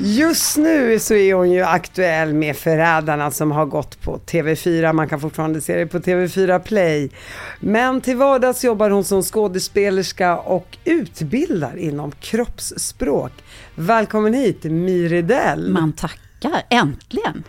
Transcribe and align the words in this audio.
Just 0.00 0.56
nu 0.56 0.98
så 0.98 1.14
är 1.14 1.34
hon 1.34 1.50
ju 1.50 1.62
aktuell 1.62 2.34
med 2.34 2.56
Förrädarna 2.56 3.30
som 3.30 3.50
har 3.50 3.66
gått 3.66 4.02
på 4.02 4.18
TV4. 4.18 4.92
Man 4.92 5.08
kan 5.08 5.20
fortfarande 5.20 5.60
se 5.60 5.76
det 5.76 5.86
på 5.86 5.98
TV4 5.98 6.58
Play. 6.58 7.10
Men 7.60 8.00
till 8.00 8.16
vardags 8.16 8.64
jobbar 8.64 8.90
hon 8.90 9.04
som 9.04 9.22
skådespelerska 9.22 10.38
och 10.38 10.78
utbildar 10.84 11.76
inom 11.76 12.10
kroppsspråk. 12.10 13.32
Välkommen 13.74 14.34
hit 14.34 14.64
Miridell. 14.64 15.70
Man 15.70 15.92
tackar, 15.92 16.62
äntligen! 16.70 17.44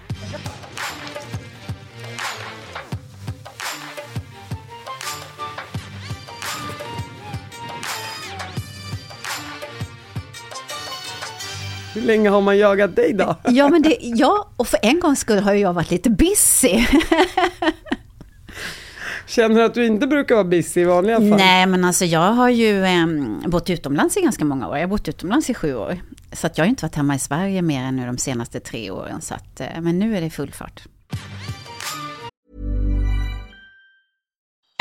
Hur 11.93 12.01
länge 12.01 12.29
har 12.29 12.41
man 12.41 12.57
jagat 12.57 12.95
dig 12.95 13.13
då? 13.13 13.35
Ja, 13.47 13.69
men 13.69 13.81
det, 13.81 13.97
ja, 14.01 14.49
och 14.57 14.67
för 14.67 14.79
en 14.81 14.99
gångs 14.99 15.19
skull 15.19 15.39
har 15.39 15.53
jag 15.53 15.73
varit 15.73 15.91
lite 15.91 16.09
busy. 16.09 16.85
Känner 19.27 19.55
du 19.55 19.63
att 19.63 19.73
du 19.73 19.85
inte 19.85 20.07
brukar 20.07 20.35
vara 20.35 20.45
busy 20.45 20.81
i 20.81 20.83
vanliga 20.83 21.17
fall? 21.17 21.25
Nej, 21.29 21.65
men 21.65 21.85
alltså 21.85 22.05
jag 22.05 22.31
har 22.31 22.49
ju 22.49 22.83
eh, 22.83 23.07
bott 23.45 23.69
utomlands 23.69 24.17
i 24.17 24.21
ganska 24.21 24.45
många 24.45 24.67
år. 24.67 24.77
Jag 24.77 24.83
har 24.83 24.89
bott 24.89 25.07
utomlands 25.07 25.49
i 25.49 25.53
sju 25.53 25.75
år. 25.75 25.99
Så 26.31 26.47
att 26.47 26.57
jag 26.57 26.65
har 26.65 26.69
inte 26.69 26.85
varit 26.85 26.95
hemma 26.95 27.15
i 27.15 27.19
Sverige 27.19 27.61
mer 27.61 27.83
än 27.83 27.95
nu 27.95 28.05
de 28.05 28.17
senaste 28.17 28.59
tre 28.59 28.91
åren. 28.91 29.21
Så 29.21 29.33
att, 29.33 29.59
eh, 29.59 29.67
men 29.81 29.99
nu 29.99 30.17
är 30.17 30.21
det 30.21 30.29
full 30.29 30.51
fart. 30.51 30.83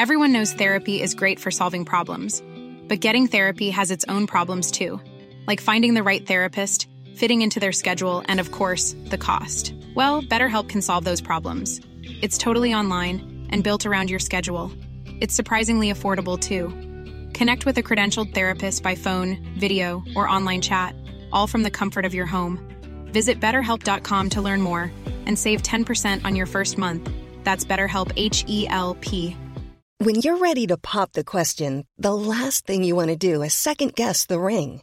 Everyone 0.03 0.33
knows 0.33 0.57
therapy 0.57 1.03
is 1.03 1.15
great 1.15 1.41
for 1.41 1.51
solving 1.51 1.85
problems. 1.85 2.43
But 2.89 3.05
getting 3.05 3.29
therapy 3.29 3.71
has 3.71 3.91
its 3.91 4.05
own 4.09 4.27
problems 4.27 4.73
too. 4.73 5.01
Like 5.47 5.63
finding 5.63 5.95
the 5.95 6.03
right 6.03 6.27
therapist, 6.27 6.89
fitting 7.15 7.43
into 7.43 7.61
their 7.61 7.73
schedule, 7.73 8.23
and 8.27 8.41
of 8.41 8.51
course, 8.51 8.95
the 9.07 9.19
cost. 9.19 9.75
Well, 9.95 10.23
BetterHelp 10.23 10.69
can 10.69 10.83
solve 10.83 11.05
those 11.05 11.21
problems. 11.21 11.81
It's 12.21 12.39
totally 12.39 12.75
online 12.75 13.47
and 13.51 13.65
built 13.65 13.87
around 13.87 14.11
your 14.11 14.19
schedule. 14.19 14.73
It's 15.21 15.35
surprisingly 15.35 15.93
affordable 15.93 16.39
too. 16.39 16.69
Connect 17.33 17.67
with 17.67 17.79
a 17.79 17.83
credentialed 17.83 18.35
therapist 18.35 18.83
by 18.83 18.95
phone, 18.95 19.39
video, 19.59 20.03
or 20.17 20.29
online 20.29 20.61
chat, 20.61 20.95
all 21.33 21.47
from 21.47 21.63
the 21.63 21.71
comfort 21.71 22.05
of 22.05 22.15
your 22.15 22.27
home. 22.27 22.59
Visit 23.07 23.41
betterhelp.com 23.41 24.31
to 24.31 24.43
learn 24.43 24.63
more 24.63 24.91
and 25.27 25.39
save 25.39 25.63
10% 25.63 26.25
on 26.25 26.37
your 26.37 26.47
first 26.47 26.79
month. 26.79 27.11
That's 27.45 27.65
BetterHelp 27.65 28.13
H 28.17 28.45
E 28.49 28.67
L 28.69 28.97
P. 29.01 29.37
When 29.99 30.17
you're 30.17 30.39
ready 30.39 30.67
to 30.67 30.77
pop 30.77 31.13
the 31.13 31.23
question, 31.23 31.87
the 31.97 32.15
last 32.15 32.67
thing 32.67 32.83
you 32.83 32.97
want 32.97 33.11
to 33.11 33.17
do 33.17 33.43
is 33.43 33.55
second 33.55 33.95
guess 33.95 34.27
the 34.27 34.41
ring. 34.41 34.83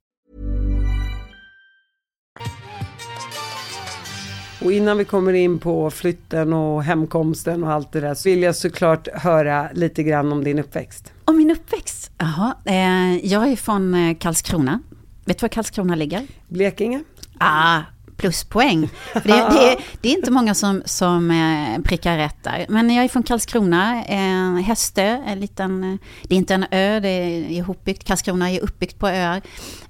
Och 4.63 4.71
innan 4.71 4.97
vi 4.97 5.05
kommer 5.05 5.33
in 5.33 5.59
på 5.59 5.91
flytten 5.91 6.53
och 6.53 6.83
hemkomsten 6.83 7.63
och 7.63 7.71
allt 7.71 7.91
det 7.91 7.99
där 7.99 8.13
så 8.13 8.29
vill 8.29 8.41
jag 8.41 8.55
såklart 8.55 9.07
höra 9.13 9.69
lite 9.73 10.03
grann 10.03 10.31
om 10.31 10.43
din 10.43 10.59
uppväxt. 10.59 11.13
Om 11.25 11.37
min 11.37 11.51
uppväxt? 11.51 12.11
Jaha, 12.17 12.55
eh, 12.65 13.25
jag 13.25 13.51
är 13.51 13.55
från 13.55 13.93
eh, 13.93 14.17
Karlskrona. 14.17 14.79
Vet 15.25 15.37
du 15.37 15.41
var 15.41 15.49
Karlskrona 15.49 15.95
ligger? 15.95 16.27
Blekinge? 16.47 17.03
Ah, 17.37 17.79
pluspoäng. 18.17 18.89
Det, 19.13 19.21
det, 19.23 19.77
det, 20.01 20.09
är 20.09 20.17
inte 20.17 20.31
många 20.31 20.55
som, 20.55 20.81
som 20.85 21.31
eh, 21.31 21.81
prickar 21.83 22.17
rätt 22.17 22.43
där. 22.43 22.65
Men 22.69 22.89
jag 22.89 23.05
är 23.05 23.09
från 23.09 23.23
Karlskrona, 23.23 24.05
eh, 24.05 24.63
Hästö, 24.63 25.01
en 25.27 25.39
liten, 25.39 25.99
det 26.23 26.35
är 26.35 26.37
inte 26.37 26.53
en 26.53 26.65
ö, 26.71 26.99
det 26.99 27.09
är 27.09 27.49
ihopbyggt. 27.49 28.03
Karlskrona 28.03 28.51
är 28.51 28.59
uppbyggt 28.59 28.99
på 28.99 29.07
öar. 29.07 29.41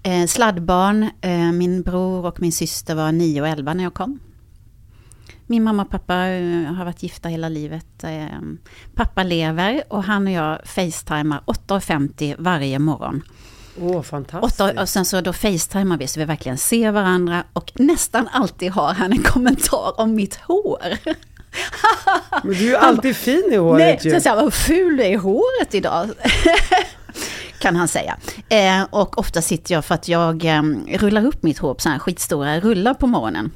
Eh, 0.04 0.26
sladdbarn, 0.26 1.10
eh, 1.22 1.52
min 1.52 1.82
bror 1.82 2.26
och 2.26 2.42
min 2.42 2.52
syster 2.52 2.96
var 2.96 3.12
9 3.12 3.42
och 3.42 3.48
11 3.48 3.74
när 3.74 3.84
jag 3.84 3.94
kom. 3.94 4.20
Min 5.52 5.64
mamma 5.64 5.84
och 5.84 5.90
pappa 5.90 6.16
eh, 6.16 6.74
har 6.74 6.86
varit 6.86 7.04
gifta 7.04 7.30
hela 7.30 7.50
livet. 7.50 8.04
Eh, 8.04 8.26
pappa 8.96 9.24
lever 9.24 9.84
och 9.88 10.04
han 10.04 10.28
och 10.28 10.34
jag 10.34 10.60
facetimar 10.66 11.42
8.50 11.46 12.36
varje 12.40 12.80
morgon. 12.80 13.22
Åh, 13.82 13.98
oh, 13.98 14.02
fantastiskt. 14.02 14.62
Och, 14.62 14.82
och 14.82 14.90
sen 14.90 15.06
så 15.06 15.22
då 15.22 15.34
facetimar 15.34 15.98
vi 15.98 16.08
så 16.08 16.20
vi 16.20 16.26
verkligen 16.26 16.58
ser 16.58 16.92
varandra 16.92 17.44
och 17.54 17.72
nästan 17.76 18.28
alltid 18.32 18.72
har 18.72 18.94
han 18.94 19.12
en 19.12 19.24
kommentar 19.24 20.00
om 20.02 20.16
mitt 20.16 20.36
hår. 20.36 20.80
Men 22.44 22.54
du 22.54 22.66
är 22.66 22.70
ju 22.70 22.76
alltid 22.76 23.16
fin 23.16 23.50
i 23.52 23.56
håret 23.56 24.04
Nej, 24.04 24.14
ju. 24.14 24.22
så 24.22 24.30
jag 24.30 24.36
vad 24.36 24.54
ful 24.54 24.98
du 24.98 25.04
är 25.04 25.10
i 25.10 25.16
håret 25.16 25.76
idag. 25.76 26.10
kan 27.60 27.76
han 27.76 27.88
säga. 27.88 28.18
Eh, 28.50 28.84
och 28.90 29.18
ofta 29.18 29.42
sitter 29.42 29.74
jag 29.74 29.86
för 29.86 29.96
att 29.96 30.08
jag 30.08 30.46
eh, 30.46 30.64
rullar 30.98 31.26
upp 31.26 31.44
mitt 31.44 31.60
hår 31.60 31.74
på 31.74 31.80
sådana 31.80 31.96
här 31.96 32.00
skitstora 32.00 32.60
rullar 32.60 32.94
på 32.94 33.08
morgonen. 33.08 33.52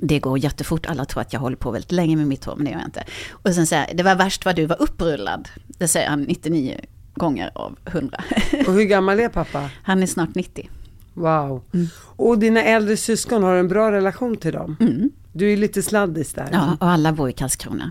Det 0.00 0.18
går 0.18 0.38
jättefort, 0.38 0.86
alla 0.86 1.04
tror 1.04 1.20
att 1.20 1.32
jag 1.32 1.40
håller 1.40 1.56
på 1.56 1.70
väldigt 1.70 1.92
länge 1.92 2.16
med 2.16 2.26
mitt 2.26 2.44
hår, 2.44 2.56
men 2.56 2.64
det 2.64 2.70
gör 2.70 2.78
jag 2.78 2.88
inte. 2.88 3.04
Och 3.30 3.54
sen 3.54 3.66
säger 3.66 3.94
det 3.94 4.02
var 4.02 4.14
värst 4.14 4.44
vad 4.44 4.56
du 4.56 4.66
var 4.66 4.82
upprullad. 4.82 5.48
Det 5.66 5.88
säger 5.88 6.08
han 6.08 6.22
99 6.22 6.80
gånger 7.14 7.50
av 7.54 7.78
100. 7.84 8.24
Och 8.66 8.72
hur 8.72 8.84
gammal 8.84 9.20
är 9.20 9.28
pappa? 9.28 9.70
Han 9.82 10.02
är 10.02 10.06
snart 10.06 10.34
90. 10.34 10.70
Wow. 11.14 11.62
Mm. 11.74 11.86
Och 11.98 12.38
dina 12.38 12.62
äldre 12.62 12.96
syskon, 12.96 13.42
har 13.42 13.54
en 13.54 13.68
bra 13.68 13.92
relation 13.92 14.36
till 14.36 14.52
dem? 14.52 14.76
Mm. 14.80 15.10
Du 15.32 15.52
är 15.52 15.56
lite 15.56 15.82
sladdis 15.82 16.32
där. 16.32 16.48
Ja, 16.52 16.76
och 16.80 16.88
alla 16.88 17.12
bor 17.12 17.28
i 17.28 17.32
Karlskrona. 17.32 17.90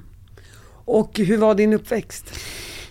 Och 0.85 1.17
hur 1.17 1.37
var 1.37 1.55
din 1.55 1.73
uppväxt? 1.73 2.39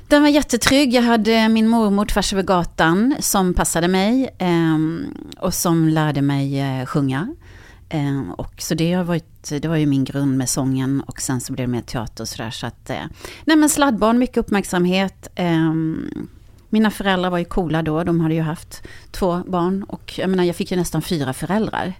Den 0.08 0.22
var 0.22 0.28
jättetrygg. 0.28 0.94
Jag 0.94 1.02
hade 1.02 1.48
min 1.48 1.68
mormor 1.68 2.04
tvärs 2.04 2.32
över 2.32 2.42
gatan 2.42 3.14
som 3.20 3.54
passade 3.54 3.88
mig 3.88 4.34
eh, 4.38 4.78
och 5.38 5.54
som 5.54 5.88
lärde 5.88 6.22
mig 6.22 6.60
eh, 6.60 6.86
sjunga. 6.86 7.34
Eh, 7.88 8.30
och 8.30 8.54
så 8.58 8.74
det, 8.74 8.92
har 8.92 9.04
varit, 9.04 9.52
det 9.60 9.68
var 9.68 9.76
ju 9.76 9.86
min 9.86 10.04
grund 10.04 10.38
med 10.38 10.48
sången 10.48 11.00
och 11.00 11.20
sen 11.20 11.40
så 11.40 11.52
blev 11.52 11.68
det 11.68 11.72
mer 11.72 11.82
teater 11.82 12.24
och 12.24 12.28
sådär. 12.28 12.50
Så 12.50 12.66
att, 12.66 12.90
eh, 12.90 13.04
nej 13.44 13.56
men 13.56 13.68
sladdbarn, 13.68 14.18
mycket 14.18 14.36
uppmärksamhet. 14.36 15.28
Eh, 15.34 15.72
mina 16.68 16.90
föräldrar 16.90 17.30
var 17.30 17.38
ju 17.38 17.44
coola 17.44 17.82
då, 17.82 18.04
de 18.04 18.20
hade 18.20 18.34
ju 18.34 18.40
haft 18.40 18.82
två 19.10 19.42
barn. 19.46 19.82
Och 19.82 20.18
jag 20.18 20.30
menar, 20.30 20.44
jag 20.44 20.56
fick 20.56 20.70
ju 20.70 20.76
nästan 20.76 21.02
fyra 21.02 21.32
föräldrar. 21.32 21.92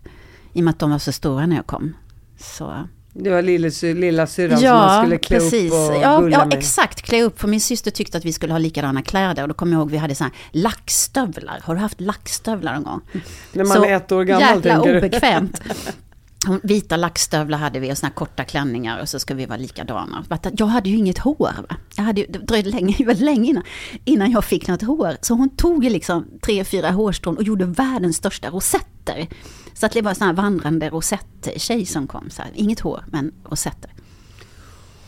I 0.52 0.60
och 0.60 0.64
med 0.64 0.72
att 0.72 0.78
de 0.78 0.90
var 0.90 0.98
så 0.98 1.12
stora 1.12 1.46
när 1.46 1.56
jag 1.56 1.66
kom. 1.66 1.96
Så... 2.38 2.88
Det 3.16 3.30
var 3.30 3.42
lilla, 3.42 3.70
lilla 3.82 4.26
syrran 4.26 4.60
ja, 4.60 4.70
som 4.70 4.78
man 4.78 5.04
skulle 5.04 5.18
klä 5.18 5.38
precis. 5.38 5.72
upp 5.72 5.78
och 5.78 5.94
ja, 5.94 6.28
ja, 6.30 6.44
med. 6.44 6.54
exakt. 6.54 7.02
Klä 7.02 7.22
upp. 7.22 7.40
För 7.40 7.48
min 7.48 7.60
syster 7.60 7.90
tyckte 7.90 8.18
att 8.18 8.24
vi 8.24 8.32
skulle 8.32 8.52
ha 8.52 8.58
likadana 8.58 9.02
kläder. 9.02 9.42
Och 9.42 9.48
då 9.48 9.54
kommer 9.54 9.72
jag 9.72 9.80
ihåg 9.80 9.90
vi 9.90 9.96
hade 9.96 10.14
såna 10.14 10.30
här 10.30 10.60
lackstövlar. 10.60 11.60
Har 11.62 11.74
du 11.74 11.80
haft 11.80 12.00
lackstövlar 12.00 12.74
någon 12.74 12.82
gång? 12.82 13.00
När 13.52 13.64
man 13.64 13.76
så, 13.76 13.84
är 13.84 13.96
ett 13.96 14.12
år 14.12 14.24
gammal 14.24 14.56
jäkla 14.56 14.74
tänker 14.74 14.98
obekvämt. 14.98 15.62
Vita 16.62 16.96
lackstövlar 16.96 17.58
hade 17.58 17.80
vi 17.80 17.92
och 17.92 17.98
såna 17.98 18.10
korta 18.10 18.44
klänningar 18.44 19.00
och 19.00 19.08
så 19.08 19.18
ska 19.18 19.34
vi 19.34 19.46
vara 19.46 19.58
likadana. 19.58 20.24
Jag 20.56 20.66
hade 20.66 20.88
ju 20.90 20.96
inget 20.96 21.18
hår. 21.18 21.52
Va? 21.68 21.76
Jag 21.96 22.04
hade 22.04 22.20
ju, 22.20 22.26
det 22.26 22.38
dröjde 22.38 22.70
länge, 22.70 22.96
väldigt 23.06 23.24
länge 23.24 23.50
innan, 23.50 23.62
innan 24.04 24.30
jag 24.30 24.44
fick 24.44 24.68
något 24.68 24.82
hår. 24.82 25.16
Så 25.20 25.34
hon 25.34 25.56
tog 25.56 25.84
ju 25.84 25.90
liksom 25.90 26.26
tre, 26.42 26.64
fyra 26.64 26.90
hårstrån 26.90 27.36
och 27.36 27.42
gjorde 27.42 27.64
världens 27.64 28.16
största 28.16 28.50
rosetter. 28.50 29.28
Så 29.74 29.86
att 29.86 29.92
det 29.92 30.02
var 30.02 30.10
en 30.10 30.16
sån 30.16 30.26
här 30.26 30.34
vandrande 30.34 30.90
rosett-tjej 30.90 31.86
som 31.86 32.06
kom. 32.06 32.30
Så 32.30 32.42
här, 32.42 32.50
inget 32.54 32.80
hår, 32.80 33.04
men 33.12 33.32
rosetter. 33.50 33.90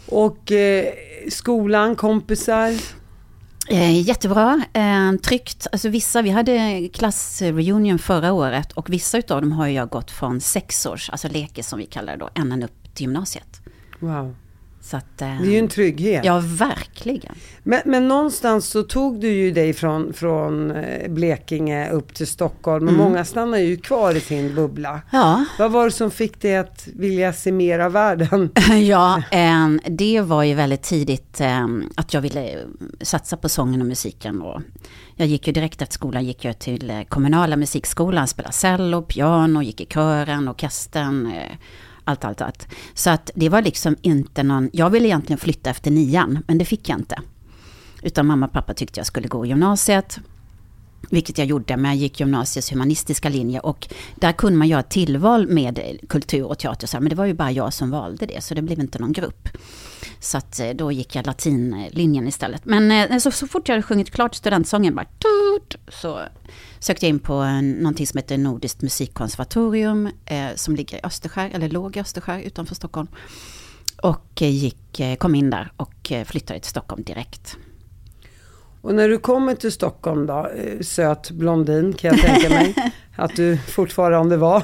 Och 0.07 0.53
eh, 0.53 0.93
skolan, 1.29 1.97
kompisar? 1.97 2.73
Eh, 3.69 4.01
jättebra, 4.01 4.65
eh, 4.73 5.13
tryggt. 5.13 5.67
Alltså 5.73 5.89
vissa, 5.89 6.23
vi 6.23 6.31
hade 6.31 6.89
klassreunion 6.93 7.99
förra 7.99 8.33
året 8.33 8.73
och 8.73 8.91
vissa 8.91 9.19
utav 9.19 9.41
dem 9.41 9.53
har 9.53 9.67
jag 9.67 9.89
gått 9.89 10.11
från 10.11 10.41
sexårs, 10.41 11.11
alltså 11.11 11.29
leke 11.29 11.63
som 11.63 11.79
vi 11.79 11.87
kallar 11.87 12.13
det 12.13 12.19
då, 12.19 12.31
ända 12.35 12.67
upp 12.67 12.95
till 12.95 13.07
gymnasiet. 13.07 13.61
Wow. 13.99 14.35
Att, 14.95 15.19
det 15.19 15.25
är 15.25 15.45
ju 15.45 15.59
en 15.59 15.69
trygghet. 15.69 16.25
Ja, 16.25 16.43
verkligen. 16.45 17.35
Men, 17.63 17.81
men 17.85 18.09
någonstans 18.09 18.67
så 18.67 18.83
tog 18.83 19.21
du 19.21 19.29
ju 19.29 19.51
dig 19.51 19.73
från, 19.73 20.13
från 20.13 20.73
Blekinge 21.09 21.91
upp 21.91 22.15
till 22.15 22.27
Stockholm. 22.27 22.89
Och 22.89 22.95
mm. 22.95 23.05
många 23.05 23.25
stannar 23.25 23.59
ju 23.59 23.77
kvar 23.77 24.15
i 24.15 24.21
sin 24.21 24.55
bubbla. 24.55 25.01
Ja. 25.13 25.45
Vad 25.59 25.73
var 25.73 25.85
det 25.85 25.91
som 25.91 26.11
fick 26.11 26.41
dig 26.41 26.57
att 26.57 26.89
vilja 26.95 27.33
se 27.33 27.53
mer 27.53 27.79
av 27.79 27.93
världen? 27.93 28.51
ja, 28.89 29.23
det 29.89 30.21
var 30.21 30.43
ju 30.43 30.55
väldigt 30.55 30.83
tidigt 30.83 31.41
att 31.95 32.15
jag 32.15 32.21
ville 32.21 32.59
satsa 33.01 33.37
på 33.37 33.49
sången 33.49 33.81
och 33.81 33.87
musiken. 33.87 34.43
Och 34.43 34.63
jag 35.15 35.29
gick 35.29 35.47
ju 35.47 35.53
direkt 35.53 35.83
efter 35.83 35.95
skolan 35.95 36.25
gick 36.25 36.45
jag 36.45 36.59
till 36.59 37.05
kommunala 37.09 37.57
musikskolan, 37.57 38.29
spelade 38.29 38.53
cello, 38.53 39.03
piano, 39.03 39.63
gick 39.63 39.81
i 39.81 39.87
kören, 39.87 40.49
orkestern 40.49 41.33
allt, 42.07 42.25
allt, 42.25 42.41
allt. 42.41 42.69
Så 42.95 43.11
att 43.11 43.31
det 43.35 43.49
var 43.49 43.63
liksom 43.63 43.97
inte 44.03 44.43
någon, 44.43 44.71
jag 44.73 44.91
ville 44.91 45.09
egentligen 45.09 45.39
flytta 45.39 45.71
efter 45.71 45.91
nian, 45.91 46.39
men 46.47 46.59
det 46.59 46.65
fick 46.65 46.89
jag 46.89 46.99
inte. 46.99 47.21
Utan 48.03 48.27
mamma 48.27 48.47
och 48.47 48.53
pappa 48.53 48.75
tyckte 48.75 49.01
jag 49.01 49.07
skulle 49.07 49.29
gå 49.29 49.47
gymnasiet. 49.47 50.19
Vilket 51.11 51.39
jag 51.39 51.47
gjorde, 51.47 51.77
men 51.77 51.91
jag 51.91 51.97
gick 51.97 52.21
gymnasiets 52.21 52.73
humanistiska 52.73 53.29
linje 53.29 53.61
och 53.61 53.89
där 54.15 54.33
kunde 54.33 54.59
man 54.59 54.69
göra 54.69 54.83
tillval 54.83 55.47
med 55.47 55.99
kultur 56.09 56.45
och 56.45 56.59
teater. 56.59 57.01
Men 57.01 57.09
det 57.09 57.15
var 57.15 57.25
ju 57.25 57.35
bara 57.35 57.51
jag 57.51 57.73
som 57.73 57.91
valde 57.91 58.27
det, 58.27 58.45
så 58.45 58.55
det 58.55 58.63
blev 58.63 58.81
inte 58.81 58.99
någon 58.99 59.13
grupp. 59.13 59.49
Så 60.21 60.39
att 60.39 60.61
eh, 60.61 60.71
då 60.71 60.93
gick 60.93 61.17
jag 61.17 61.27
latinlinjen 61.27 62.29
istället. 62.29 62.65
Men 62.65 62.91
eh, 62.91 63.19
så, 63.19 63.31
så 63.31 63.47
fort 63.47 63.69
jag 63.69 63.75
hade 63.75 63.83
sjungit 63.83 64.11
klart 64.11 64.35
studentsången, 64.35 64.95
bara, 64.95 65.05
tut, 65.05 65.77
så 65.89 66.21
sökte 66.87 67.07
jag 67.07 67.11
in 67.11 67.19
på 67.19 67.45
någonting 67.61 68.07
som 68.07 68.19
heter 68.19 68.39
Nordiskt 68.39 68.83
musikkonservatorium, 68.83 70.09
eh, 70.27 70.49
som 70.55 70.77
ligger 70.77 70.97
i 70.97 71.01
Österskär, 71.03 71.51
eller 71.55 71.69
låg 71.69 71.97
i 71.97 72.01
Österskär 72.01 72.41
utanför 72.41 72.75
Stockholm. 72.75 73.09
Och 74.03 74.43
eh, 74.43 74.49
gick, 74.49 75.01
kom 75.19 75.35
in 75.35 75.51
där 75.51 75.73
och 75.77 76.13
flyttade 76.27 76.61
till 76.61 76.71
Stockholm 76.71 77.03
direkt. 77.03 77.57
Och 78.81 78.95
när 78.95 79.09
du 79.09 79.19
kommer 79.19 79.55
till 79.55 79.73
Stockholm 79.73 80.27
då, 80.27 80.49
eh, 80.57 80.81
söt 80.81 81.31
blondin 81.31 81.93
kan 81.93 82.11
jag 82.11 82.27
tänka 82.27 82.49
mig 82.49 82.75
att 83.17 83.37
du 83.37 83.57
fortfarande 83.57 84.37
var. 84.37 84.63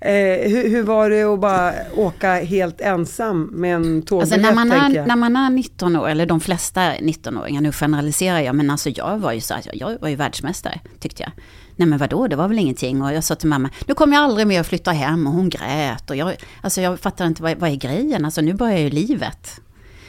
Eh, 0.00 0.50
hur, 0.50 0.68
hur, 0.68 0.82
var 0.82 1.10
det 1.10 1.22
att 1.22 1.40
bara 1.40 1.72
åka 1.96 2.34
helt 2.34 2.80
ensam 2.80 3.42
med 3.42 3.74
en 3.74 4.02
tågbiljett? 4.02 4.32
Alltså 4.32 4.54
när 4.54 4.54
man, 4.54 4.96
är, 4.96 5.06
när 5.06 5.16
man 5.16 5.36
är 5.36 5.50
19 5.50 5.96
år, 5.96 6.08
eller 6.08 6.26
de 6.26 6.40
flesta 6.40 6.80
19-åringar, 6.80 7.60
nu 7.60 7.72
generaliserar 7.72 8.40
jag, 8.40 8.54
men 8.54 8.70
alltså 8.70 8.88
jag 8.88 9.18
var 9.18 9.32
ju 9.32 9.40
så 9.40 9.54
här, 9.54 9.62
jag 9.72 9.98
var 10.00 10.08
ju 10.08 10.16
världsmästare 10.16 10.80
tyckte 11.00 11.22
jag. 11.22 11.32
Nej 11.76 11.88
men 11.88 11.98
vadå, 11.98 12.26
det 12.28 12.36
var 12.36 12.48
väl 12.48 12.58
ingenting. 12.58 13.02
Och 13.02 13.12
jag 13.12 13.24
sa 13.24 13.34
till 13.34 13.48
mamma, 13.48 13.70
nu 13.86 13.94
kommer 13.94 14.16
jag 14.16 14.24
aldrig 14.24 14.46
mer 14.46 14.60
att 14.60 14.66
flytta 14.66 14.92
hem. 14.92 15.26
Och 15.26 15.32
hon 15.32 15.48
grät. 15.48 16.10
Och 16.10 16.16
jag, 16.16 16.34
alltså 16.60 16.80
jag 16.80 17.00
fattar 17.00 17.26
inte, 17.26 17.42
vad, 17.42 17.58
vad 17.58 17.70
är 17.70 17.76
grejen? 17.76 18.24
Alltså 18.24 18.40
nu 18.40 18.54
börjar 18.54 18.78
ju 18.78 18.90
livet. 18.90 19.60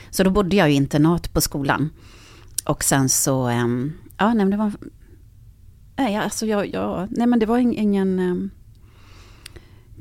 Så 0.10 0.24
då 0.24 0.30
bodde 0.30 0.56
jag 0.56 0.72
i 0.72 0.74
internat 0.74 1.34
på 1.34 1.42
skolan. 1.42 1.90
Och 2.66 2.84
sen 2.84 3.10
så, 3.10 3.50
um, 3.50 3.94
ja 4.18 4.34
nej 4.34 4.46
men 4.46 4.50
det 4.52 4.58
var, 4.58 4.72
nej 5.98 6.16
alltså 6.16 6.46
jag, 6.46 6.68
jag 6.74 7.08
nej 7.12 7.28
men 7.28 7.40
det 7.40 7.46
var 7.46 7.58
ingen, 7.58 8.20
um, 8.20 8.50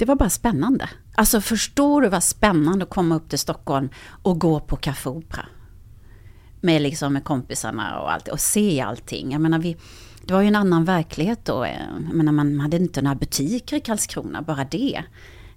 det 0.00 0.06
var 0.06 0.16
bara 0.16 0.30
spännande. 0.30 0.88
Alltså 1.14 1.40
förstår 1.40 2.02
du 2.02 2.08
vad 2.08 2.22
spännande 2.24 2.84
att 2.84 2.90
komma 2.90 3.16
upp 3.16 3.28
till 3.28 3.38
Stockholm 3.38 3.88
och 4.22 4.38
gå 4.40 4.60
på 4.60 4.76
Café 4.76 5.08
Opera? 5.08 5.46
Med 6.60 6.82
liksom 6.82 7.12
med 7.12 7.24
kompisarna 7.24 8.00
och 8.00 8.12
allt 8.12 8.28
och 8.28 8.40
se 8.40 8.80
allting. 8.80 9.32
Jag 9.32 9.40
menar 9.40 9.58
vi, 9.58 9.76
det 10.24 10.34
var 10.34 10.40
ju 10.40 10.48
en 10.48 10.56
annan 10.56 10.84
verklighet 10.84 11.44
då. 11.44 11.66
Jag 12.06 12.14
menar 12.14 12.32
man 12.32 12.60
hade 12.60 12.76
inte 12.76 13.02
några 13.02 13.14
butiker 13.14 13.76
i 13.76 13.80
Karlskrona, 13.80 14.42
bara 14.42 14.64
det. 14.64 15.02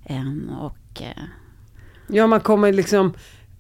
Ehm, 0.05 0.49
och... 0.49 1.01
Eh, 1.01 1.23
ja 2.07 2.27
man 2.27 2.39
kommer 2.39 2.73
liksom 2.73 3.13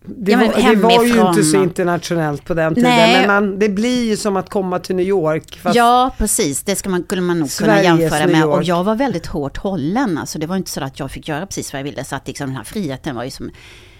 det, 0.05 0.31
ja, 0.31 0.37
var, 0.37 0.69
det 0.69 0.75
var 0.75 1.03
ju 1.03 1.27
inte 1.27 1.43
så 1.43 1.63
internationellt 1.63 2.45
på 2.45 2.53
den 2.53 2.75
tiden. 2.75 2.89
Nej. 2.89 3.17
Men 3.17 3.27
man, 3.27 3.59
det 3.59 3.69
blir 3.69 4.03
ju 4.03 4.17
som 4.17 4.37
att 4.37 4.49
komma 4.49 4.79
till 4.79 4.95
New 4.95 5.05
York. 5.05 5.59
ja, 5.73 6.11
precis. 6.17 6.63
Det 6.63 6.75
ska 6.75 6.89
man, 6.89 7.03
skulle 7.03 7.21
man 7.21 7.39
nog 7.39 7.49
Sveriges 7.49 7.87
kunna 7.87 8.01
jämföra 8.01 8.27
med. 8.27 8.45
Och 8.45 8.63
jag 8.63 8.83
var 8.83 8.95
väldigt 8.95 9.25
hårt 9.25 9.57
hållen. 9.57 10.17
Alltså, 10.17 10.39
det 10.39 10.47
var 10.47 10.55
inte 10.55 10.71
så 10.71 10.83
att 10.83 10.99
jag 10.99 11.11
fick 11.11 11.27
göra 11.27 11.45
precis 11.45 11.73
vad 11.73 11.79
jag 11.79 11.83
ville. 11.83 12.03
Så 12.03 12.15
att 12.15 12.27
liksom, 12.27 12.47
den 12.47 12.55
här 12.55 12.63
friheten 12.63 13.15
var 13.15 13.23
ju 13.23 13.29
som... 13.29 13.51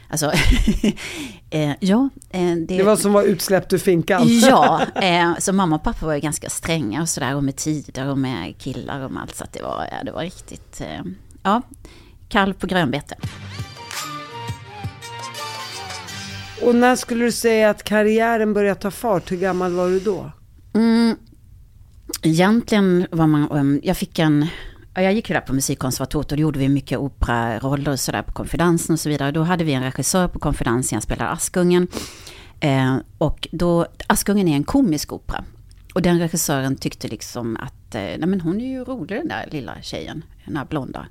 Alltså, 0.10 0.32
eh, 1.50 1.72
ja. 1.80 2.10
Eh, 2.30 2.42
det, 2.42 2.78
det, 2.78 2.84
var 2.84 2.96
som 2.96 3.14
var 3.14 3.24
utsläppt 3.24 3.74
ur 3.74 3.78
finkan. 3.78 4.22
ja, 4.28 4.82
eh, 4.96 5.32
så 5.40 5.54
mamma 5.54 5.76
och 5.76 5.84
pappa 5.84 6.06
var 6.06 6.14
ju 6.14 6.20
ganska 6.20 6.50
stränga 6.50 7.02
och 7.02 7.10
sådär. 7.10 7.36
Och 7.36 7.44
med 7.44 7.56
tider 7.56 8.10
och 8.10 8.18
med 8.18 8.58
killar 8.58 9.06
och 9.06 9.12
med 9.12 9.22
allt. 9.24 9.36
Så 9.36 9.44
att 9.44 9.54
det 9.54 9.62
var, 9.62 9.88
ja, 9.92 10.04
det 10.04 10.12
var 10.12 10.22
riktigt... 10.22 10.82
Eh, 10.82 11.02
ja, 11.44 11.62
kalv 12.30 12.54
på 12.54 12.68
grönbete. 12.68 13.16
Och 16.66 16.76
när 16.76 16.96
skulle 16.96 17.26
du 17.26 17.32
säga 17.32 17.70
att 17.70 17.84
karriären 17.84 18.54
började 18.54 18.80
ta 18.80 18.92
fart? 18.92 19.32
Hur 19.32 19.38
gammal 19.38 19.74
var 19.74 19.88
du 19.88 20.00
då? 20.00 20.32
Mm, 20.74 21.16
egentligen 22.22 23.08
var 23.12 23.28
man, 23.28 23.52
um, 23.52 23.80
jag 23.84 23.98
fick 23.98 24.20
en, 24.20 24.48
jag 24.94 25.14
gick 25.14 25.30
ju 25.30 25.34
där 25.34 25.42
på 25.42 25.54
musikkonservatoriet 25.54 26.32
och 26.32 26.38
då 26.38 26.42
gjorde 26.42 26.60
vi 26.60 26.70
mycket 26.70 27.00
operaroller 27.00 27.92
och 27.92 28.00
sådär 28.00 28.22
på 28.22 28.32
konfidensen 28.32 28.94
och 28.94 29.00
så 29.00 29.10
vidare. 29.10 29.32
Då 29.32 29.44
hade 29.44 29.64
vi 29.64 29.74
en 29.74 29.84
regissör 29.84 30.28
på 30.28 30.40
konfidensen, 30.40 30.96
jag 30.96 31.04
spelade 31.04 31.32
Askungen. 31.32 31.88
Eh, 32.60 32.96
och 33.18 33.48
då, 33.52 33.86
Askungen 34.08 34.48
är 34.48 34.56
en 34.56 34.64
komisk 34.64 35.14
opera. 35.14 35.44
Och 35.94 36.02
den 36.02 36.20
regissören 36.20 36.76
tyckte 36.76 37.08
liksom 37.08 37.58
att, 37.60 37.96
eh, 37.96 38.02
nej 38.02 38.26
men 38.26 38.42
hon 38.42 38.62
är 38.62 38.66
ju 38.66 38.84
rolig 38.84 39.18
den 39.18 39.28
där 39.28 39.48
lilla 39.52 39.82
tjejen, 39.82 40.24
den 40.46 40.58
här 40.58 40.66
blonda 40.66 41.08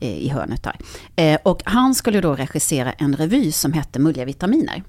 eh, 0.00 0.18
i 0.18 0.28
hörnet 0.28 0.62
där. 0.62 0.76
Eh, 1.16 1.40
och 1.42 1.62
han 1.64 1.94
skulle 1.94 2.20
då 2.20 2.34
regissera 2.34 2.92
en 2.92 3.16
revy 3.16 3.52
som 3.52 3.72
hette 3.72 3.98
Mulliga 3.98 4.24
vitaminer. 4.24 4.82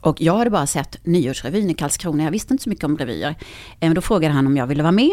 Och 0.00 0.20
jag 0.20 0.36
hade 0.36 0.50
bara 0.50 0.66
sett 0.66 1.06
Nyårsrevyn 1.06 1.70
i 1.70 1.74
Karlskrona, 1.74 2.24
jag 2.24 2.30
visste 2.30 2.54
inte 2.54 2.64
så 2.64 2.70
mycket 2.70 2.84
om 2.84 2.98
revyer. 2.98 3.34
Men 3.80 3.94
då 3.94 4.00
frågade 4.00 4.34
han 4.34 4.46
om 4.46 4.56
jag 4.56 4.66
ville 4.66 4.82
vara 4.82 4.92
med. 4.92 5.12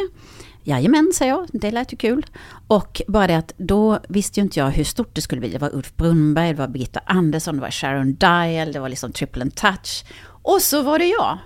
Jajamän, 0.63 1.11
sa 1.13 1.25
jag, 1.25 1.47
det 1.53 1.71
lät 1.71 1.93
ju 1.93 1.97
kul. 1.97 2.25
Och 2.67 3.01
bara 3.07 3.27
det 3.27 3.37
att 3.37 3.53
då 3.57 3.99
visste 4.09 4.39
ju 4.39 4.43
inte 4.43 4.59
jag 4.59 4.69
hur 4.69 4.83
stort 4.83 5.15
det 5.15 5.21
skulle 5.21 5.39
bli. 5.39 5.49
Det 5.49 5.57
var 5.57 5.75
Ulf 5.75 5.95
Brunnberg, 5.95 6.47
det 6.47 6.59
var 6.59 6.67
Birgitta 6.67 6.99
Andersson, 7.05 7.55
det 7.55 7.61
var 7.61 7.71
Sharon 7.71 8.13
Dial, 8.13 8.71
det 8.71 8.79
var 8.79 8.89
liksom 8.89 9.11
triple 9.11 9.41
and 9.41 9.55
touch. 9.55 10.05
Och 10.41 10.61
så 10.61 10.81
var 10.81 10.99
det 10.99 11.05
jag. 11.05 11.37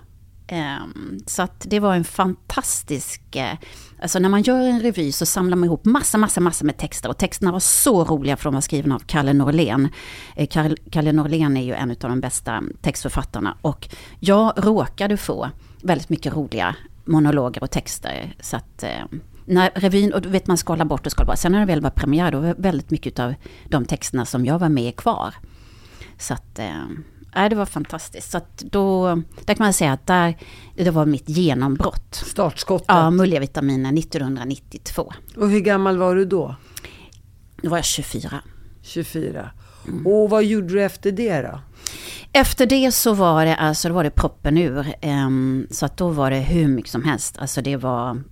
Ehm, 0.52 1.20
så 1.26 1.42
att 1.42 1.66
det 1.70 1.80
var 1.80 1.96
en 1.96 2.04
fantastisk... 2.04 3.36
Eh, 3.36 3.58
alltså 4.02 4.20
när 4.20 4.30
man 4.30 4.42
gör 4.42 4.60
en 4.60 4.80
revy 4.80 5.12
så 5.12 5.26
samlar 5.26 5.58
man 5.58 5.68
ihop 5.68 5.86
massa, 5.86 6.18
massa, 6.18 6.42
massa 6.42 6.66
med 6.66 6.78
texter. 6.78 7.10
Och 7.10 7.18
texterna 7.18 7.52
var 7.52 7.60
så 7.60 8.04
roliga 8.04 8.38
för 8.38 8.44
de 8.44 8.54
var 8.54 8.62
skrivna 8.62 8.96
av 8.96 9.00
Kalle 9.00 9.34
Norlén. 9.34 9.90
Eh, 10.36 10.50
Kalle 10.92 11.12
Norlén 11.12 11.58
är 11.58 11.62
ju 11.62 11.74
en 11.74 11.92
av 11.92 11.98
de 11.98 12.20
bästa 12.20 12.64
textförfattarna. 12.82 13.58
Och 13.62 13.90
jag 14.20 14.54
råkade 14.58 15.18
få 15.18 15.50
väldigt 15.82 16.10
mycket 16.10 16.34
roliga 16.34 16.76
monologer 17.06 17.64
och 17.64 17.72
texter. 17.72 18.36
Så 18.40 18.58
att 18.58 18.84
eh, 18.84 19.06
när 19.46 19.72
revyn, 19.76 20.14
och 20.14 20.22
du 20.22 20.30
vet 20.30 20.48
man 20.48 20.58
skalar 20.58 20.86
bort 20.86 21.06
och 21.06 21.12
skalar 21.12 21.28
bort. 21.28 21.38
Sen 21.38 21.52
när 21.52 21.60
det 21.60 21.66
väl 21.66 21.82
var 21.82 21.90
premiär 21.90 22.32
då 22.32 22.40
var 22.40 22.56
väldigt 22.58 22.92
mycket 22.92 23.20
av 23.20 23.34
de 23.66 23.86
texterna 23.86 24.26
som 24.26 24.46
jag 24.46 24.60
var 24.60 24.70
med 24.70 24.96
kvar. 24.96 25.34
Så 26.18 26.34
att 26.34 26.60
Nej, 27.36 27.50
det 27.50 27.56
var 27.56 27.66
fantastiskt. 27.66 28.32
Så 28.32 28.38
att 28.38 28.58
då, 28.58 29.16
där 29.46 29.54
kan 29.54 29.66
man 29.66 29.74
säga 29.74 29.94
att 29.94 30.08
där, 30.08 30.38
det 30.76 30.92
var 30.92 31.06
mitt 31.06 31.30
genombrott. 31.30 32.16
Startskottet? 32.26 32.86
Ja, 32.88 33.10
multivitaminer 33.10 34.00
1992. 34.00 35.14
Och 35.38 35.50
hur 35.50 35.60
gammal 35.60 35.98
var 35.98 36.16
du 36.16 36.26
då? 36.26 36.56
Då 37.62 37.70
var 37.70 37.78
jag 37.78 37.86
24. 37.86 38.42
24. 38.82 39.52
Mm. 39.88 40.08
Och 40.08 40.30
vad 40.30 40.44
gjorde 40.44 40.68
du 40.68 40.84
efter 40.84 41.12
det 41.12 41.42
då? 41.42 41.60
Efter 42.34 42.66
det 42.66 42.92
så 42.92 43.14
var 43.14 43.46
det, 43.46 43.56
alltså, 43.56 43.88
då 43.88 43.94
var 43.94 44.04
det 44.04 44.12
proppen 44.12 44.58
ur. 44.58 44.94
Um, 45.02 45.68
så 45.72 45.86
att 45.86 45.98
då 45.98 46.10
var 46.10 46.32
det 46.32 46.40
hur 46.40 46.68
mycket 46.68 46.92
som 46.92 47.04
helst. 47.04 47.38
Alltså 47.38 47.62
det 47.62 47.78
var 47.78 48.24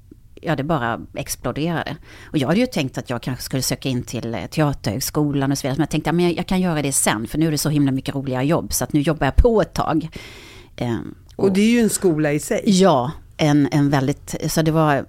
ja, 0.48 0.56
det 0.56 0.64
bara 0.64 1.00
exploderade. 1.14 1.98
Och 2.26 2.38
jag 2.38 2.48
hade 2.48 2.60
ju 2.60 2.68
tänkt 2.68 2.98
att 2.98 3.10
jag 3.10 3.22
kanske 3.22 3.44
skulle 3.44 3.62
söka 3.62 3.90
in 3.90 4.04
till 4.04 4.36
eh, 4.36 4.46
Teaterhögskolan 4.46 5.52
och 5.52 5.58
så 5.58 5.68
vidare. 5.68 5.78
Men 5.78 5.84
jag 5.84 5.90
tänkte 5.90 6.10
att 6.10 6.38
jag, 6.38 6.48
kan 6.48 6.62
göra 6.62 6.82
det 6.82 6.92
sen, 6.92 7.28
för 7.28 7.38
nu 7.38 7.48
är 7.48 7.52
det 7.52 7.58
så 7.58 7.70
himla 7.70 7.92
mycket 7.92 8.16
roliga 8.16 8.44
jobb. 8.44 8.74
Så 8.74 8.84
att 8.84 8.94
nu 8.94 9.02
jobbar 9.02 9.28
jag 9.28 9.36
på 9.36 9.62
ett 9.62 9.74
tag. 9.74 10.10
Ehm, 10.76 11.16
och, 11.36 11.44
och 11.44 11.54
det 11.54 11.62
är 11.62 11.72
ju 11.72 11.80
en 11.80 11.90
skola 11.90 12.34
i 12.34 12.40
sig. 12.40 12.62
Ja, 12.66 13.12
en, 13.38 13.68
en 13.72 13.90
väldigt, 13.90 14.36
så 14.48 14.62
det 14.62 14.72
var, 14.72 15.06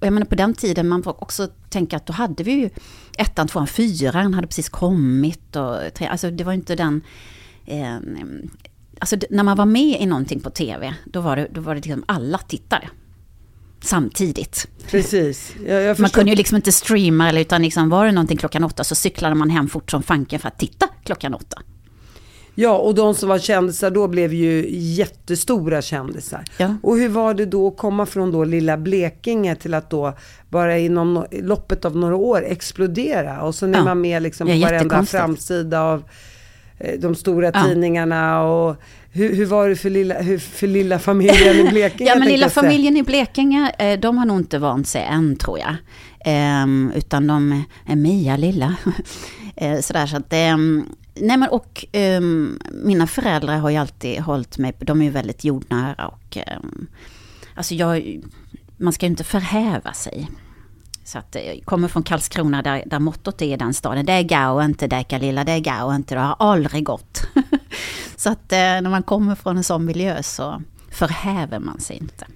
jag 0.00 0.12
menar 0.12 0.26
på 0.26 0.34
den 0.34 0.54
tiden, 0.54 0.88
man 0.88 1.02
får 1.02 1.22
också 1.22 1.48
tänka 1.70 1.96
att 1.96 2.06
då 2.06 2.12
hade 2.12 2.44
vi 2.44 2.52
ju 2.52 2.70
ettan, 3.18 3.48
tvåan, 3.48 3.66
fyran 3.66 4.34
hade 4.34 4.46
precis 4.46 4.68
kommit. 4.68 5.56
Och, 5.56 6.02
alltså 6.02 6.30
det 6.30 6.44
var 6.44 6.52
inte 6.52 6.76
den... 6.76 7.02
Eh, 7.66 7.96
alltså 8.98 9.16
när 9.30 9.42
man 9.42 9.56
var 9.56 9.66
med 9.66 10.00
i 10.00 10.06
någonting 10.06 10.40
på 10.40 10.50
tv, 10.50 10.94
då 11.04 11.20
var 11.20 11.36
det, 11.36 11.48
då 11.50 11.60
var 11.60 11.74
det 11.74 11.80
liksom 11.80 12.04
alla 12.06 12.38
tittare 12.38 12.88
samtidigt. 13.84 14.68
Precis. 14.90 15.54
Jag, 15.66 15.82
jag 15.82 16.00
man 16.00 16.10
kunde 16.10 16.30
ju 16.30 16.36
liksom 16.36 16.56
inte 16.56 16.72
streama, 16.72 17.28
eller, 17.28 17.40
utan 17.40 17.62
liksom 17.62 17.88
var 17.88 18.06
det 18.06 18.12
någonting 18.12 18.36
klockan 18.36 18.64
åtta 18.64 18.84
så 18.84 18.94
cyklade 18.94 19.34
man 19.34 19.50
hem 19.50 19.68
fort 19.68 19.90
som 19.90 20.02
fanken 20.02 20.40
för 20.40 20.48
att 20.48 20.58
titta 20.58 20.88
klockan 21.04 21.34
åtta. 21.34 21.62
Ja, 22.54 22.78
och 22.78 22.94
de 22.94 23.14
som 23.14 23.28
var 23.28 23.38
kändisar 23.38 23.90
då 23.90 24.08
blev 24.08 24.34
ju 24.34 24.66
jättestora 24.70 25.82
kändisar. 25.82 26.44
Ja. 26.56 26.76
Och 26.82 26.96
hur 26.96 27.08
var 27.08 27.34
det 27.34 27.46
då 27.46 27.68
att 27.68 27.76
komma 27.76 28.06
från 28.06 28.32
då 28.32 28.44
lilla 28.44 28.76
Blekinge 28.76 29.56
till 29.56 29.74
att 29.74 29.90
då 29.90 30.14
bara 30.48 30.78
inom 30.78 31.24
loppet 31.30 31.84
av 31.84 31.96
några 31.96 32.16
år 32.16 32.44
explodera? 32.46 33.42
Och 33.42 33.54
så 33.54 33.66
är 33.66 33.72
ja. 33.72 33.84
man 33.84 34.00
med 34.00 34.22
liksom 34.22 34.46
på 34.46 34.54
varenda 34.54 35.04
framsida 35.04 35.80
av 35.80 36.04
de 36.98 37.14
stora 37.14 37.50
ja. 37.54 37.64
tidningarna 37.64 38.42
och 38.42 38.76
hur, 39.12 39.34
hur, 39.36 39.46
var 39.46 39.68
det 39.68 39.76
för 39.76 39.90
lilla, 39.90 40.22
hur, 40.22 40.38
för 40.38 40.66
lilla 40.66 40.98
familjen 40.98 41.56
i 41.56 41.64
Blekinge? 41.70 42.10
ja, 42.10 42.18
men 42.18 42.28
lilla 42.28 42.50
familjen 42.50 42.96
i 42.96 43.02
Blekinge, 43.02 43.72
eh, 43.78 44.00
de 44.00 44.18
har 44.18 44.26
nog 44.26 44.38
inte 44.38 44.58
vant 44.58 44.88
sig 44.88 45.02
än 45.02 45.36
tror 45.36 45.58
jag. 45.58 45.76
Um, 46.64 46.92
utan 46.94 47.26
de 47.26 47.64
är 47.86 47.96
Mia 47.96 48.36
lilla. 48.36 48.74
uh, 49.62 49.80
sådär 49.80 50.06
så 50.06 50.16
att, 50.16 50.32
um, 50.54 50.86
nej 51.14 51.36
men 51.36 51.48
och 51.48 51.84
um, 51.92 52.58
mina 52.70 53.06
föräldrar 53.06 53.58
har 53.58 53.70
ju 53.70 53.76
alltid 53.76 54.20
hållit 54.20 54.58
mig, 54.58 54.74
de 54.78 55.00
är 55.00 55.04
ju 55.04 55.10
väldigt 55.10 55.44
jordnära 55.44 56.06
och 56.06 56.38
alltså 57.54 57.74
jag, 57.74 58.20
man 58.76 58.92
ska 58.92 59.06
ju 59.06 59.10
inte 59.10 59.24
förhäva 59.24 59.92
sig. 59.92 60.28
Så 61.10 61.18
att 61.18 61.34
jag 61.34 61.62
kommer 61.64 61.88
från 61.88 62.02
Karlskrona 62.02 62.62
där, 62.62 62.82
där 62.86 62.98
mottot 62.98 63.42
är 63.42 63.46
i 63.46 63.56
den 63.56 63.74
staden. 63.74 64.06
Det 64.06 64.12
är 64.12 64.22
gau 64.22 64.62
inte 64.62 64.86
Däcka 64.86 65.18
lilla, 65.18 65.44
det 65.44 65.52
är 65.52 65.58
gau 65.58 65.94
inte, 65.94 66.14
det 66.14 66.20
har 66.20 66.36
aldrig 66.38 66.84
gått. 66.84 67.22
så 68.16 68.30
att 68.30 68.52
eh, 68.52 68.58
när 68.58 68.90
man 68.90 69.02
kommer 69.02 69.34
från 69.34 69.56
en 69.56 69.64
sån 69.64 69.84
miljö 69.84 70.22
så 70.22 70.62
förhäver 70.90 71.58
man 71.58 71.80
sig 71.80 71.96
inte. 71.96 72.26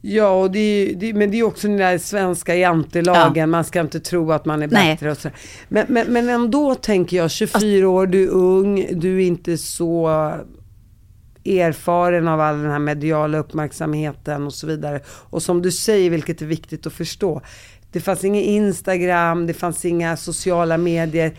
Ja, 0.00 0.30
och 0.30 0.50
det 0.50 0.58
är, 0.58 0.94
det, 0.94 1.14
men 1.14 1.30
det 1.30 1.38
är 1.38 1.42
också 1.42 1.68
den 1.68 1.76
där 1.76 1.98
svenska 1.98 2.54
jantelagen, 2.54 3.40
ja. 3.40 3.46
man 3.46 3.64
ska 3.64 3.80
inte 3.80 4.00
tro 4.00 4.32
att 4.32 4.44
man 4.44 4.62
är 4.62 4.68
bättre 4.68 5.10
och 5.10 5.18
så. 5.18 5.30
Men, 5.68 5.86
men, 5.88 6.12
men 6.12 6.28
ändå 6.28 6.74
tänker 6.74 7.16
jag, 7.16 7.30
24 7.30 7.88
år, 7.88 8.06
du 8.06 8.22
är 8.22 8.28
ung, 8.28 8.86
du 8.92 9.16
är 9.22 9.26
inte 9.26 9.58
så 9.58 10.08
erfaren 11.44 12.28
av 12.28 12.40
all 12.40 12.62
den 12.62 12.70
här 12.70 12.78
mediala 12.78 13.38
uppmärksamheten 13.38 14.46
och 14.46 14.54
så 14.54 14.66
vidare. 14.66 15.00
Och 15.06 15.42
som 15.42 15.62
du 15.62 15.72
säger, 15.72 16.10
vilket 16.10 16.42
är 16.42 16.46
viktigt 16.46 16.86
att 16.86 16.92
förstå, 16.92 17.42
det 17.92 18.00
fanns 18.00 18.24
ingen 18.24 18.42
Instagram, 18.42 19.46
det 19.46 19.54
fanns 19.54 19.84
inga 19.84 20.16
sociala 20.16 20.78
medier. 20.78 21.32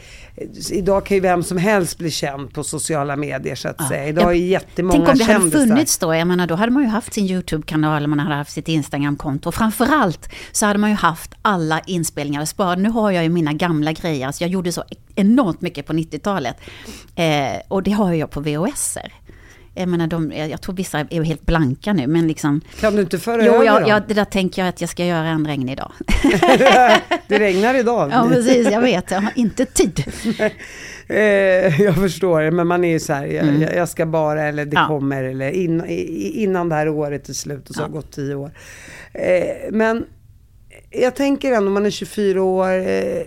Idag 0.71 1.05
kan 1.05 1.17
ju 1.17 1.21
vem 1.21 1.43
som 1.43 1.57
helst 1.57 1.97
bli 1.97 2.11
känd 2.11 2.53
på 2.53 2.63
sociala 2.63 3.15
medier 3.15 3.55
så 3.55 3.67
att 3.69 3.75
ja. 3.79 3.87
säga. 3.87 4.07
Idag 4.07 4.31
är 4.31 4.35
jättemånga 4.35 5.05
Tänk 5.05 5.09
om 5.09 5.17
det 5.17 5.25
kändisar. 5.25 5.59
hade 5.59 5.67
funnits 5.67 5.97
då, 5.97 6.15
jag 6.15 6.27
menar 6.27 6.47
då 6.47 6.55
hade 6.55 6.71
man 6.71 6.83
ju 6.83 6.89
haft 6.89 7.13
sin 7.13 7.25
YouTube-kanal, 7.25 8.07
man 8.07 8.19
hade 8.19 8.35
haft 8.35 8.51
sitt 8.51 8.67
Instagram-konto. 8.67 9.51
Framförallt 9.51 10.29
så 10.51 10.65
hade 10.65 10.79
man 10.79 10.89
ju 10.89 10.95
haft 10.95 11.31
alla 11.41 11.79
inspelningar 11.79 12.45
sparade. 12.45 12.81
Nu 12.81 12.89
har 12.89 13.11
jag 13.11 13.23
ju 13.23 13.29
mina 13.29 13.53
gamla 13.53 13.91
grejer, 13.91 14.27
alltså 14.27 14.43
jag 14.43 14.51
gjorde 14.51 14.71
så 14.71 14.83
enormt 15.15 15.61
mycket 15.61 15.85
på 15.85 15.93
90-talet. 15.93 16.57
Eh, 17.15 17.61
och 17.67 17.83
det 17.83 17.91
har 17.91 18.13
jag 18.13 18.31
på 18.31 18.39
VHSer. 18.39 19.13
Jag 19.75 19.89
menar, 19.89 20.07
de, 20.07 20.31
jag 20.31 20.61
tror 20.61 20.75
vissa 20.75 20.99
är 20.99 21.23
helt 21.23 21.45
blanka 21.45 21.93
nu, 21.93 22.07
men 22.07 22.27
liksom... 22.27 22.61
Kan 22.79 22.95
du 22.95 23.01
inte 23.01 23.19
föra 23.19 23.45
jo, 23.45 23.53
över 23.53 23.65
jag, 23.65 23.81
dem? 23.81 23.89
jag, 23.89 24.07
det 24.07 24.13
där 24.13 24.25
tänker 24.25 24.61
jag 24.61 24.69
att 24.69 24.81
jag 24.81 24.89
ska 24.89 25.05
göra 25.05 25.27
en 25.27 25.47
regn 25.47 25.69
idag. 25.69 25.91
det 27.27 27.39
regnar 27.39 27.75
idag. 27.75 28.09
Ja, 28.11 28.27
precis, 28.29 28.71
jag 28.71 28.81
vet, 28.81 29.11
jag 29.11 29.21
har 29.21 29.31
inte 29.35 29.65
tid. 29.65 30.03
eh, 31.07 31.81
jag 31.81 31.95
förstår, 31.95 32.51
men 32.51 32.67
man 32.67 32.83
är 32.83 32.91
ju 32.91 32.99
så 32.99 33.13
här, 33.13 33.25
mm. 33.25 33.61
jag, 33.61 33.75
jag, 33.75 33.89
ska 33.89 34.05
bara, 34.05 34.43
eller 34.43 34.65
det 34.65 34.75
ja. 34.75 34.87
kommer, 34.87 35.23
eller 35.23 35.49
in, 35.49 35.85
innan 36.33 36.69
det 36.69 36.75
här 36.75 36.89
året 36.89 37.29
är 37.29 37.33
slut, 37.33 37.69
och 37.69 37.75
så 37.75 37.81
ja. 37.81 37.85
har 37.85 37.91
gått 37.91 38.11
tio 38.11 38.35
år. 38.35 38.51
Eh, 39.13 39.71
men 39.71 40.05
jag 40.89 41.15
tänker 41.15 41.51
ändå, 41.51 41.71
man 41.71 41.85
är 41.85 41.89
24 41.89 42.43
år, 42.43 42.69
eh, 42.69 43.21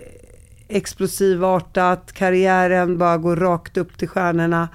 explosivartat, 0.67 2.13
karriären 2.13 2.97
bara 2.97 3.17
går 3.17 3.35
rakt 3.35 3.77
upp 3.77 3.97
till 3.97 4.07
stjärnorna 4.07 4.69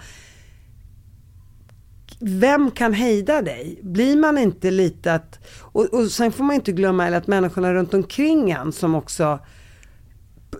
vem 2.22 2.70
kan 2.70 2.92
hejda 2.92 3.42
dig? 3.42 3.80
Blir 3.82 4.16
man 4.16 4.38
inte 4.38 4.70
lite 4.70 5.14
att... 5.14 5.38
Och, 5.60 5.84
och 5.84 6.06
sen 6.06 6.32
får 6.32 6.44
man 6.44 6.56
inte 6.56 6.72
glömma 6.72 7.06
att 7.06 7.26
människorna 7.26 7.74
runt 7.74 7.94
omkring 7.94 8.50
en 8.50 8.72
som 8.72 8.94
också 8.94 9.38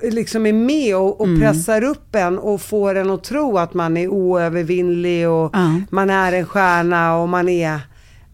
liksom 0.03 0.47
är 0.47 0.53
med 0.53 0.97
och, 0.97 1.21
och 1.21 1.27
mm. 1.27 1.41
pressar 1.41 1.85
upp 1.85 2.15
en 2.15 2.39
och 2.39 2.61
får 2.61 2.95
en 2.95 3.11
att 3.11 3.25
tro 3.25 3.59
att 3.59 3.75
man 3.75 3.97
är 3.97 4.09
oövervinnlig 4.09 5.29
och 5.29 5.57
mm. 5.57 5.87
man 5.91 6.11
är 6.11 6.33
en 6.33 6.47
stjärna 6.47 7.17
och 7.17 7.29
man 7.29 7.49
är... 7.49 7.81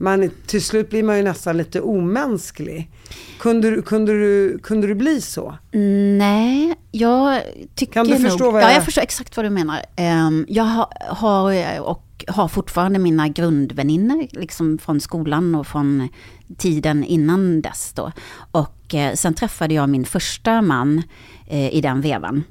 Man, 0.00 0.30
till 0.46 0.64
slut 0.64 0.90
blir 0.90 1.02
man 1.02 1.16
ju 1.16 1.22
nästan 1.22 1.56
lite 1.56 1.80
omänsklig. 1.80 2.90
Kunde, 3.38 3.70
du, 3.70 3.82
kunde, 3.82 4.12
du, 4.12 4.58
kunde 4.58 4.86
du 4.86 4.94
bli 4.94 5.20
så? 5.20 5.54
Nej, 6.18 6.74
jag 6.90 7.42
tycker 7.74 7.92
Kan 7.92 8.06
du 8.06 8.12
nog, 8.12 8.22
förstå 8.22 8.50
vad 8.50 8.62
jag... 8.62 8.70
Ja, 8.70 8.74
jag 8.74 8.84
förstår 8.84 9.02
exakt 9.02 9.36
vad 9.36 9.46
du 9.46 9.50
menar. 9.50 9.82
Um, 10.26 10.46
jag 10.48 10.86
har, 11.08 11.80
och 11.80 12.24
har 12.28 12.48
fortfarande 12.48 12.98
mina 12.98 13.28
grundvänner 13.28 14.28
liksom 14.30 14.78
från 14.78 15.00
skolan 15.00 15.54
och 15.54 15.66
från 15.66 16.08
tiden 16.56 17.04
innan 17.04 17.60
dess 17.60 17.92
då. 17.92 18.12
Och 18.50 18.94
eh, 18.94 19.14
sen 19.14 19.34
träffade 19.34 19.74
jag 19.74 19.88
min 19.88 20.04
första 20.04 20.62
man 20.62 21.02
eh, 21.46 21.74
i 21.74 21.80
den 21.80 22.00
vevan. 22.00 22.44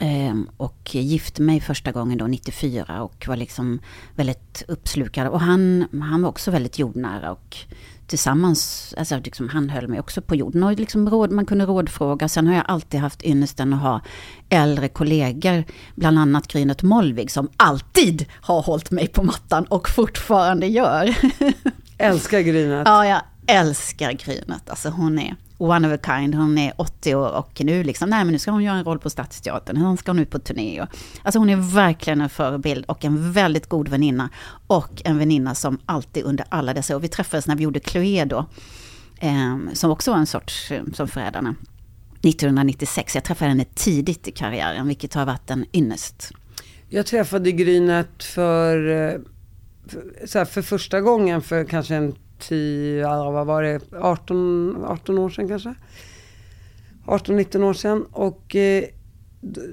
Eh, 0.00 0.34
och 0.56 0.94
gifte 0.94 1.42
mig 1.42 1.60
första 1.60 1.92
gången 1.92 2.18
då 2.18 2.26
94 2.26 3.02
och 3.02 3.24
var 3.28 3.36
liksom 3.36 3.80
väldigt 4.14 4.64
uppslukad. 4.68 5.28
Och 5.28 5.40
han, 5.40 5.86
han 6.02 6.22
var 6.22 6.28
också 6.28 6.50
väldigt 6.50 6.78
jordnära 6.78 7.32
och 7.32 7.56
tillsammans, 8.06 8.94
alltså 8.98 9.16
liksom, 9.16 9.48
han 9.48 9.70
höll 9.70 9.88
mig 9.88 10.00
också 10.00 10.22
på 10.22 10.34
jorden. 10.36 10.62
Och 10.62 10.72
liksom 10.72 11.10
råd, 11.10 11.30
man 11.30 11.46
kunde 11.46 11.66
rådfråga. 11.66 12.28
Sen 12.28 12.46
har 12.46 12.54
jag 12.54 12.64
alltid 12.68 13.00
haft 13.00 13.24
ynnesten 13.24 13.72
att 13.72 13.80
ha 13.80 14.00
äldre 14.48 14.88
kollegor, 14.88 15.64
bland 15.94 16.18
annat 16.18 16.48
Grynet 16.48 16.82
Molvig, 16.82 17.30
som 17.30 17.48
alltid 17.56 18.26
har 18.30 18.62
hållit 18.62 18.90
mig 18.90 19.08
på 19.08 19.22
mattan 19.22 19.64
och 19.64 19.88
fortfarande 19.88 20.66
gör. 20.66 21.16
Älskar 21.98 22.40
Grynet. 22.40 22.82
Ja, 22.86 23.06
jag 23.06 23.20
älskar 23.46 24.12
Grynet. 24.12 24.70
Alltså 24.70 24.88
hon 24.88 25.18
är 25.18 25.36
one 25.58 25.88
of 25.88 26.00
a 26.00 26.16
kind. 26.18 26.34
Hon 26.34 26.58
är 26.58 26.72
80 26.76 27.14
år 27.14 27.30
och 27.30 27.60
nu 27.64 27.84
liksom, 27.84 28.10
nej 28.10 28.24
men 28.24 28.32
nu 28.32 28.38
ska 28.38 28.50
hon 28.50 28.64
göra 28.64 28.76
en 28.76 28.84
roll 28.84 28.98
på 28.98 29.10
Stadsteatern. 29.10 29.76
Hon 29.76 29.96
ska 29.96 30.12
nu 30.12 30.22
ut 30.22 30.30
på 30.30 30.38
turné. 30.38 30.82
Och, 30.82 30.88
alltså 31.22 31.38
hon 31.38 31.50
är 31.50 31.74
verkligen 31.74 32.20
en 32.20 32.28
förebild 32.28 32.84
och 32.84 33.04
en 33.04 33.32
väldigt 33.32 33.66
god 33.66 33.88
väninna. 33.88 34.28
Och 34.66 35.02
en 35.04 35.18
väninna 35.18 35.54
som 35.54 35.78
alltid 35.86 36.24
under 36.24 36.46
alla 36.48 36.74
dessa 36.74 36.96
år, 36.96 37.00
vi 37.00 37.08
träffades 37.08 37.46
när 37.46 37.56
vi 37.56 37.64
gjorde 37.64 37.80
Cluedo. 37.80 38.44
Eh, 39.20 39.56
som 39.72 39.90
också 39.90 40.10
var 40.10 40.18
en 40.18 40.26
sorts, 40.26 40.70
eh, 40.70 40.82
som 40.92 41.08
Förrädarna. 41.08 41.54
1996. 42.22 43.14
Jag 43.14 43.24
träffade 43.24 43.48
henne 43.48 43.64
tidigt 43.74 44.28
i 44.28 44.32
karriären, 44.32 44.88
vilket 44.88 45.14
har 45.14 45.26
varit 45.26 45.50
en 45.50 45.66
ynnest. 45.72 46.32
Jag 46.88 47.06
träffade 47.06 47.52
Grynet 47.52 48.24
för, 48.24 48.88
eh, 48.88 49.20
för, 50.26 50.44
för 50.44 50.62
första 50.62 51.00
gången 51.00 51.42
för 51.42 51.64
kanske 51.64 51.94
en 51.94 52.14
10, 52.38 53.00
ja, 53.00 53.30
vad 53.30 53.46
var 53.46 53.62
det, 53.62 53.80
18, 54.00 54.84
18 54.88 55.18
år 55.18 55.30
sedan 55.30 55.48
kanske. 55.48 55.74
18-19 57.06 57.62
år 57.62 57.72
sedan. 57.72 58.04
Och 58.12 58.56
eh, 58.56 58.84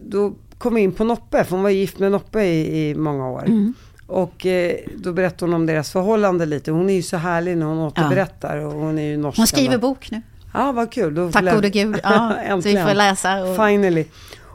då 0.04 0.34
kom 0.58 0.76
vi 0.76 0.82
in 0.82 0.92
på 0.92 1.04
Noppe, 1.04 1.44
för 1.44 1.56
hon 1.56 1.64
var 1.64 1.70
gift 1.70 2.00
med 2.00 2.12
Noppe 2.12 2.44
i, 2.44 2.90
i 2.90 2.96
många 2.96 3.30
år. 3.30 3.46
Mm. 3.46 3.74
Och 4.08 4.46
eh, 4.46 4.76
då 4.98 5.14
berättade 5.14 5.52
hon 5.52 5.54
om 5.54 5.66
deras 5.66 5.92
förhållande 5.92 6.46
lite. 6.46 6.72
Hon 6.72 6.90
är 6.90 6.94
ju 6.94 7.02
så 7.02 7.18
härlig 7.18 7.58
när 7.58 7.66
hon 7.66 7.80
återberättar. 7.80 8.58
Ja. 8.58 8.68
Och 8.68 8.74
hon 8.74 9.00
är 9.00 9.04
ju 9.04 9.18
norsk. 9.18 9.38
Hon 9.38 9.48
skriver 9.48 9.78
bok 9.78 10.12
nu. 10.12 10.22
Ja, 10.54 10.72
vad 10.72 10.92
kul. 10.92 11.16
Då 11.16 11.32
Tack 11.32 11.56
gode 11.56 11.70
gud. 11.70 12.00
Ja, 12.04 12.36
så 12.50 12.70
vi 12.70 12.78
får 12.78 12.94
läsa. 12.94 13.44
Och... 13.44 13.56
Finally. 13.56 14.06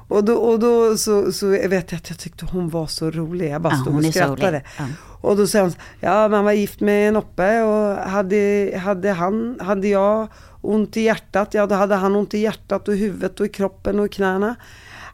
Och 0.09 0.25
då, 0.25 0.35
och 0.35 0.59
då 0.59 0.97
så, 0.97 1.33
så 1.33 1.47
jag 1.47 1.69
vet 1.69 1.93
jag 1.93 1.99
att 1.99 2.11
jag 2.11 2.19
tyckte 2.19 2.47
hon 2.53 2.69
var 2.69 2.87
så 2.87 3.11
rolig. 3.11 3.51
Jag 3.51 3.63
bara 3.63 3.73
ja, 3.73 3.81
stod 3.81 3.97
och 3.97 4.05
skrattade. 4.05 4.63
Ja. 4.79 4.85
Och 5.21 5.37
då 5.37 5.47
säger 5.47 5.65
hon, 5.65 5.75
ja 6.01 6.29
man 6.29 6.45
var 6.45 6.53
gift 6.53 6.81
med 6.81 7.13
Noppe 7.13 7.63
och 7.63 7.97
hade, 7.97 8.73
hade, 8.85 9.13
han, 9.13 9.59
hade 9.61 9.89
jag 9.89 10.29
ont 10.61 10.97
i 10.97 11.01
hjärtat, 11.01 11.55
ja 11.55 11.67
då 11.67 11.75
hade 11.75 11.95
han 11.95 12.17
ont 12.17 12.35
i 12.35 12.39
hjärtat 12.39 12.89
och 12.89 12.95
i 12.95 12.97
huvudet 12.97 13.41
och 13.41 13.47
i 13.47 13.49
kroppen 13.49 13.99
och 13.99 14.07
i 14.07 14.09
knäna. 14.09 14.57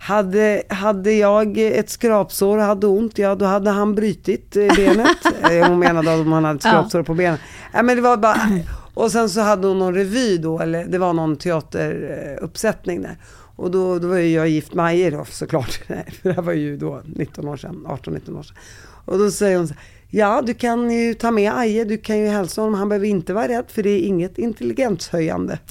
Hade, 0.01 0.63
hade 0.69 1.13
jag 1.13 1.59
ett 1.59 1.91
skrapsår 1.91 2.59
och 2.59 2.65
hade 2.65 2.87
ont, 2.87 3.19
ja 3.19 3.35
då 3.35 3.45
hade 3.45 3.71
han 3.71 3.95
brytit 3.95 4.57
eh, 4.57 4.77
benet. 4.77 5.17
Eh, 5.51 5.69
hon 5.69 5.79
menade 5.79 6.13
att 6.13 6.19
han 6.19 6.33
hade 6.33 6.57
ett 6.57 6.63
skrapsår 6.63 7.01
ja. 7.01 7.05
på 7.05 7.15
benet. 7.15 7.41
Ja, 7.73 7.83
men 7.83 7.97
det 7.97 8.03
var 8.03 8.17
bara, 8.17 8.37
och 8.95 9.13
sen 9.13 9.31
så 9.31 9.41
hade 9.41 9.67
hon 9.67 9.79
någon 9.79 9.95
revy 9.95 10.39
då, 10.39 10.61
eller 10.61 10.85
det 10.85 10.99
var 10.99 11.13
någon 11.13 11.37
teateruppsättning 11.37 13.03
där. 13.03 13.17
Och 13.57 13.71
då, 13.71 13.99
då 13.99 14.09
var 14.09 14.17
ju 14.17 14.31
jag 14.31 14.49
gift 14.49 14.75
med 14.75 14.85
Aje 14.85 15.25
såklart. 15.31 15.73
För 15.87 16.05
det 16.23 16.33
här 16.33 16.43
var 16.43 16.53
ju 16.53 16.77
då 16.77 17.03
19 17.05 17.49
år 17.49 17.57
sedan, 17.57 17.87
18-19 17.89 18.39
år 18.39 18.43
sedan. 18.43 18.57
Och 19.05 19.19
då 19.19 19.31
säger 19.31 19.57
hon 19.57 19.69
så 19.69 19.75
Ja, 20.17 20.43
du 20.43 20.55
kan 20.55 20.91
ju 20.91 21.15
ta 21.15 21.31
med 21.31 21.53
Aje, 21.59 21.85
du 21.85 21.99
kan 21.99 22.19
ju 22.19 22.29
hälsa 22.29 22.61
honom, 22.61 22.79
han 22.79 22.89
behöver 22.89 23.07
inte 23.07 23.33
vara 23.33 23.49
rädd 23.49 23.65
för 23.69 23.83
det 23.83 23.91
är 23.91 24.01
inget 24.01 24.39
intelligenshöjande. 24.39 25.59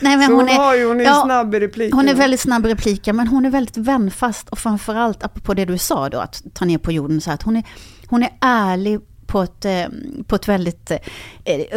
Nej, 0.00 0.16
men 0.16 0.26
så 0.26 0.32
hon, 0.32 0.48
är, 0.48 0.56
har 0.56 0.74
ju, 0.74 0.86
hon 0.86 1.00
är 1.00 1.04
ja, 1.04 1.22
snabb 1.24 1.54
i 1.54 1.60
repliken. 1.60 1.98
Hon 1.98 2.08
är 2.08 2.14
väldigt 2.14 2.40
snabb 2.40 2.66
i 2.66 2.68
repliken, 2.68 3.16
men 3.16 3.28
hon 3.28 3.46
är 3.46 3.50
väldigt 3.50 3.76
vänfast 3.76 4.48
och 4.48 4.58
framförallt, 4.58 5.24
apropå 5.24 5.54
det 5.54 5.64
du 5.64 5.78
sa 5.78 6.08
då, 6.08 6.18
att 6.18 6.42
ta 6.54 6.64
ner 6.64 6.78
på 6.78 6.92
jorden, 6.92 7.20
så 7.20 7.30
att 7.30 7.42
hon 7.42 7.56
är, 7.56 7.64
hon 8.06 8.22
är 8.22 8.30
ärlig 8.40 9.00
på 9.26 9.42
ett, 9.42 9.64
eh, 9.64 9.84
på 10.26 10.36
ett 10.36 10.48
väldigt 10.48 10.90
eh, 10.90 10.98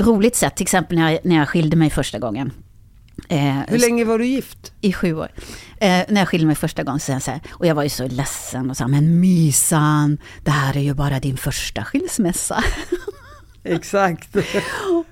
roligt 0.04 0.36
sätt, 0.36 0.56
till 0.56 0.64
exempel 0.64 0.98
när 0.98 1.12
jag, 1.12 1.20
när 1.24 1.36
jag 1.36 1.50
skilde 1.50 1.76
mig 1.76 1.90
första 1.90 2.20
gången. 2.20 2.52
Eh, 3.30 3.60
Hur 3.68 3.78
länge 3.78 4.06
var 4.06 4.20
du 4.20 4.26
gift? 4.26 4.74
I 4.82 4.94
sju 4.94 5.14
år. 5.14 5.32
Eh, 5.78 6.04
när 6.10 6.22
jag 6.22 6.28
skilde 6.28 6.48
mig 6.48 6.56
första 6.56 6.84
gången, 6.84 7.00
så 7.00 7.12
här, 7.12 7.40
och 7.50 7.66
jag 7.66 7.76
var 7.76 7.84
ju 7.84 7.90
så 7.90 8.08
ledsen 8.08 8.70
och 8.70 8.78
sa, 8.78 8.88
men 8.88 9.20
Mysan, 9.20 10.18
det 10.44 10.52
här 10.52 10.78
är 10.78 10.82
ju 10.82 10.94
bara 10.94 11.20
din 11.20 11.38
första 11.38 11.84
skilsmässa. 11.84 12.64
Exakt. 13.64 14.36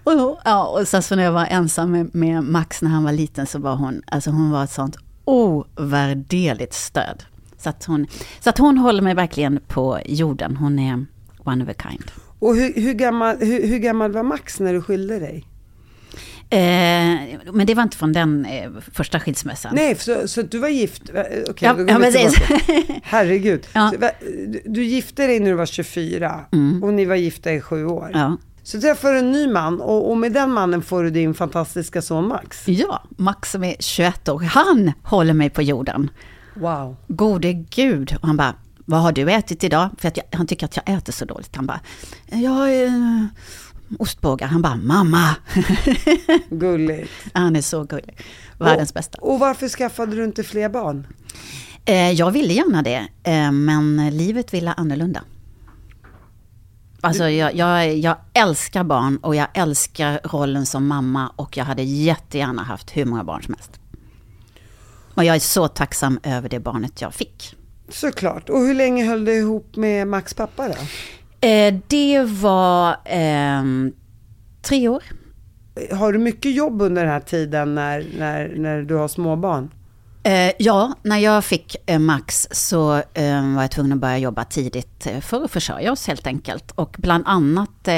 och, 0.03 0.39
ja, 0.45 0.67
och 0.67 0.87
sen 0.87 1.03
så 1.03 1.15
när 1.15 1.23
jag 1.23 1.31
var 1.31 1.45
ensam 1.45 1.91
med, 1.91 2.15
med, 2.15 2.43
Max 2.43 2.81
när 2.81 2.89
han 2.89 3.03
var 3.03 3.11
liten 3.11 3.45
så 3.45 3.59
var 3.59 3.75
hon, 3.75 4.01
alltså 4.07 4.29
hon 4.29 4.51
var 4.51 4.63
ett 4.63 4.71
sånt 4.71 4.97
ovärderligt 5.25 6.73
stöd. 6.73 7.23
Så 7.57 7.69
att, 7.69 7.85
hon, 7.85 8.07
så 8.39 8.49
att 8.49 8.57
hon 8.57 8.77
håller 8.77 9.01
mig 9.01 9.13
verkligen 9.13 9.59
på 9.67 9.99
jorden. 10.05 10.55
Hon 10.55 10.79
är 10.79 11.05
one 11.43 11.63
of 11.63 11.69
a 11.69 11.73
kind. 11.89 12.11
Och 12.39 12.55
hur, 12.55 12.73
hur, 12.81 12.93
gammal, 12.93 13.37
hur, 13.39 13.67
hur 13.67 13.77
gammal 13.77 14.11
var 14.11 14.23
Max 14.23 14.59
när 14.59 14.73
du 14.73 14.81
skilde 14.81 15.19
dig? 15.19 15.45
Eh, 16.51 16.59
men 17.53 17.65
det 17.67 17.73
var 17.73 17.83
inte 17.83 17.97
från 17.97 18.13
den 18.13 18.45
eh, 18.45 18.71
första 18.91 19.19
skilsmässan. 19.19 19.75
Nej, 19.75 19.95
så, 19.95 20.27
så 20.27 20.41
du 20.41 20.57
var 20.57 20.67
gift? 20.67 21.09
Eh, 21.09 21.21
okej, 21.21 21.43
okay, 21.49 21.67
ja, 21.67 21.75
ja, 21.87 21.97
precis. 21.99 22.35
Herregud. 23.03 23.67
Ja. 23.73 23.93
Du 24.65 24.83
gifte 24.83 25.27
dig 25.27 25.39
när 25.39 25.49
du 25.49 25.55
var 25.55 25.65
24 25.65 26.45
mm. 26.51 26.83
och 26.83 26.93
ni 26.93 27.05
var 27.05 27.15
gifta 27.15 27.53
i 27.53 27.61
sju 27.61 27.85
år. 27.85 28.11
Ja. 28.13 28.37
Så 28.63 28.81
träffar 28.81 29.13
du 29.13 29.19
en 29.19 29.31
ny 29.31 29.47
man 29.47 29.81
och, 29.81 30.09
och 30.09 30.17
med 30.17 30.31
den 30.31 30.51
mannen 30.51 30.81
får 30.81 31.03
du 31.03 31.09
din 31.09 31.33
fantastiska 31.33 32.01
son 32.01 32.27
Max. 32.27 32.67
Ja, 32.67 33.03
Max 33.17 33.51
som 33.51 33.63
är 33.63 33.75
21 33.79 34.29
år, 34.29 34.39
han 34.39 34.91
håller 35.03 35.33
mig 35.33 35.49
på 35.49 35.61
jorden. 35.61 36.09
Wow. 36.53 36.95
Gode 37.07 37.53
gud. 37.53 38.15
Och 38.21 38.27
han 38.27 38.37
bara, 38.37 38.55
vad 38.85 39.01
har 39.01 39.11
du 39.11 39.31
ätit 39.31 39.63
idag? 39.63 39.89
För 39.97 40.07
att 40.07 40.17
jag, 40.17 40.25
han 40.31 40.47
tycker 40.47 40.65
att 40.65 40.75
jag 40.75 40.97
äter 40.97 41.13
så 41.13 41.25
dåligt. 41.25 41.55
Han 41.55 41.65
bara, 41.65 41.79
jag 42.25 42.87
uh, 42.87 43.25
ostbågar. 43.99 44.47
Han 44.47 44.61
bara, 44.61 44.75
mamma. 44.75 45.35
Gulligt. 46.49 47.11
han 47.33 47.55
är 47.55 47.61
så 47.61 47.83
gullig. 47.83 48.17
Världens 48.57 48.89
och, 48.89 48.93
bästa. 48.93 49.17
Och 49.21 49.39
varför 49.39 49.67
skaffade 49.67 50.15
du 50.15 50.23
inte 50.23 50.43
fler 50.43 50.69
barn? 50.69 51.07
Eh, 51.85 52.11
jag 52.11 52.31
ville 52.31 52.53
gärna 52.53 52.81
det, 52.81 53.07
eh, 53.23 53.51
men 53.51 54.17
livet 54.17 54.53
ville 54.53 54.73
annorlunda. 54.73 55.23
Alltså 57.01 57.29
jag, 57.29 57.55
jag, 57.55 57.97
jag 57.97 58.17
älskar 58.33 58.83
barn 58.83 59.17
och 59.17 59.35
jag 59.35 59.47
älskar 59.53 60.19
rollen 60.23 60.65
som 60.65 60.87
mamma 60.87 61.31
och 61.35 61.57
jag 61.57 61.65
hade 61.65 61.83
jättegärna 61.83 62.63
haft 62.63 62.97
hur 62.97 63.05
många 63.05 63.23
barn 63.23 63.43
som 63.43 63.53
helst. 63.53 63.79
Och 65.13 65.23
jag 65.23 65.35
är 65.35 65.39
så 65.39 65.67
tacksam 65.67 66.19
över 66.23 66.49
det 66.49 66.59
barnet 66.59 67.01
jag 67.01 67.13
fick. 67.13 67.55
Såklart. 67.89 68.49
Och 68.49 68.59
hur 68.59 68.73
länge 68.73 69.05
höll 69.05 69.25
du 69.25 69.33
ihop 69.37 69.75
med 69.75 70.07
Max 70.07 70.33
pappa 70.33 70.67
då? 70.67 70.75
Eh, 71.41 71.75
det 71.87 72.23
var 72.23 72.91
eh, 73.05 73.63
tre 74.61 74.87
år. 74.87 75.03
Har 75.91 76.13
du 76.13 76.19
mycket 76.19 76.55
jobb 76.55 76.81
under 76.81 77.03
den 77.03 77.11
här 77.11 77.19
tiden 77.19 77.75
när, 77.75 78.05
när, 78.17 78.55
när 78.55 78.81
du 78.81 78.95
har 78.95 79.07
småbarn? 79.07 79.69
Eh, 80.23 80.51
ja, 80.59 80.93
när 81.03 81.17
jag 81.17 81.45
fick 81.45 81.75
eh, 81.85 81.99
Max 81.99 82.47
så 82.51 82.93
eh, 83.13 83.55
var 83.55 83.61
jag 83.61 83.71
tvungen 83.71 83.93
att 83.93 83.99
börja 83.99 84.17
jobba 84.17 84.43
tidigt 84.43 85.07
eh, 85.07 85.19
för 85.19 85.43
att 85.43 85.51
försörja 85.51 85.91
oss 85.91 86.07
helt 86.07 86.27
enkelt. 86.27 86.71
Och 86.71 86.95
bland 86.99 87.23
annat 87.27 87.89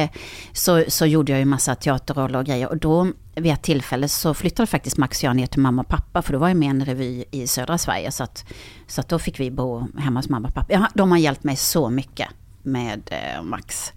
så, 0.53 0.83
så 0.87 1.05
gjorde 1.05 1.31
jag 1.31 1.39
ju 1.39 1.45
massa 1.45 1.75
teaterroller 1.75 2.39
och 2.39 2.45
grejer. 2.45 2.67
Och 2.67 2.77
då 2.77 3.07
vid 3.35 3.53
ett 3.53 3.61
tillfälle 3.63 4.07
så 4.07 4.33
flyttade 4.33 4.67
faktiskt 4.67 4.97
Max 4.97 5.17
och 5.17 5.23
jag 5.23 5.35
ner 5.35 5.47
till 5.47 5.61
mamma 5.61 5.81
och 5.81 5.87
pappa. 5.87 6.21
För 6.21 6.33
då 6.33 6.39
var 6.39 6.47
jag 6.47 6.57
med 6.57 6.67
i 6.67 6.69
en 6.69 6.85
revy 6.85 7.23
i 7.31 7.47
södra 7.47 7.77
Sverige. 7.77 8.11
Så, 8.11 8.23
att, 8.23 8.45
så 8.87 9.01
att 9.01 9.09
då 9.09 9.19
fick 9.19 9.39
vi 9.39 9.51
bo 9.51 9.87
hemma 9.97 10.19
hos 10.19 10.29
mamma 10.29 10.47
och 10.47 10.53
pappa. 10.53 10.73
Ja, 10.73 10.87
de 10.93 11.11
har 11.11 11.17
hjälpt 11.17 11.43
mig 11.43 11.55
så 11.55 11.89
mycket 11.89 12.27
med 12.63 13.09
eh, 13.11 13.43
Max. 13.43 13.93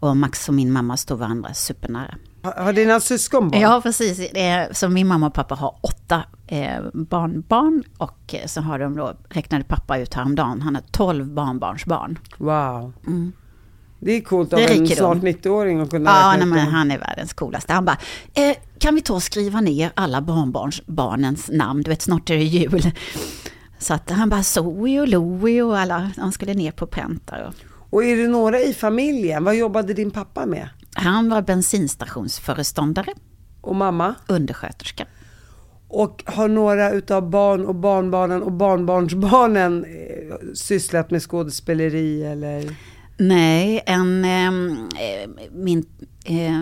Och 0.00 0.16
Max 0.16 0.48
och 0.48 0.54
min 0.54 0.72
mamma 0.72 0.96
stod 0.96 1.18
varandra 1.18 1.54
supernära. 1.54 2.14
Har, 2.42 2.64
har 2.64 2.72
dina 2.72 3.00
syskon 3.00 3.50
barn? 3.50 3.60
Ja, 3.60 3.80
precis. 3.82 4.30
Det 4.32 4.42
är, 4.42 4.72
så 4.72 4.88
min 4.88 5.06
mamma 5.06 5.26
och 5.26 5.34
pappa 5.34 5.54
har 5.54 5.78
åtta 5.80 6.22
eh, 6.46 6.82
barnbarn 6.92 7.82
och 7.98 8.34
eh, 8.34 8.46
så 8.46 8.60
har 8.60 8.78
de 8.78 8.96
då, 8.96 9.16
räknade 9.28 9.64
pappa 9.64 9.98
ut 9.98 10.14
häromdagen, 10.14 10.62
han 10.62 10.74
har 10.74 10.82
tolv 10.82 11.26
barnbarnsbarn. 11.26 12.18
Wow. 12.38 12.92
Mm. 13.06 13.32
Det 14.00 14.12
är 14.12 14.20
coolt 14.20 14.52
av 14.52 14.58
en 14.58 14.86
snart 14.86 15.18
90-åring 15.18 15.80
att 15.80 15.90
kunna 15.90 16.10
Ja, 16.10 16.34
nej, 16.38 16.46
men 16.46 16.66
han 16.66 16.90
är 16.90 16.98
världens 16.98 17.32
coolaste. 17.32 17.72
Han 17.72 17.84
bara, 17.84 17.98
eh, 18.34 18.56
kan 18.78 18.94
vi 18.94 19.00
ta 19.00 19.14
och 19.14 19.22
skriva 19.22 19.60
ner 19.60 19.92
alla 19.94 20.20
barnbarnsbarnens 20.20 21.50
namn? 21.52 21.82
Du 21.82 21.90
vet, 21.90 22.02
snart 22.02 22.30
är 22.30 22.36
det 22.36 22.44
jul. 22.44 22.92
Så 23.78 23.94
att 23.94 24.10
han 24.10 24.28
bara, 24.28 24.42
Zoe 24.42 25.00
och 25.00 25.08
Louie 25.08 25.62
och 25.62 25.78
alla, 25.78 26.10
de 26.16 26.32
skulle 26.32 26.54
ner 26.54 26.70
på 26.70 26.86
präntar. 26.86 27.48
Och, 27.48 27.54
Och 27.96 28.04
är 28.04 28.16
det 28.16 28.28
några 28.28 28.60
i 28.60 28.74
familjen? 28.74 29.44
Vad 29.44 29.56
jobbade 29.56 29.94
din 29.94 30.10
pappa 30.10 30.46
med? 30.46 30.68
han 30.94 31.28
var 31.28 31.42
bensinstationsföreståndare, 31.42 33.12
Och 33.60 33.76
mamma? 33.76 34.14
undersköterska. 34.28 35.06
Och 35.88 36.22
har 36.26 36.48
några 36.48 36.90
utav 36.90 37.30
barn 37.30 37.66
och 37.66 37.74
barnbarnen 37.74 38.42
och 38.42 38.52
barnbarnsbarnen 38.52 39.84
eh, 39.84 40.34
sysslat 40.54 41.10
med 41.10 41.22
skådespeleri 41.22 42.24
eller? 42.24 42.76
Nej, 43.16 43.82
en, 43.86 44.24
ehm, 44.24 44.88
eh, 44.98 45.30
min, 45.52 45.86
eh, 46.24 46.60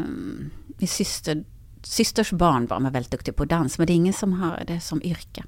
min 0.79 0.89
syster, 0.89 1.45
systers 1.83 2.33
barnbarn 2.33 2.83
var 2.85 2.91
väldigt 2.91 3.13
duktig 3.13 3.37
på 3.37 3.45
dans, 3.45 3.79
men 3.79 3.87
det 3.87 3.93
är 3.93 3.95
ingen 3.95 4.13
som 4.13 4.33
har 4.33 4.63
det 4.67 4.81
som 4.81 5.03
yrke. 5.03 5.45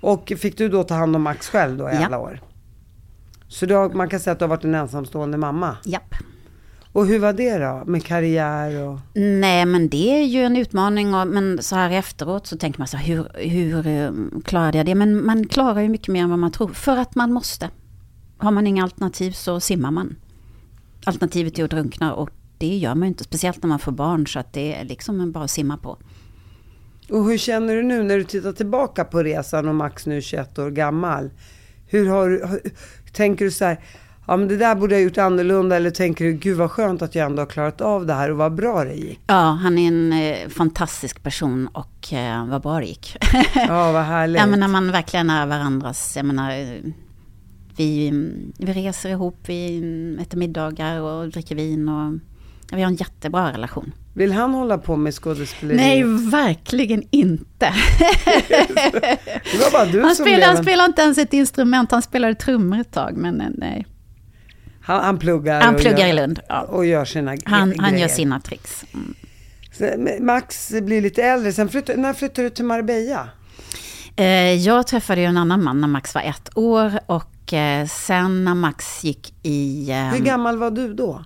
Och 0.00 0.32
fick 0.38 0.58
du 0.58 0.68
då 0.68 0.84
ta 0.84 0.94
hand 0.94 1.16
om 1.16 1.22
Max 1.22 1.48
själv 1.48 1.76
då 1.78 1.90
i 1.90 1.94
Ja. 1.94 2.06
alla 2.06 2.18
år? 2.18 2.40
Så 3.48 3.66
har, 3.66 3.88
man 3.90 4.08
kan 4.08 4.20
säga 4.20 4.32
att 4.32 4.38
du 4.38 4.44
har 4.44 4.48
varit 4.50 4.64
en 4.64 4.74
ensamstående 4.74 5.38
mamma. 5.38 5.76
Japp. 5.84 6.14
Och 6.92 7.06
hur 7.06 7.18
var 7.18 7.32
det 7.32 7.58
då? 7.58 7.82
Med 7.86 8.04
karriär 8.04 8.88
och... 8.88 8.98
Nej, 9.14 9.66
men 9.66 9.88
det 9.88 10.20
är 10.20 10.24
ju 10.24 10.42
en 10.42 10.56
utmaning. 10.56 11.14
Och, 11.14 11.26
men 11.26 11.62
så 11.62 11.76
här 11.76 11.90
efteråt 11.90 12.46
så 12.46 12.56
tänker 12.56 12.78
man 12.78 12.88
så 12.88 12.96
här, 12.96 13.06
hur, 13.06 13.48
hur 13.48 13.86
eh, 13.86 14.10
klarade 14.44 14.78
jag 14.78 14.86
det? 14.86 14.94
Men 14.94 15.26
man 15.26 15.46
klarar 15.48 15.80
ju 15.80 15.88
mycket 15.88 16.08
mer 16.08 16.22
än 16.22 16.30
vad 16.30 16.38
man 16.38 16.52
tror. 16.52 16.68
För 16.68 16.96
att 16.96 17.14
man 17.14 17.32
måste. 17.32 17.70
Har 18.38 18.50
man 18.50 18.66
inga 18.66 18.82
alternativ 18.82 19.30
så 19.32 19.60
simmar 19.60 19.90
man. 19.90 20.16
Alternativet 21.04 21.58
är 21.58 21.64
att 21.64 21.70
drunkna 21.70 22.14
och 22.14 22.30
det 22.58 22.76
gör 22.76 22.94
man 22.94 23.02
ju 23.02 23.08
inte. 23.08 23.24
Speciellt 23.24 23.62
när 23.62 23.68
man 23.68 23.78
får 23.78 23.92
barn 23.92 24.26
så 24.26 24.38
att 24.38 24.52
det 24.52 24.74
är 24.74 24.84
liksom 24.84 25.32
bara 25.32 25.44
att 25.44 25.50
simma 25.50 25.76
på. 25.76 25.98
Och 27.10 27.24
hur 27.24 27.38
känner 27.38 27.76
du 27.76 27.82
nu 27.82 28.02
när 28.02 28.16
du 28.16 28.24
tittar 28.24 28.52
tillbaka 28.52 29.04
på 29.04 29.22
resan 29.22 29.68
och 29.68 29.74
Max 29.74 30.06
nu 30.06 30.16
är 30.16 30.20
21 30.20 30.58
år 30.58 30.70
gammal? 30.70 31.30
Hur 31.86 32.08
har 32.08 32.28
du, 32.28 32.44
har- 32.44 32.60
tänker 33.12 33.44
du 33.44 33.50
så 33.50 33.64
här, 33.64 33.80
ja 34.26 34.36
men 34.36 34.48
det 34.48 34.56
där 34.56 34.74
borde 34.74 34.94
jag 34.94 35.02
gjort 35.02 35.18
annorlunda 35.18 35.76
eller 35.76 35.90
tänker 35.90 36.24
du, 36.24 36.32
gud 36.32 36.56
vad 36.56 36.70
skönt 36.70 37.02
att 37.02 37.14
jag 37.14 37.26
ändå 37.26 37.42
har 37.42 37.46
klarat 37.46 37.80
av 37.80 38.06
det 38.06 38.14
här 38.14 38.30
och 38.30 38.36
vad 38.36 38.54
bra 38.54 38.84
det 38.84 38.94
gick? 38.94 39.20
Ja, 39.26 39.58
han 39.62 39.78
är 39.78 39.88
en 39.88 40.12
eh, 40.12 40.48
fantastisk 40.48 41.22
person 41.22 41.68
och 41.72 42.12
eh, 42.12 42.46
vad 42.46 42.62
bra 42.62 42.78
det 42.80 42.86
gick. 42.86 43.16
Ja, 43.54 43.92
vad 43.92 44.02
härligt. 44.02 44.40
ja, 44.40 44.46
men 44.46 44.60
när 44.60 44.68
man 44.68 44.92
verkligen 44.92 45.30
är 45.30 45.46
varandras, 45.46 46.16
jag 46.16 46.26
menar, 46.26 46.50
vi, 47.76 48.10
vi 48.58 48.72
reser 48.72 49.08
ihop, 49.08 49.38
vi 49.46 49.78
äter 50.20 50.38
middagar 50.38 51.00
och 51.00 51.28
dricker 51.28 51.54
vin 51.54 51.88
och 51.88 52.12
vi 52.72 52.82
har 52.82 52.90
en 52.90 52.96
jättebra 52.96 53.52
relation. 53.52 53.92
Vill 54.18 54.32
han 54.32 54.54
hålla 54.54 54.78
på 54.78 54.96
med 54.96 55.14
skådespeleri? 55.14 55.76
Nej, 55.76 56.02
verkligen 56.30 57.02
inte. 57.10 57.72
Bara 59.72 59.84
du 59.84 60.02
Han 60.02 60.14
spelar, 60.14 60.46
han 60.46 60.62
spelar 60.62 60.84
inte 60.84 61.02
ens 61.02 61.18
ett 61.18 61.32
instrument, 61.32 61.90
han 61.90 62.02
spelade 62.02 62.34
trummor 62.34 62.80
ett 62.80 62.92
tag, 62.92 63.16
men 63.16 63.40
eh, 63.40 63.46
nej. 63.54 63.86
Han, 64.82 65.04
han 65.04 65.18
pluggar, 65.18 65.60
Han 65.60 65.74
pluggar 65.76 65.98
gör, 65.98 66.06
i 66.06 66.12
Lund. 66.12 66.40
Ja. 66.48 66.60
och 66.62 66.86
gör 66.86 67.04
sina 67.04 67.30
Han, 67.44 67.74
han 67.78 67.90
grejer. 67.92 67.98
gör 68.08 68.08
sina 68.14 68.40
tricks. 68.40 68.84
Mm. 68.94 69.14
Så, 69.72 70.06
Max 70.24 70.72
blir 70.82 71.00
lite 71.00 71.22
äldre, 71.22 71.52
sen 71.52 71.68
flyttar, 71.68 71.96
när 71.96 72.12
flyttar 72.12 72.42
du 72.42 72.50
till 72.50 72.64
Marbella? 72.64 73.28
Eh, 74.16 74.54
Jag 74.54 74.86
träffade 74.86 75.20
ju 75.20 75.26
en 75.26 75.36
annan 75.36 75.64
man 75.64 75.80
när 75.80 75.88
Max 75.88 76.14
var 76.14 76.22
ett 76.22 76.50
år 76.58 77.00
och 77.06 77.52
eh, 77.52 77.86
sen 77.86 78.44
när 78.44 78.54
Max 78.54 79.04
gick 79.04 79.34
i... 79.42 79.92
Hur 80.12 80.24
gammal 80.24 80.58
var 80.58 80.70
du 80.70 80.94
då? 80.94 81.24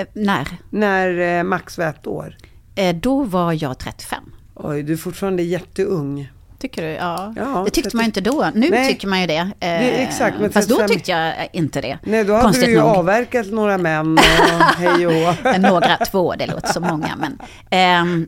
Eh, 0.00 0.06
När? 0.12 0.48
När 0.70 1.38
eh, 1.38 1.42
Max 1.44 1.78
var 1.78 1.84
ett 1.86 2.06
år? 2.06 2.36
Eh, 2.74 2.96
Då 2.96 3.24
var 3.24 3.62
jag 3.62 3.78
35. 3.78 4.24
Oj, 4.54 4.82
du 4.82 4.92
är 4.92 4.96
fortfarande 4.96 5.42
jätteung. 5.42 6.30
Tycker 6.58 6.82
du? 6.82 6.88
Ja. 6.88 7.34
Ja, 7.36 7.62
det 7.64 7.70
tyckte 7.70 7.82
30 7.90 7.96
man 7.96 8.02
ju 8.04 8.06
inte 8.06 8.20
då. 8.20 8.50
Nu 8.54 8.70
Nej. 8.70 8.88
tycker 8.88 9.08
man 9.08 9.20
ju 9.20 9.26
det. 9.26 9.50
Det 9.58 10.02
exakt, 10.02 10.36
men 10.40 10.52
Fast 10.52 10.68
då 10.68 10.74
35 10.76 10.96
tyckte 10.96 11.10
jag 11.10 11.48
inte 11.52 11.80
det. 11.80 11.98
Nej, 12.02 12.24
då 12.24 12.32
hade 12.32 12.42
Konstigt 12.44 12.64
du 12.66 12.70
ju 12.72 12.78
nog. 12.78 12.88
avverkat 12.88 13.46
några 13.46 13.78
män 13.78 14.12
och 14.18 14.64
hej 14.76 15.06
och. 15.06 15.60
Några, 15.60 15.96
två, 15.96 16.34
det 16.34 16.46
låter 16.46 16.72
så 16.72 16.80
många. 16.80 17.16
Men, 17.16 17.38
ehm, 17.70 18.26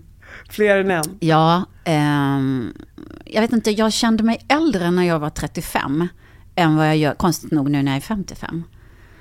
Fler 0.51 0.79
än 0.79 0.91
en. 0.91 1.05
ja, 1.21 1.65
ehm, 1.85 2.73
jag 3.25 3.41
vet 3.43 3.53
inte, 3.53 3.71
jag 3.71 3.93
kände 3.93 4.23
mig 4.23 4.41
äldre 4.49 4.91
när 4.91 5.03
jag 5.03 5.19
var 5.19 5.31
35 5.31 6.09
än 6.55 6.77
vad 6.77 6.87
jag 6.89 6.97
gör, 6.97 7.15
konstigt 7.15 7.51
nog 7.53 7.71
nu 7.71 7.83
när 7.83 7.93
jag 7.93 7.97
är 7.97 8.01
55. 8.01 8.65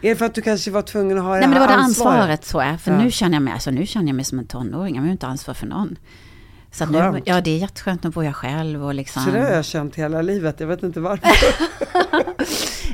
Är 0.01 0.09
det 0.09 0.15
för 0.15 0.25
att 0.25 0.33
du 0.33 0.41
kanske 0.41 0.71
var 0.71 0.81
tvungen 0.81 1.17
att 1.17 1.23
ha 1.23 1.31
Nej 1.31 1.41
men 1.41 1.51
det 1.51 1.59
var 1.59 1.67
det 1.67 1.73
ansvaret? 1.73 2.19
ansvaret 2.19 2.45
så 2.45 2.59
är. 2.59 2.77
För 2.77 2.91
Ja. 2.91 2.97
nu 2.97 3.11
känner 3.11 3.35
jag 3.35 3.43
mig, 3.43 3.53
alltså 3.53 3.71
nu 3.71 3.85
känner 3.85 4.07
jag 4.07 4.15
mig 4.15 4.25
som 4.25 4.39
en 4.39 4.47
tonåring. 4.47 4.95
Jag 4.95 5.03
har 5.03 5.11
inte 5.11 5.27
ansvar 5.27 5.53
för 5.53 5.67
någon. 5.67 5.97
Så 6.71 6.83
att 6.83 6.91
nu, 6.91 7.21
ja 7.25 7.41
det 7.41 7.51
är 7.51 7.57
jätteskönt, 7.57 8.03
nu 8.03 8.09
bor 8.09 8.25
jag 8.25 8.35
själv 8.35 8.85
och 8.85 8.93
liksom. 8.93 9.23
Så 9.23 9.31
det 9.31 9.39
har 9.39 9.49
jag 9.49 9.65
känt 9.65 9.95
hela 9.95 10.21
livet, 10.21 10.59
jag 10.59 10.67
vet 10.67 10.83
inte 10.83 10.99
varför. 10.99 11.29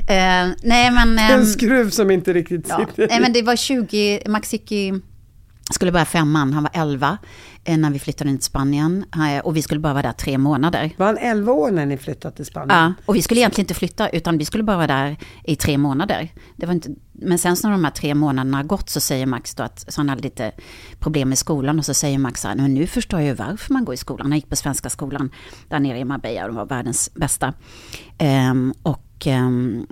Eh, 0.08 0.48
nej 0.62 0.90
men... 0.90 1.18
en 1.18 1.18
ehm, 1.18 1.44
skruv 1.44 1.90
som 1.90 2.10
inte 2.10 2.32
riktigt 2.32 2.66
ja. 2.68 2.78
sitter 2.78 3.08
Nej 3.08 3.20
men 3.20 3.32
det 3.32 3.42
var 3.42 3.56
20, 3.56 4.22
Max 4.26 4.52
gick 4.52 4.72
i, 4.72 5.00
skulle 5.74 5.92
börja 5.92 6.04
femman, 6.04 6.52
han 6.52 6.62
var 6.62 6.70
11 6.74 7.18
eh, 7.64 7.76
när 7.76 7.90
vi 7.90 7.98
flyttade 7.98 8.30
in 8.30 8.38
till 8.38 8.44
Spanien. 8.44 9.04
Eh, 9.14 9.44
och 9.44 9.56
vi 9.56 9.62
skulle 9.62 9.80
bara 9.80 9.92
vara 9.92 10.02
där 10.02 10.12
tre 10.12 10.38
månader. 10.38 10.90
Var 10.96 11.06
han 11.06 11.18
11 11.18 11.52
år 11.52 11.70
när 11.70 11.86
ni 11.86 11.96
flyttade 11.96 12.36
till 12.36 12.46
Spanien? 12.46 12.78
Ja, 12.78 12.92
och 13.06 13.16
vi 13.16 13.22
skulle 13.22 13.40
egentligen 13.40 13.64
inte 13.64 13.74
flytta, 13.74 14.08
utan 14.08 14.38
vi 14.38 14.44
skulle 14.44 14.64
bara 14.64 14.76
vara 14.76 14.86
där 14.86 15.16
i 15.44 15.56
tre 15.56 15.78
månader. 15.78 16.32
Det 16.56 16.66
var 16.66 16.74
inte, 16.74 16.90
men 17.12 17.38
sen 17.38 17.56
när 17.62 17.70
de 17.70 17.84
här 17.84 17.90
tre 17.90 18.14
månaderna 18.14 18.56
har 18.56 18.64
gått 18.64 18.90
så 18.90 19.00
säger 19.00 19.26
Max 19.26 19.54
då 19.54 19.62
att, 19.62 19.84
så 19.88 20.00
han 20.00 20.08
hade 20.08 20.22
lite 20.22 20.52
problem 20.98 21.28
med 21.28 21.38
skolan 21.38 21.78
och 21.78 21.84
så 21.84 21.94
säger 21.94 22.18
Max 22.18 22.40
så 22.40 22.48
här, 22.48 22.56
men 22.56 22.74
nu 22.74 22.86
förstår 22.86 23.20
jag 23.20 23.26
ju 23.26 23.34
varför 23.34 23.72
man 23.72 23.84
går 23.84 23.94
i 23.94 23.98
skolan. 23.98 24.26
Han 24.26 24.38
gick 24.38 24.48
på 24.48 24.56
svenska 24.56 24.90
skolan 24.90 25.30
där 25.68 25.80
nere 25.80 25.98
i 25.98 26.04
Marbella 26.04 26.42
och 26.42 26.48
de 26.48 26.56
var 26.56 26.66
världens 26.66 27.10
bästa. 27.14 27.54
Ehm, 28.18 28.74
och, 28.82 29.26
ehm, 29.26 29.86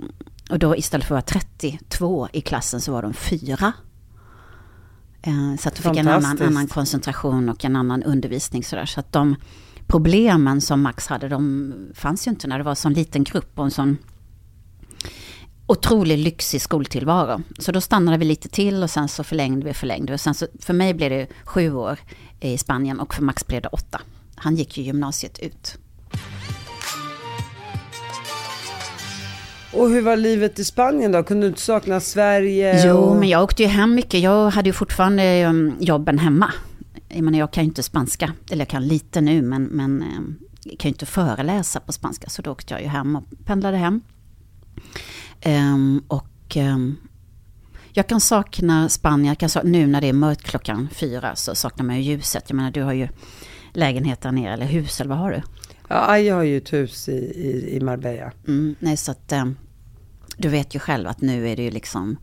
och 0.49 0.59
då 0.59 0.75
istället 0.75 1.07
för 1.07 1.15
att 1.15 1.31
vara 1.31 1.41
32 1.41 2.27
i 2.31 2.41
klassen 2.41 2.81
så 2.81 2.91
var 2.91 3.01
de 3.01 3.13
fyra. 3.13 3.73
Eh, 5.21 5.55
Så 5.59 5.67
att 5.69 5.75
de 5.75 5.81
fick 5.81 5.97
en 5.97 6.07
annan, 6.07 6.41
annan 6.41 6.67
koncentration 6.67 7.49
och 7.49 7.65
en 7.65 7.75
annan 7.75 8.03
undervisning. 8.03 8.63
Så, 8.63 8.75
där. 8.75 8.85
så 8.85 8.99
att 8.99 9.11
de 9.11 9.35
problemen 9.87 10.61
som 10.61 10.81
Max 10.81 11.07
hade, 11.07 11.29
de 11.29 11.73
fanns 11.93 12.27
ju 12.27 12.31
inte 12.31 12.47
när 12.47 12.57
det 12.57 12.63
var 12.63 12.71
en 12.71 12.75
sån 12.75 12.93
liten 12.93 13.23
grupp 13.23 13.59
och 13.59 13.65
en 13.65 13.71
sån 13.71 13.97
otroligt 15.67 16.19
lyxig 16.19 16.61
skoltillvaro. 16.61 17.41
Så 17.59 17.71
då 17.71 17.81
stannade 17.81 18.17
vi 18.17 18.25
lite 18.25 18.49
till 18.49 18.83
och 18.83 18.89
sen 18.89 19.07
så 19.07 19.23
förlängde 19.23 19.65
vi, 19.65 19.73
förlängde 19.73 20.11
vi. 20.11 20.17
Sen 20.17 20.33
så, 20.33 20.47
för 20.59 20.73
mig 20.73 20.93
blev 20.93 21.09
det 21.09 21.27
sju 21.45 21.73
år 21.73 21.99
i 22.39 22.57
Spanien 22.57 22.99
och 22.99 23.13
för 23.13 23.23
Max 23.23 23.47
blev 23.47 23.61
det 23.61 23.69
åtta. 23.69 24.01
Han 24.35 24.55
gick 24.55 24.77
ju 24.77 24.83
gymnasiet 24.83 25.39
ut. 25.39 25.77
Och 29.77 29.89
hur 29.89 30.01
var 30.01 30.15
livet 30.15 30.59
i 30.59 30.63
Spanien 30.63 31.11
då? 31.11 31.23
Kunde 31.23 31.45
du 31.45 31.49
inte 31.49 31.61
sakna 31.61 31.99
Sverige? 31.99 32.87
Jo, 32.87 32.97
och... 32.97 33.15
men 33.15 33.29
jag 33.29 33.43
åkte 33.43 33.63
ju 33.63 33.69
hem 33.69 33.95
mycket. 33.95 34.19
Jag 34.19 34.49
hade 34.49 34.69
ju 34.69 34.73
fortfarande 34.73 35.45
um, 35.45 35.75
jobben 35.79 36.19
hemma. 36.19 36.53
Jag 37.07 37.21
menar, 37.21 37.39
jag 37.39 37.53
kan 37.53 37.63
ju 37.63 37.67
inte 37.67 37.83
spanska. 37.83 38.33
Eller 38.51 38.61
jag 38.61 38.67
kan 38.67 38.87
lite 38.87 39.21
nu, 39.21 39.41
men, 39.41 39.63
men 39.63 40.03
um, 40.17 40.39
jag 40.63 40.79
kan 40.79 40.89
ju 40.89 40.93
inte 40.93 41.05
föreläsa 41.05 41.79
på 41.79 41.93
spanska. 41.93 42.29
Så 42.29 42.41
då 42.41 42.51
åkte 42.51 42.73
jag 42.73 42.81
ju 42.81 42.87
hem 42.87 43.15
och 43.15 43.23
pendlade 43.45 43.77
hem. 43.77 44.01
Um, 45.45 46.03
och 46.07 46.57
um, 46.57 46.97
jag 47.93 48.07
kan 48.07 48.21
sakna 48.21 48.89
Spanien. 48.89 49.27
Jag 49.27 49.37
kan 49.37 49.49
sakna, 49.49 49.69
nu 49.69 49.87
när 49.87 50.01
det 50.01 50.07
är 50.07 50.13
mörkt 50.13 50.43
klockan 50.43 50.87
fyra 50.91 51.35
så 51.35 51.55
saknar 51.55 51.85
man 51.85 51.95
ju 51.95 52.01
ljuset. 52.01 52.43
Jag 52.47 52.55
menar, 52.55 52.71
du 52.71 52.81
har 52.81 52.93
ju 52.93 53.07
lägenhet 53.73 54.21
där 54.21 54.31
nere, 54.31 54.53
eller 54.53 54.65
hus, 54.65 55.01
eller 55.01 55.09
vad 55.09 55.19
har 55.19 55.31
du? 55.31 55.41
Ja, 55.87 56.19
jag 56.19 56.35
har 56.35 56.43
ju 56.43 56.57
ett 56.57 56.73
hus 56.73 57.09
i, 57.09 57.11
i, 57.11 57.75
i 57.75 57.79
Marbella. 57.79 58.31
Mm, 58.47 58.75
nej, 58.79 58.97
så 58.97 59.11
att 59.11 59.31
um, 59.31 59.55
du 60.37 60.49
vet 60.49 60.75
ju 60.75 60.79
själv 60.79 61.07
att 61.07 61.21
nu 61.21 61.49
är 61.49 61.55
det 61.55 61.63
ju 61.63 61.71
liksom 61.71 62.17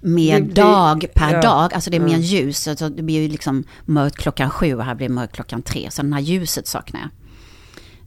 mer 0.00 0.40
Det 0.40 0.44
blir- 0.46 0.54
dag 0.54 1.06
per 1.14 1.32
ja. 1.34 1.40
dag. 1.40 1.74
Alltså 1.74 1.90
det 1.90 1.96
är 1.96 2.00
mer 2.00 2.18
ljus. 2.18 2.68
Alltså 2.68 2.88
det 2.88 3.02
blir 3.02 3.20
ju 3.22 3.28
liksom 3.28 3.64
mörkt 3.84 4.16
klockan 4.16 4.50
sju 4.50 4.74
och 4.74 4.84
här 4.84 4.94
blir 4.94 5.08
det 5.08 5.14
mörkt 5.14 5.34
klockan 5.34 5.62
tre. 5.62 5.90
Så 5.90 6.02
den 6.02 6.12
här 6.12 6.20
ljuset 6.20 6.66
saknar 6.66 7.00
jag. 7.00 7.10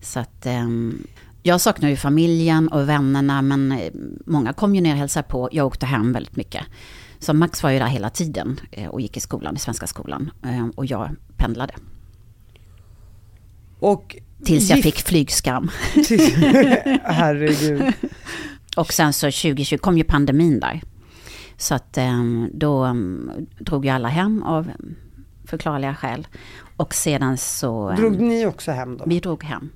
Så 0.02 0.20
att 0.20 0.46
ehm, 0.46 1.08
jag 1.44 1.62
saknar 1.62 1.90
ju 1.90 1.96
familjen 1.96 2.68
och 2.68 2.90
vännerna 2.90 3.42
men 3.42 3.72
eh, 3.72 3.92
många 4.26 4.54
kom 4.54 4.76
ju 4.76 4.82
ner 4.82 4.92
och 4.92 4.98
hälsade 5.00 5.28
på. 5.28 5.50
Jag 5.52 5.68
åkte 5.68 5.86
hem 5.86 6.14
väldigt 6.14 6.36
mycket. 6.36 6.64
Så 7.20 7.34
Max 7.34 7.64
var 7.64 7.70
ju 7.70 7.80
där 7.80 7.88
hela 7.88 8.10
tiden 8.10 8.60
eh, 8.72 8.88
och 8.90 9.02
gick 9.02 9.18
i 9.18 9.20
skolan, 9.20 9.56
i 9.56 9.60
svenska 9.60 9.88
skolan. 9.88 10.32
Eh, 10.46 10.68
Och 10.76 10.86
jag 10.86 11.10
pendlade. 11.38 11.74
Och 13.80 14.16
Tills 14.46 14.70
jag 14.70 14.78
gift- 14.78 14.84
fick 14.84 15.00
flygskam. 15.08 15.70
Herregud. 17.04 17.94
Och 18.78 18.94
sen 18.94 19.14
så 19.14 19.26
2020 19.26 19.78
kom 19.78 19.98
ju 19.98 20.04
pandemin 20.04 20.60
där. 20.60 20.82
Så 21.58 21.76
att 21.76 21.98
eh, 21.98 22.24
då 22.54 22.86
eh, 22.86 22.94
drog 23.60 23.86
ju 23.86 23.92
alla 23.92 24.08
hem 24.08 24.44
av 24.44 24.72
förklarliga 25.46 25.96
skäl. 25.96 26.28
Och 26.78 26.94
sedan 26.94 27.38
så... 27.38 27.92
Drog 27.92 28.22
ni 28.22 28.46
också 28.46 28.72
hem 28.72 28.98
då? 28.98 29.06
Vi 29.08 29.20
drog 29.20 29.44
hem. 29.44 29.70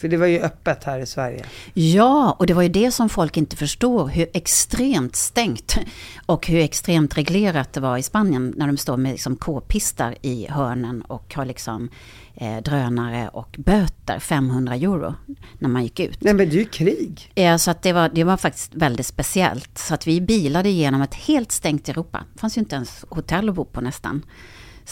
För 0.00 0.08
det 0.08 0.16
var 0.16 0.26
ju 0.26 0.40
öppet 0.40 0.84
här 0.84 0.98
i 0.98 1.06
Sverige. 1.06 1.44
Ja, 1.74 2.36
och 2.38 2.46
det 2.46 2.54
var 2.54 2.62
ju 2.62 2.68
det 2.68 2.90
som 2.90 3.08
folk 3.08 3.36
inte 3.36 3.56
förstår, 3.56 4.08
hur 4.08 4.26
extremt 4.32 5.16
stängt 5.16 5.78
och 6.26 6.46
hur 6.46 6.58
extremt 6.60 7.18
reglerat 7.18 7.72
det 7.72 7.80
var 7.80 7.98
i 7.98 8.02
Spanien 8.02 8.54
när 8.56 8.66
de 8.66 8.76
står 8.76 8.96
med 8.96 9.12
liksom 9.12 9.36
k-pistar 9.36 10.14
i 10.22 10.46
hörnen 10.50 11.02
och 11.02 11.34
har 11.34 11.44
liksom 11.44 11.88
eh, 12.34 12.56
drönare 12.62 13.28
och 13.28 13.56
böter, 13.58 14.18
500 14.18 14.74
euro, 14.74 15.14
när 15.58 15.68
man 15.68 15.82
gick 15.82 16.00
ut. 16.00 16.18
Nej 16.20 16.34
men 16.34 16.48
det 16.48 16.54
är 16.54 16.58
ju 16.58 16.64
krig. 16.64 17.32
Ja, 17.34 17.58
så 17.58 17.70
att 17.70 17.82
det, 17.82 17.92
var, 17.92 18.08
det 18.08 18.24
var 18.24 18.36
faktiskt 18.36 18.74
väldigt 18.74 19.06
speciellt. 19.06 19.78
Så 19.78 19.94
att 19.94 20.06
vi 20.06 20.20
bilade 20.20 20.68
igenom 20.68 21.02
ett 21.02 21.14
helt 21.14 21.52
stängt 21.52 21.88
Europa. 21.88 22.24
Det 22.32 22.40
fanns 22.40 22.56
ju 22.56 22.60
inte 22.60 22.74
ens 22.74 23.04
hotell 23.08 23.48
att 23.48 23.54
bo 23.54 23.64
på 23.64 23.80
nästan. 23.80 24.22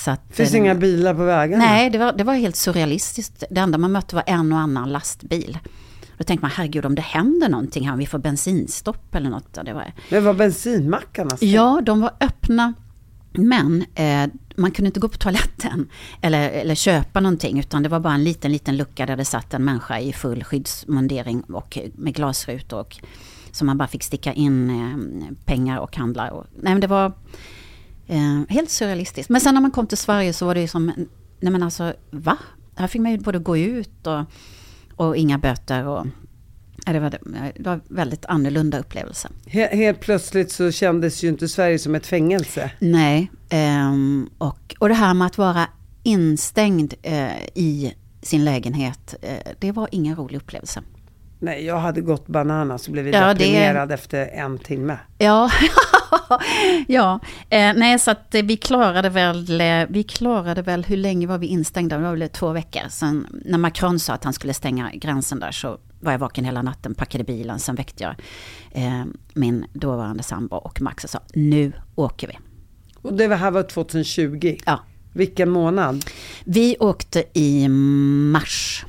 Så 0.04 0.10
att, 0.10 0.20
Finns 0.30 0.52
eh, 0.54 0.58
inga 0.58 0.74
bilar 0.74 1.14
på 1.14 1.24
vägarna. 1.24 1.64
Nej, 1.64 1.90
det 1.90 1.98
var, 1.98 2.12
det 2.12 2.24
var 2.24 2.34
helt 2.34 2.56
surrealistiskt. 2.56 3.44
Det 3.50 3.60
enda 3.60 3.78
man 3.78 3.92
mötte 3.92 4.14
var 4.14 4.24
en 4.26 4.52
och 4.52 4.58
annan 4.58 4.92
lastbil. 4.92 5.58
Då 6.18 6.24
tänkte 6.24 6.44
man, 6.44 6.50
herregud 6.50 6.86
om 6.86 6.94
det 6.94 7.02
händer 7.02 7.48
någonting 7.48 7.86
här, 7.86 7.92
om 7.92 7.98
vi 7.98 8.06
får 8.06 8.18
bensinstopp 8.18 9.14
eller 9.14 9.30
något. 9.30 9.48
ja, 9.56 9.62
Det 9.62 9.72
var, 9.72 9.92
Men 10.10 10.24
var 10.24 10.34
bensinmackarna 10.34 11.36
stängt? 11.36 11.52
ja, 11.52 11.80
de 11.84 12.00
var 12.00 12.10
öppna. 12.20 12.74
Men 13.32 13.84
eh, 13.94 14.26
man 14.56 14.70
kunde 14.70 14.86
inte 14.86 15.00
gå 15.00 15.08
på 15.08 15.18
toaletten 15.18 15.88
eller, 16.20 16.50
eller 16.50 16.74
köpa 16.74 17.20
någonting 17.20 17.58
utan 17.60 17.82
det 17.82 17.88
var 17.88 18.00
bara 18.00 18.14
en 18.14 18.24
liten, 18.24 18.52
liten 18.52 18.76
lucka 18.76 19.06
där 19.06 19.16
det 19.16 19.24
satt 19.24 19.54
en 19.54 19.64
människa 19.64 19.98
i 19.98 20.12
full 20.12 20.44
skyddsmundering 20.44 21.40
och 21.40 21.78
med 21.94 22.14
glasrutor. 22.14 22.80
Och, 22.80 22.96
så 23.52 23.64
man 23.64 23.78
bara 23.78 23.88
fick 23.88 24.02
sticka 24.02 24.32
in 24.32 24.70
eh, 24.70 25.34
pengar 25.44 25.78
och 25.78 25.96
handla. 25.96 26.30
Och, 26.30 26.46
nej 26.62 26.72
men 26.74 26.80
det 26.80 26.86
var 26.86 27.12
eh, 28.08 28.40
helt 28.48 28.70
surrealistiskt. 28.70 29.30
Men 29.30 29.40
sen 29.40 29.54
när 29.54 29.60
man 29.60 29.70
kom 29.70 29.86
till 29.86 29.98
Sverige 29.98 30.32
så 30.32 30.46
var 30.46 30.54
det 30.54 30.60
ju 30.60 30.68
som, 30.68 30.86
nej 31.40 31.52
men 31.52 31.62
alltså 31.62 31.94
va? 32.10 32.36
Här 32.76 32.86
fick 32.86 33.00
man 33.02 33.12
ju 33.12 33.18
både 33.18 33.38
gå 33.38 33.56
ut 33.56 34.06
och, 34.06 34.24
och 34.96 35.16
inga 35.16 35.38
böter. 35.38 35.86
Och, 35.86 36.06
det, 36.86 37.00
var, 37.00 37.10
det 37.10 37.52
var 37.56 37.80
väldigt 37.88 38.24
annorlunda 38.26 38.78
upplevelse. 38.78 39.28
He- 39.46 39.76
helt 39.76 40.00
plötsligt 40.00 40.52
så 40.52 40.70
kändes 40.70 41.24
ju 41.24 41.28
inte 41.28 41.48
Sverige 41.48 41.78
som 41.78 41.94
ett 41.94 42.06
fängelse. 42.06 42.70
Nej, 42.78 43.30
ehm, 43.48 44.28
och, 44.38 44.74
och 44.78 44.88
det 44.88 44.94
här 44.94 45.14
med 45.14 45.26
att 45.26 45.38
vara 45.38 45.66
instängd 46.02 46.94
eh, 47.02 47.42
i 47.54 47.94
sin 48.22 48.44
lägenhet, 48.44 49.14
eh, 49.22 49.52
det 49.58 49.72
var 49.72 49.88
ingen 49.92 50.16
rolig 50.16 50.36
upplevelse. 50.38 50.82
Nej, 51.40 51.64
jag 51.64 51.78
hade 51.78 52.00
gått 52.00 52.26
bananas 52.26 52.86
och 52.86 52.92
blivit 52.92 53.14
Ja, 53.14 53.20
det- 53.26 53.34
deprimerad 53.34 53.92
efter 53.92 54.26
en 54.26 54.58
timme. 54.58 54.98
Ja, 55.18 55.50
ja. 56.86 57.20
Eh, 57.50 57.72
nej 57.76 57.98
så 57.98 58.10
att 58.10 58.34
eh, 58.34 58.42
vi 58.42 58.56
klarade 58.56 59.08
väl, 59.08 59.60
eh, 59.60 59.66
vi 59.88 60.02
klarade 60.08 60.62
väl, 60.62 60.84
hur 60.84 60.96
länge 60.96 61.26
var 61.26 61.38
vi 61.38 61.46
instängda? 61.46 61.96
Det 61.96 62.02
var 62.02 62.16
väl 62.16 62.28
två 62.28 62.52
veckor. 62.52 62.82
Sen 62.88 63.26
när 63.44 63.58
Macron 63.58 63.98
sa 63.98 64.12
att 64.12 64.24
han 64.24 64.32
skulle 64.32 64.54
stänga 64.54 64.90
gränsen 64.94 65.40
där 65.40 65.50
så 65.52 65.78
var 66.00 66.12
jag 66.12 66.18
vaken 66.18 66.44
hela 66.44 66.62
natten, 66.62 66.94
packade 66.94 67.24
bilen, 67.24 67.58
sen 67.58 67.74
väckte 67.74 68.02
jag 68.04 68.14
eh, 68.82 69.04
min 69.34 69.64
dåvarande 69.72 70.22
sambo 70.22 70.56
och 70.56 70.82
Max 70.82 71.04
och 71.04 71.10
sa 71.10 71.20
nu 71.34 71.72
åker 71.94 72.28
vi. 72.28 72.38
Och 73.02 73.12
det 73.12 73.34
här 73.36 73.50
var 73.50 73.62
2020. 73.62 74.56
Ja. 74.66 74.80
Vilken 75.12 75.50
månad? 75.50 76.04
Vi 76.44 76.76
åkte 76.80 77.24
i 77.34 77.68
mars. 77.68 78.84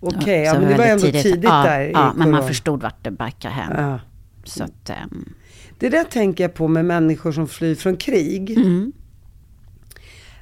Okej, 0.00 0.46
Så 0.46 0.54
ja, 0.54 0.60
men 0.60 0.68
det 0.68 0.76
var 0.76 0.84
ändå 0.84 1.02
väldigt 1.04 1.22
tidigt, 1.22 1.44
ja, 1.44 1.62
där 1.62 1.80
Ja, 1.80 2.12
men 2.16 2.16
man 2.18 2.26
corona. 2.26 2.42
förstod 2.48 2.82
vart 2.82 3.04
det 3.04 3.10
barkar 3.10 3.50
hem. 3.50 3.72
Ja. 3.76 4.00
Så 4.44 4.64
att, 4.64 4.90
ehm, 4.90 5.28
Det 5.78 5.88
där 5.88 6.04
tänker 6.04 6.44
jag 6.44 6.54
på 6.54 6.68
med 6.68 6.84
människor 6.84 7.32
som 7.32 7.48
flyr 7.48 7.74
från 7.74 7.96
krig. 7.96 8.50
mm, 8.50 8.92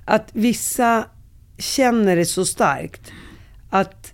Att 0.04 0.28
vissa 0.32 1.06
känner 1.58 2.16
det 2.16 2.24
så 2.26 2.44
starkt 2.44 3.12
att, 3.70 4.12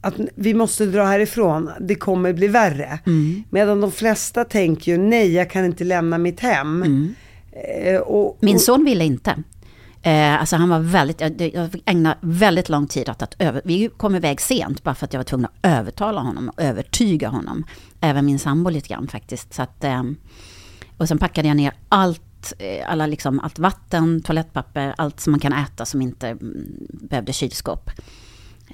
att 0.00 0.14
vi 0.34 0.54
måste 0.54 0.86
dra 0.86 1.04
härifrån, 1.04 1.70
det 1.80 1.94
kommer 1.94 2.32
bli 2.32 2.48
värre. 2.48 2.98
mm, 3.06 3.42
Medan 3.50 3.80
de 3.80 3.92
flesta 3.92 4.44
tänker 4.44 4.92
ju, 4.92 4.98
nej 4.98 5.32
jag 5.32 5.50
kan 5.50 5.64
inte 5.64 5.84
lämna 5.84 6.18
mitt 6.18 6.40
hem. 6.40 6.82
mm. 6.82 7.14
Eh, 7.84 8.00
och, 8.00 8.38
Min 8.40 8.54
och, 8.54 8.60
son 8.60 8.84
ville 8.84 9.04
inte. 9.04 9.42
Eh, 10.06 10.40
alltså 10.40 10.56
han 10.56 10.68
var 10.68 10.78
väldigt, 10.80 11.20
jag, 11.20 11.50
jag 11.54 11.72
fick 11.72 11.82
ägna 11.86 12.16
väldigt 12.20 12.68
lång 12.68 12.86
tid 12.86 13.08
åt 13.08 13.22
att 13.22 13.34
över, 13.38 13.62
vi 13.64 13.88
kom 13.96 14.14
iväg 14.14 14.40
sent 14.40 14.82
bara 14.82 14.94
för 14.94 15.04
att 15.06 15.12
jag 15.12 15.18
var 15.18 15.24
tvungen 15.24 15.44
att 15.46 15.58
övertala 15.62 16.20
honom 16.20 16.48
och 16.48 16.62
övertyga 16.62 17.28
honom. 17.28 17.64
Även 18.00 18.26
min 18.26 18.38
sambo 18.38 18.70
lite 18.70 18.88
grann 18.88 19.08
faktiskt. 19.08 19.54
Så 19.54 19.62
att, 19.62 19.84
eh, 19.84 20.02
och 20.96 21.08
sen 21.08 21.18
packade 21.18 21.48
jag 21.48 21.56
ner 21.56 21.72
allt, 21.88 22.52
eh, 22.58 22.90
alla 22.90 23.06
liksom, 23.06 23.40
allt 23.40 23.58
vatten, 23.58 24.22
toalettpapper, 24.22 24.94
allt 24.98 25.20
som 25.20 25.30
man 25.30 25.40
kan 25.40 25.52
äta 25.52 25.84
som 25.84 26.02
inte 26.02 26.28
mm, 26.28 26.66
behövde 26.88 27.32
kylskåp. 27.32 27.90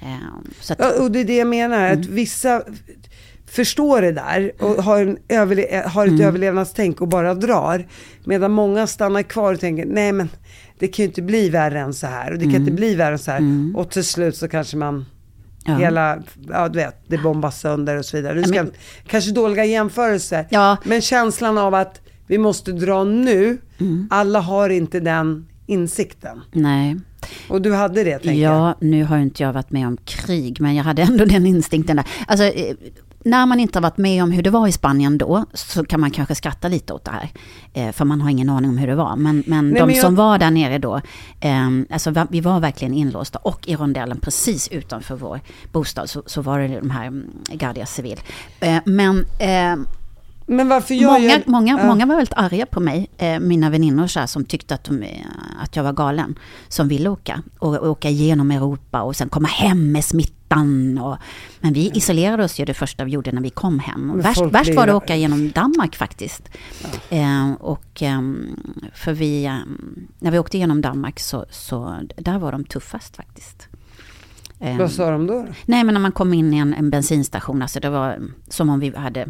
Eh, 0.01 0.17
så 0.61 0.73
att, 0.73 0.79
Ja, 0.79 1.03
och 1.03 1.11
det 1.11 1.19
är 1.19 1.25
det 1.25 1.37
jag 1.37 1.47
menar, 1.47 1.85
att 1.85 1.93
Mm. 2.05 2.15
vissa 2.15 2.63
förstår 3.47 4.01
det 4.01 4.11
där 4.11 4.51
och 4.59 4.83
har, 4.83 5.01
en 5.01 5.17
överle- 5.27 5.87
har 5.87 6.05
ett 6.05 6.11
Mm. 6.13 6.25
överlevnadstänk 6.27 7.01
och 7.01 7.07
bara 7.07 7.33
drar. 7.33 7.87
Medan 8.25 8.51
många 8.51 8.87
stannar 8.87 9.21
kvar 9.23 9.53
och 9.53 9.59
tänker, 9.59 9.85
nej 9.85 10.11
men 10.11 10.29
det 10.79 10.87
kan 10.87 11.03
ju 11.03 11.07
inte 11.09 11.21
bli 11.21 11.49
värre 11.49 11.79
än 11.79 11.93
så 11.93 12.07
här 12.07 12.31
och 12.31 12.37
det 12.37 12.45
kan 12.45 12.55
inte 12.55 12.71
bli 12.71 12.95
värre 12.95 13.13
än 13.13 13.19
så 13.19 13.31
här. 13.31 13.71
Och 13.75 13.89
till 13.91 14.03
slut 14.03 14.35
så 14.37 14.47
kanske 14.47 14.77
man 14.77 15.05
Mm. 15.67 15.79
ja. 15.81 15.85
hela, 15.85 16.19
ja 16.49 16.69
du 16.69 16.79
vet, 16.79 16.95
det 17.07 17.17
bombas 17.17 17.59
sönder 17.59 17.97
och 17.97 18.05
så 18.05 18.17
vidare. 18.17 18.33
Du 18.33 18.43
ska, 18.43 18.63
men- 18.63 18.71
kanske 19.07 19.31
dåliga 19.31 19.65
jämförelser. 19.65 20.47
Ja. 20.49 20.77
Men 20.83 21.01
känslan 21.01 21.57
av 21.57 21.73
att 21.73 22.01
vi 22.27 22.37
måste 22.37 22.71
dra 22.71 23.03
nu, 23.03 23.57
Mm. 23.79 24.07
alla 24.11 24.39
har 24.39 24.69
inte 24.69 24.99
den 24.99 25.47
insikten. 25.65 26.41
Nej. 26.51 26.95
Och 27.49 27.61
du 27.61 27.73
hade 27.73 28.03
det 28.03 28.19
tänker 28.19 28.41
jag. 28.41 28.53
Ja, 28.55 28.75
nu 28.81 29.03
har 29.03 29.17
ju 29.17 29.23
inte 29.23 29.43
jag 29.43 29.53
varit 29.53 29.71
med 29.71 29.87
om 29.87 29.97
krig, 30.05 30.61
men 30.61 30.75
jag 30.75 30.83
hade 30.83 31.01
ändå 31.01 31.25
den 31.25 31.45
instinkten 31.45 31.95
där. 31.95 32.05
Alltså, 32.27 32.45
eh, 32.45 32.75
när 33.23 33.45
man 33.45 33.59
inte 33.59 33.79
har 33.79 33.81
varit 33.83 33.97
med 33.97 34.23
om 34.23 34.31
hur 34.31 34.43
det 34.43 34.49
var 34.49 34.67
i 34.67 34.71
Spanien 34.71 35.17
då, 35.17 35.45
så 35.53 35.85
kan 35.85 35.99
man 36.01 36.11
kanske 36.11 36.35
skratta 36.35 36.67
lite 36.67 36.93
åt 36.93 37.05
det 37.05 37.11
här. 37.11 37.29
Eh, 37.73 37.91
för 37.91 38.05
man 38.05 38.21
har 38.21 38.29
ingen 38.29 38.49
aning 38.49 38.69
om 38.69 38.77
hur 38.77 38.87
det 38.87 38.95
var. 38.95 39.15
Men, 39.15 39.43
men 39.47 39.69
Nej, 39.69 39.79
de 39.79 39.85
men 39.85 39.95
jag- 39.95 40.03
som 40.05 40.15
var 40.15 40.37
där 40.37 40.51
nere 40.51 40.77
då, 40.77 41.01
eh, 41.39 41.69
alltså 41.89 42.25
vi 42.29 42.41
var 42.41 42.59
verkligen 42.59 42.93
inlåsta. 42.93 43.39
Och 43.39 43.67
i 43.67 43.75
rondellen 43.75 44.19
precis 44.19 44.67
utanför 44.67 45.15
vår 45.15 45.39
bostad 45.71 46.09
så, 46.09 46.23
så 46.25 46.41
var 46.41 46.59
det 46.59 46.79
de 46.79 46.89
här 46.89 47.05
mm, 47.07 47.25
Guardia 47.51 47.85
Civil. 47.85 48.19
Eh, 48.59 48.77
men 48.85 49.19
eh, 49.39 49.75
Men 50.45 50.67
varför 50.69 50.93
gör 50.93 51.11
många, 51.11 51.19
jag... 51.29 51.41
många, 51.47 51.77
Ja. 51.81 51.87
många 51.87 52.05
var 52.05 52.15
väldigt 52.15 52.33
arga 52.37 52.65
på 52.65 52.79
mig, 52.79 53.09
eh, 53.17 53.39
mina 53.39 53.69
väninnor 53.69 54.07
så 54.07 54.19
här, 54.19 54.27
som 54.27 54.45
tyckte 54.45 54.75
att, 54.75 54.83
de, 54.83 55.03
eh, 55.03 55.25
att 55.63 55.75
jag 55.75 55.83
var 55.83 55.93
galen. 55.93 56.35
Som 56.67 56.87
ville 56.87 57.09
åka 57.09 57.41
och, 57.59 57.75
och 57.77 57.87
åka 57.89 58.09
igenom 58.09 58.51
Europa 58.51 59.01
och 59.01 59.15
sen 59.15 59.29
komma 59.29 59.47
hem 59.47 59.91
med 59.91 60.05
smitta 60.05 60.33
Gatan. 60.53 60.97
Och, 60.97 61.17
men 61.59 61.73
vi 61.73 61.91
isolerade 61.93 62.43
oss 62.43 62.59
ju 62.59 62.65
det 62.65 62.73
första 62.73 63.03
vi 63.05 63.11
gjorde 63.11 63.31
när 63.31 63.41
vi 63.41 63.49
kom 63.49 63.79
hem. 63.79 64.11
Värst, 64.21 64.41
värst 64.41 64.75
var 64.75 64.85
det 64.85 64.91
att 64.95 65.03
åka 65.03 65.15
genom 65.15 65.51
Danmark 65.51 65.95
faktiskt. 65.95 66.49
Eh, 67.09 67.51
och 67.59 68.01
ehm, 68.01 68.55
för 68.93 69.13
vi, 69.13 69.45
ehm, 69.45 70.07
när 70.19 70.31
vi 70.31 70.39
åkte 70.39 70.57
genom 70.57 70.81
Danmark 70.81 71.19
så, 71.19 71.45
så 71.49 71.95
där 72.17 72.37
var 72.39 72.51
de 72.51 72.63
tuffast 72.63 73.15
faktiskt. 73.15 73.67
Ehm, 74.59 74.77
Vad 74.77 74.91
sa 74.91 75.11
de 75.11 75.27
då? 75.27 75.45
Nej, 75.65 75.83
men 75.83 75.93
när 75.93 76.01
man 76.01 76.11
kom 76.11 76.33
in 76.33 76.53
i 76.53 76.57
en, 76.57 76.73
en 76.73 76.89
bensinstation, 76.89 77.61
alltså 77.61 77.79
det 77.79 77.89
var 77.89 78.19
som 78.49 78.69
om 78.69 78.79
vi 78.79 78.95
hade 78.95 79.27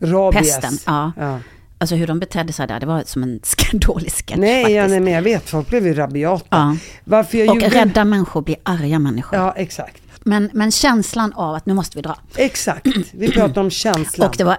Rabies? 0.00 0.40
pesten. 0.60 0.72
Ja. 0.86 1.12
Ja. 1.16 1.38
Alltså 1.78 1.94
hur 1.96 2.06
de 2.06 2.18
betedde 2.18 2.52
sig 2.52 2.66
där, 2.68 2.80
det 2.80 2.86
var 2.86 3.02
som 3.06 3.22
en 3.22 3.40
skandalisk 3.42 4.16
sketch 4.28 4.38
Nej, 4.38 4.62
faktiskt. 4.62 4.76
ja, 4.76 4.86
nej, 4.86 5.00
men 5.00 5.12
jag 5.12 5.22
vet. 5.22 5.50
Folk 5.50 5.68
blev 5.68 5.86
ju 5.86 5.94
rabiata. 5.94 6.46
Ja. 6.50 6.76
Varför 7.04 7.38
jag 7.38 7.48
Och 7.48 7.54
gjorde... 7.54 7.68
rädda 7.68 8.04
människor 8.04 8.42
blir 8.42 8.56
arga 8.62 8.98
människor. 8.98 9.38
Ja, 9.38 9.52
exakt. 9.56 10.01
Men, 10.24 10.50
men 10.52 10.70
känslan 10.70 11.32
av 11.32 11.54
att 11.54 11.66
nu 11.66 11.74
måste 11.74 11.98
vi 11.98 12.02
dra. 12.02 12.16
Exakt. 12.36 12.86
Vi 13.12 13.32
pratar 13.32 13.60
om 13.60 13.70
känslan. 13.70 14.28
Och 14.28 14.34
det 14.38 14.44
var, 14.44 14.56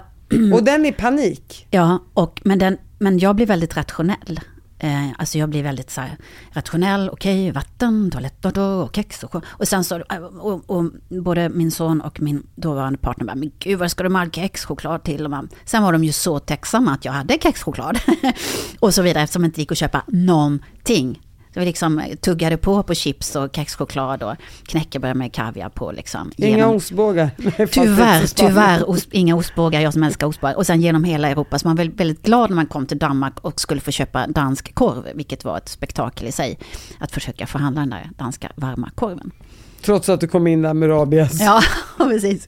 Och 0.54 0.64
den 0.64 0.86
är 0.86 0.92
panik. 0.92 1.68
ja, 1.70 2.00
och, 2.14 2.42
men, 2.44 2.60
den, 2.60 2.78
men 3.00 3.20
jag 3.20 3.36
blir 3.36 3.46
väldigt 3.46 3.78
rationell. 3.78 4.40
Eh, 4.80 5.10
alltså 5.18 5.38
jag 5.38 5.50
blir 5.50 5.64
väldigt 5.64 5.92
så 5.92 6.02
här, 6.02 6.18
rationell, 6.52 7.10
okej, 7.10 7.52
vatten, 7.52 8.12
toalett 8.12 8.46
och, 8.46 8.58
och 8.58 8.96
kex 8.96 9.24
och, 9.24 9.36
och 9.48 9.68
sen 9.68 9.84
så, 9.84 9.96
eh, 9.96 10.18
och, 10.18 10.70
och 10.70 10.92
både 11.10 11.50
min 11.50 11.72
son 11.72 12.02
och 12.02 12.22
min 12.22 12.48
dåvarande 12.56 13.00
partner 13.00 13.26
bara, 13.26 13.36
men 13.36 13.52
gud 13.60 13.80
vad 13.80 13.92
ska 13.92 14.04
du 14.04 14.10
med 14.10 14.22
all 14.22 14.32
kexchoklad 14.32 15.04
till? 15.04 15.24
Och 15.26 15.32
man, 15.32 15.50
sen 15.66 15.84
var 15.84 15.94
de 15.94 16.04
ju 16.04 16.12
så 16.12 16.40
tacksamma 16.40 16.94
att 16.94 17.06
jag 17.06 17.12
hade 17.12 17.38
kexchoklad. 17.42 18.00
och 18.80 18.94
så 18.94 19.02
vidare, 19.02 19.24
eftersom 19.24 19.42
det 19.42 19.46
inte 19.46 19.62
gick 19.62 19.72
att 19.72 19.78
köpa 19.78 20.04
någonting. 20.08 21.20
Så 21.54 21.60
vi 21.60 21.66
liksom 21.66 22.04
tuggade 22.22 22.58
på 22.58 22.84
på 22.84 22.94
chips 22.94 23.36
och 23.36 23.56
kexchoklad 23.56 24.24
och 24.24 24.36
knäckebröd 24.68 25.16
med 25.16 25.34
kaviar 25.34 25.70
på 25.70 25.92
liksom. 25.92 26.32
Inga 26.38 26.58
genom- 26.58 26.76
ostbågar. 26.76 27.30
Nej, 27.38 27.54
det 27.58 27.64
är 27.64 27.68
Tyvärr, 27.68 28.28
tyvärr, 28.28 28.90
ost, 28.90 29.08
inga 29.12 29.36
ostbågar, 29.36 29.82
jag 29.82 29.94
som 29.94 30.04
älskar 30.04 30.28
ostbågar. 30.28 30.56
Och 30.56 30.66
sen 30.66 30.82
genom 30.82 31.04
hela 31.04 31.30
Europa, 31.30 31.60
så 31.60 31.68
man 31.68 31.76
var 31.76 31.84
väldigt, 31.84 32.00
väldigt 32.00 32.22
glad 32.26 32.50
när 32.50 32.56
man 32.56 32.66
kom 32.66 32.86
till 32.86 32.98
Danmark 32.98 33.34
och 33.42 33.62
skulle 33.62 33.82
få 33.82 33.92
köpa 33.92 34.28
dansk 34.28 34.74
korv, 34.76 35.04
vilket 35.16 35.44
var 35.46 35.58
ett 35.58 35.70
spektakel 35.70 36.28
i 36.28 36.32
sig. 36.32 36.58
Att 37.00 37.12
försöka 37.12 37.48
förhandla 37.48 37.82
den 37.82 37.90
där 37.90 38.10
danska 38.18 38.52
varma 38.56 38.90
korven. 38.96 39.32
Trots 39.82 40.10
att 40.10 40.20
du 40.22 40.28
kom 40.28 40.48
in 40.48 40.62
där 40.62 40.74
med 40.74 40.90
rabies. 40.90 41.42
Ja, 41.42 41.62
precis. 41.98 42.48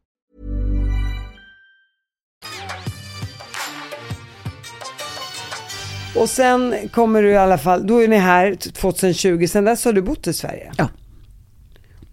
Och 6.15 6.29
sen 6.29 6.75
kommer 6.91 7.23
du 7.23 7.29
i 7.29 7.37
alla 7.37 7.57
fall, 7.57 7.87
då 7.87 8.03
är 8.03 8.07
ni 8.07 8.17
här 8.17 8.55
2020, 8.55 9.45
sen 9.47 9.65
dess 9.65 9.85
har 9.85 9.93
du 9.93 10.01
bott 10.01 10.27
i 10.27 10.33
Sverige. 10.33 10.71
Ja. 10.77 10.89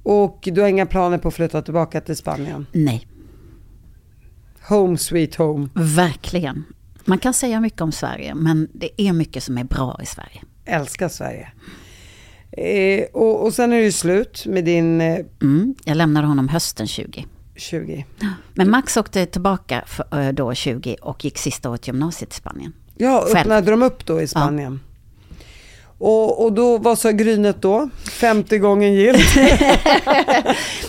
Och 0.03 0.39
du 0.53 0.61
har 0.61 0.69
inga 0.69 0.87
planer 0.87 1.19
på 1.19 1.29
att 1.29 1.35
flytta 1.35 1.63
tillbaka 1.63 2.01
till 2.01 2.17
Spanien? 2.17 2.67
Nej, 2.73 3.07
Home 4.69 4.99
sweet 4.99 5.35
home. 5.35 5.69
verkligen. 5.75 6.65
Man 7.05 7.19
kan 7.19 7.35
säga 7.35 7.61
mycket 7.61 7.81
om 7.81 7.93
Sverige, 7.93 8.35
men 8.35 8.69
det 8.73 9.03
är 9.03 9.13
mycket 9.13 9.43
som 9.43 9.59
är 9.59 9.65
bra 9.65 10.01
i 10.03 10.07
Sverige. 10.07 10.41
Älskar 10.65 11.09
Sverige. 11.09 11.49
Eh, 12.53 13.05
och, 13.13 13.45
och 13.47 13.55
sen 13.55 13.73
är 13.73 13.77
det 13.77 13.83
ju 13.85 13.93
slut 13.93 14.47
med 14.47 14.65
din 14.65 15.01
eh, 15.01 15.19
Mm, 15.43 15.75
jag 15.85 15.97
lämnade 15.97 16.27
honom 16.27 16.49
hösten 16.49 16.87
20. 16.87 17.27
20. 17.57 18.07
Men 18.55 18.71
Max 18.71 18.97
åkte 18.97 19.27
tillbaka 19.27 19.85
för, 19.87 20.21
eh, 20.21 20.33
då 20.33 20.55
20 20.55 20.97
och 21.03 21.25
gick 21.25 21.39
sista 21.39 21.71
året 21.71 21.87
gymnasiet 21.87 22.33
i 22.33 22.37
Spanien. 22.37 22.73
Ja, 22.99 23.21
Själv. 23.25 23.37
öppnade 23.39 23.71
de 23.71 23.83
upp 23.83 24.07
då 24.07 24.23
i 24.23 24.27
Spanien? 24.29 24.81
Och, 26.01 26.45
och 26.45 26.53
då, 26.53 26.79
vad 26.79 26.99
sa 26.99 27.11
Grynet 27.11 27.63
då? 27.63 27.89
50 28.11 28.59
gången 28.59 28.95
gilt? 28.95 29.37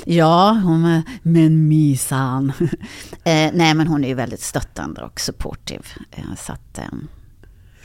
Ja, 0.06 0.62
hon 0.64 1.02
men 1.22 1.68
misan. 1.68 2.52
eh, 3.24 3.50
nej, 3.54 3.74
men 3.74 3.88
hon 3.88 4.04
är 4.04 4.08
ju 4.08 4.14
väldigt 4.14 4.42
stöttande 4.42 5.02
och 5.04 5.20
supportive. 5.20 5.84
Eh, 6.12 6.24
så 6.38 6.54
att, 6.54 6.78
eh, 6.78 6.84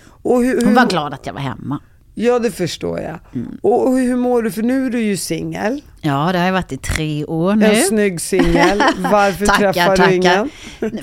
Och 0.06 0.44
hur, 0.44 0.60
hur, 0.60 0.64
hon 0.64 0.74
var 0.74 0.86
glad 0.86 1.14
att 1.14 1.26
jag 1.26 1.32
var 1.34 1.40
hemma. 1.40 1.80
Ja, 2.16 2.38
det 2.38 2.50
förstår 2.50 3.00
jag. 3.00 3.18
Mm. 3.34 3.58
Och, 3.62 3.88
och 3.88 3.98
hur 3.98 4.16
mår 4.16 4.42
du? 4.42 4.50
För 4.50 4.62
nu 4.62 4.86
är 4.86 4.90
du 4.90 5.00
ju 5.02 5.16
singel. 5.16 5.82
Ja, 6.00 6.32
det 6.32 6.38
har 6.38 6.46
jag 6.46 6.52
varit 6.52 6.72
i 6.72 6.76
tre 6.76 7.24
år 7.24 7.54
nu. 7.54 7.66
En 7.66 7.82
snygg 7.82 8.20
singel. 8.20 8.78
Varför 8.98 9.46
tackar, 9.46 9.72
träffar 9.72 9.96
tackar. 9.96 10.08
du 10.10 10.14
ingen? 10.14 10.50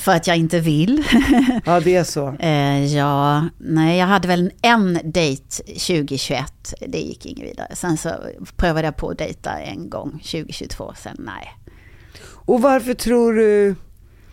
För 0.01 0.11
att 0.11 0.27
jag 0.27 0.37
inte 0.37 0.59
vill. 0.59 1.03
Ja, 1.65 1.79
det 1.79 1.95
är 1.95 2.03
så. 2.03 2.35
eh, 2.39 2.85
ja, 2.95 3.47
nej, 3.57 3.97
jag 3.99 4.05
hade 4.07 4.27
väl 4.27 4.51
en 4.61 4.99
dejt 5.03 5.63
2021. 5.65 6.73
Det 6.87 6.97
gick 6.99 7.25
inget 7.25 7.45
vidare. 7.45 7.75
Sen 7.75 7.97
så 7.97 8.09
prövade 8.55 8.87
jag 8.87 8.95
på 8.97 9.09
att 9.09 9.17
dejta 9.17 9.51
en 9.59 9.89
gång 9.89 10.11
2022. 10.11 10.93
Sen 10.97 11.15
nej. 11.19 11.51
Och 12.45 12.61
varför 12.61 12.93
tror 12.93 13.33
du... 13.33 13.75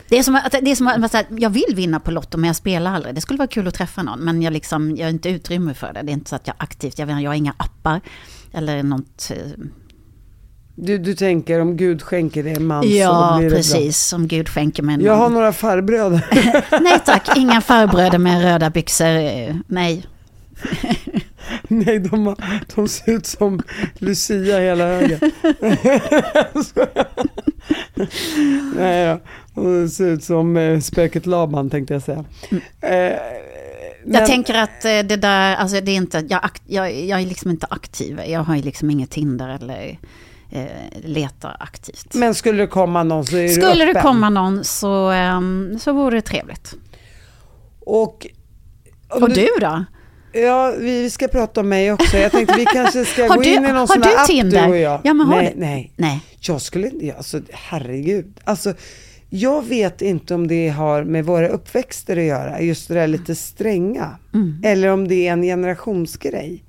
Det 0.09 0.18
är 0.18 0.23
som 0.23 0.35
att, 0.35 0.53
det 0.62 0.71
är 0.71 0.75
som 0.75 0.87
att 0.88 1.14
jag 1.38 1.51
vill 1.51 1.75
vinna 1.75 2.01
på 2.01 2.11
Lotto 2.11 2.38
men 2.38 2.47
jag 2.49 2.57
spelar 2.57 2.94
aldrig. 2.94 3.14
Det 3.14 3.21
skulle 3.21 3.38
vara 3.38 3.49
kul 3.49 3.68
att 3.68 3.75
träffa 3.75 4.03
någon 4.03 4.18
men 4.21 4.42
jag, 4.42 4.53
liksom, 4.53 4.97
jag 4.97 5.07
har 5.07 5.11
inte 5.11 5.29
utrymme 5.29 5.75
för 5.75 5.92
det. 5.92 6.03
Det 6.03 6.11
är 6.11 6.14
inte 6.14 6.31
så 6.31 6.37
att 6.37 6.47
jag 6.47 6.57
aktivt, 6.59 6.99
jag, 6.99 7.07
vet, 7.07 7.21
jag 7.23 7.31
har 7.31 7.35
inga 7.35 7.55
appar 7.57 8.01
eller 8.53 8.83
något. 8.83 9.31
eh, 9.31 9.37
Du, 10.75 10.99
du 10.99 11.14
tänker 11.14 11.61
om 11.61 11.77
Gud 11.77 12.03
skänker 12.03 12.42
dig 12.44 12.53
en 12.57 12.66
man 12.66 12.83
så 12.83 12.88
Ja, 12.88 13.35
blir 13.38 13.51
det 13.51 13.57
precis. 13.57 13.99
Som 13.99 14.29
Gud 14.29 14.49
skänker 14.49 14.83
mig 14.83 14.97
bra. 14.97 15.07
Jag 15.07 15.16
har 15.16 15.29
några 15.29 15.53
farbröder. 15.53 16.27
Nej 16.83 16.99
tack, 17.07 17.37
inga 17.37 17.61
farbröder 17.61 18.18
med 18.18 18.42
röda 18.42 18.71
byxor. 18.71 19.07
eh, 19.16 19.57
Nej. 19.66 20.07
Nej, 21.68 21.99
de, 21.99 22.27
har, 22.27 22.37
de 22.75 22.88
ser 22.88 23.12
ut 23.12 23.27
som 23.27 23.62
Lucia 23.99 24.59
hela 24.61 24.85
högen. 24.85 25.21
Nej 28.77 29.07
då, 29.07 29.21
de 29.64 29.88
ser 29.88 30.07
ut 30.07 30.25
som 30.25 30.57
eh, 30.57 30.81
spöket 30.81 31.27
Laban 31.27 31.71
tänkte 31.71 31.94
jag 31.94 32.03
säga. 32.03 32.25
Eh, 32.81 32.90
Jag 32.92 33.18
men- 34.05 34.27
tänker 34.27 34.55
att 34.55 34.85
eh, 34.85 34.90
det 34.99 35.16
där, 35.16 35.57
alltså 35.57 35.81
det 35.81 35.90
är 35.90 35.97
inte, 35.97 36.25
jag, 36.29 36.40
jag, 36.66 36.94
jag 37.05 37.21
är 37.21 37.27
liksom 37.27 37.51
inte 37.51 37.66
aktiv. 37.71 38.21
Jag 38.27 38.40
har 38.40 38.57
ju 38.57 38.62
liksom 38.62 38.90
inget 38.90 39.11
Tinder 39.11 39.49
eller 39.49 39.99
eh, 40.53 40.64
letar 41.05 41.57
aktivt. 41.61 42.14
Men 42.14 42.35
skulle 42.35 42.59
det 42.62 42.66
komma 42.66 43.03
någon 43.03 43.27
så 43.27 43.37
är 43.37 43.42
du 43.42 43.49
Skulle 43.49 43.85
det 43.85 44.01
komma 44.01 44.31
någon 44.31 44.64
så, 44.64 45.11
ehm, 45.11 45.79
så 45.81 45.92
vore 45.92 46.16
det 46.16 46.23
trevligt. 46.23 46.75
Och, 47.81 48.27
om 49.09 49.23
Och 49.23 49.31
du 49.31 49.49
då? 49.61 49.85
Ja, 50.33 50.75
vi 50.79 51.11
ska 51.11 51.29
prata 51.29 51.61
om 51.61 51.68
mig 51.68 51.92
också. 51.92 52.16
Jag 52.16 52.33
tänkte 52.33 52.55
vi 52.57 52.64
kanske 52.64 53.05
ska 53.05 53.27
gå 53.27 53.42
du- 53.42 53.55
in 53.55 53.64
i 53.64 53.73
någon 53.73 53.88
sån 53.88 54.01
du 54.01 54.09
här 54.09 54.16
app 54.21 54.27
Tinder? 54.27 54.62
du 54.66 54.71
och 54.73 54.79
jag. 54.79 55.01
Ja, 55.05 55.14
men 55.14 55.27
har 55.27 55.37
nej, 55.37 55.53
du- 55.55 55.61
nej. 55.61 55.92
Nej. 55.97 56.21
Jag 56.40 56.61
skulle 56.61 56.88
inte, 56.88 57.16
alltså 57.16 57.40
herregud. 57.53 58.40
Alltså, 58.44 58.75
jag 59.31 59.67
vet 59.67 60.03
inte 60.03 60.35
om 60.35 60.47
det 60.49 60.69
har 60.69 61.05
med 61.05 61.25
våra 61.25 61.49
uppväxter 61.49 62.17
att 62.17 62.23
göra, 62.25 62.61
just 62.61 62.88
det 62.88 62.95
där 62.95 63.07
lite 63.07 63.35
stränga. 63.35 64.17
Mm. 64.35 64.61
Eller 64.64 64.88
om 64.88 65.09
det 65.09 65.29
är 65.29 65.33
en 65.33 65.43
generationsgrej. 65.43 66.64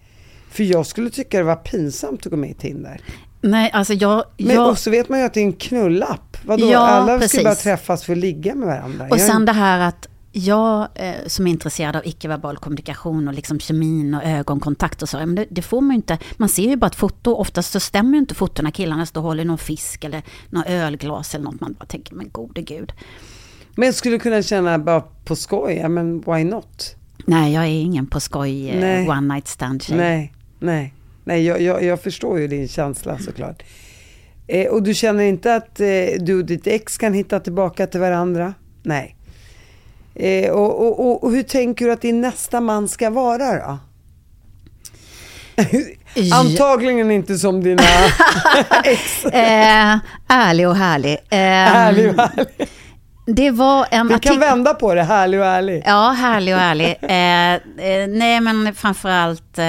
För 0.52 0.63
jag 0.63 0.86
skulle 0.86 1.10
tycka 1.10 1.38
det 1.38 1.43
var 1.43 1.56
pinsamt 1.56 2.26
att 2.26 2.32
gå 2.32 2.38
med 2.38 2.50
i 2.50 2.54
Tinder. 2.54 3.02
Nej, 3.41 3.72
alltså 3.74 3.93
jag... 3.93 4.24
Men 4.38 4.56
jag 4.56 4.69
och 4.69 4.78
så 4.78 4.89
vet 4.91 5.10
man 5.10 5.19
ju 5.19 5.26
att 5.26 5.34
det 5.34 5.39
är 5.39 5.43
en 5.45 5.54
knullapp. 5.54 6.38
Vadå? 6.45 6.72
Ja, 6.72 6.80
Alla 6.80 7.12
ska 7.12 7.19
precis. 7.19 7.43
bara 7.43 7.56
träffas 7.56 8.04
för 8.04 8.13
att 8.13 8.19
ligga 8.19 8.56
med 8.56 8.67
varandra. 8.67 9.08
och 9.10 9.17
Jag- 9.17 9.28
sen 9.28 9.45
det 9.45 9.52
här 9.52 9.80
att 9.80 10.08
jag 10.39 10.88
eh, 10.95 11.28
som 11.28 11.47
är 11.47 11.52
intresserad 11.52 11.95
av 11.95 12.02
icke-verbal 12.06 12.58
kommunikation 12.58 13.28
och 13.28 13.34
liksom 13.34 13.60
kemin 13.60 14.13
och 14.13 14.23
ögonkontakt 14.23 15.02
och 15.02 15.10
så, 15.10 15.17
men 15.17 15.36
det, 15.36 15.45
det, 15.49 15.62
får 15.62 15.82
man 15.82 15.89
ju 15.89 15.95
inte. 15.95 16.17
Man 16.38 16.49
ser 16.49 16.69
ju 16.69 16.75
bara 16.75 16.88
ett 16.88 16.95
foto, 16.95 17.32
oftast 17.32 17.71
så 17.71 17.80
stämmer 17.80 18.13
ju 18.13 18.17
inte 18.17 18.36
fotona. 18.36 18.71
Killarna 18.71 19.06
står 19.06 19.21
och 19.21 19.28
håller 19.28 19.45
någon 19.45 19.58
fisk 19.58 20.04
eller 20.04 20.23
någon 20.49 20.63
ölglas 20.63 21.36
eller 21.36 21.45
något. 21.45 21.62
Man 21.62 21.73
bara 21.73 21.86
tänker, 21.86 22.15
men 22.15 22.30
gode 22.32 22.62
gud. 22.62 22.93
Men 23.75 23.93
skulle 23.93 24.19
kunna 24.19 24.41
känna 24.41 24.80
bara 24.80 25.02
på 25.02 25.36
skoj, 25.36 25.73
ja 25.73 25.89
men 25.89 26.21
why 26.21 26.43
not? 26.43 26.95
Nej, 27.25 27.54
jag 27.54 27.63
är 27.63 27.82
ingen 27.82 28.08
på 28.08 28.19
skoj 28.19 28.69
eh, 28.69 29.10
one 29.10 29.34
night 29.34 29.47
stand 29.47 29.84
tjej. 29.84 29.97
Nej, 29.97 30.34
nej, 30.60 30.93
nej 31.23 31.45
jag, 31.45 31.62
jag, 31.62 31.84
jag 31.84 32.02
förstår 32.02 32.39
ju 32.39 32.47
din 32.47 32.67
känsla 32.67 33.17
såklart. 33.17 33.63
Eh, 34.47 34.67
och 34.67 34.84
du 34.84 34.93
känner 34.93 35.23
inte 35.23 35.56
att 35.56 35.80
eh, 35.80 35.88
du 36.19 36.39
och 36.39 36.45
ditt 36.45 36.67
ex 36.67 36.97
kan 36.97 37.13
hitta 37.13 37.39
tillbaka 37.39 37.88
till 37.88 37.99
varandra? 37.99 38.54
Nej. 38.84 39.15
Eh, 40.15 40.52
och, 40.52 40.88
och, 40.88 41.00
och, 41.00 41.24
och, 41.24 41.32
hur 41.32 41.43
tänker 41.43 41.86
du 41.86 41.91
att 41.91 42.02
din 42.02 42.22
nästa 42.22 42.62
man 42.62 42.88
ska 42.88 43.10
vara 43.10 43.56
då? 43.58 43.78
Antagligen 46.34 47.12
inte 47.12 47.38
som 47.38 47.63
dina 47.63 47.84
ex. 48.84 49.26
Eh, 49.26 49.98
ärlig 50.28 50.67
och 50.67 50.76
härlig. 50.76 51.17
Eh, 51.30 51.39
ärlig 51.76 52.10
och 52.10 52.15
härlig. 52.15 52.69
Det 53.26 53.52
var 53.52 53.88
en 53.91 54.08
Vi 54.08 54.19
kan 54.19 54.39
vända 54.39 54.74
på 54.74 54.93
det, 54.93 55.04
härlig 55.04 55.39
och 55.39 55.45
ärlig. 55.45 55.84
Ja, 55.86 56.10
härlig 56.10 56.56
och 56.56 56.62
ärlig. 56.62 56.98
Eh, 57.02 57.54
eh, 57.88 58.08
nej, 58.08 58.41
men 58.41 58.76
framförallt 58.76 59.58
eh, 59.58 59.65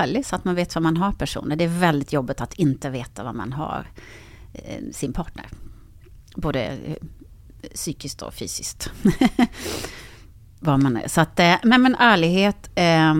ärlig 0.00 0.26
så 0.26 0.36
att 0.36 0.44
man 0.44 0.54
vet 0.54 0.74
vad 0.74 0.82
man 0.82 0.96
har 0.96 1.12
personer. 1.12 1.56
Det 1.56 1.64
är 1.64 1.80
väldigt 1.80 2.12
jobbigt 2.12 2.40
att 2.40 2.54
inte 2.54 2.90
veta 2.90 3.24
vad 3.24 3.34
man 3.34 3.52
har 3.52 3.86
eh, 4.54 4.92
sin 4.92 5.12
partner. 5.12 5.46
Både 6.36 6.78
psykiskt 7.74 8.22
och 8.22 8.34
fysiskt. 8.34 8.90
vad 10.64 10.82
man 10.82 10.96
är. 10.96 11.08
Så 11.08 11.20
att, 11.20 11.40
eh, 11.40 11.54
men, 11.62 11.82
men 11.82 11.94
ärlighet. 11.94 12.70
Eh, 12.74 13.14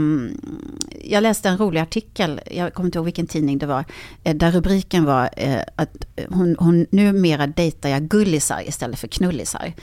jag 1.04 1.22
läste 1.22 1.48
en 1.48 1.58
rolig 1.58 1.80
artikel, 1.80 2.40
jag 2.50 2.74
kommer 2.74 2.86
inte 2.86 2.98
ihåg 2.98 3.04
vilken 3.04 3.26
tidning 3.26 3.58
det 3.58 3.66
var, 3.66 3.84
eh, 4.24 4.36
där 4.36 4.52
rubriken 4.52 5.04
var 5.04 5.30
eh, 5.36 5.60
att 5.76 6.06
hon, 6.28 6.56
hon 6.58 6.86
numera 6.90 7.46
dejtar 7.46 7.88
jag 7.88 8.02
gullisar 8.02 8.68
istället 8.68 8.98
för 8.98 9.08
knullisar. 9.08 9.74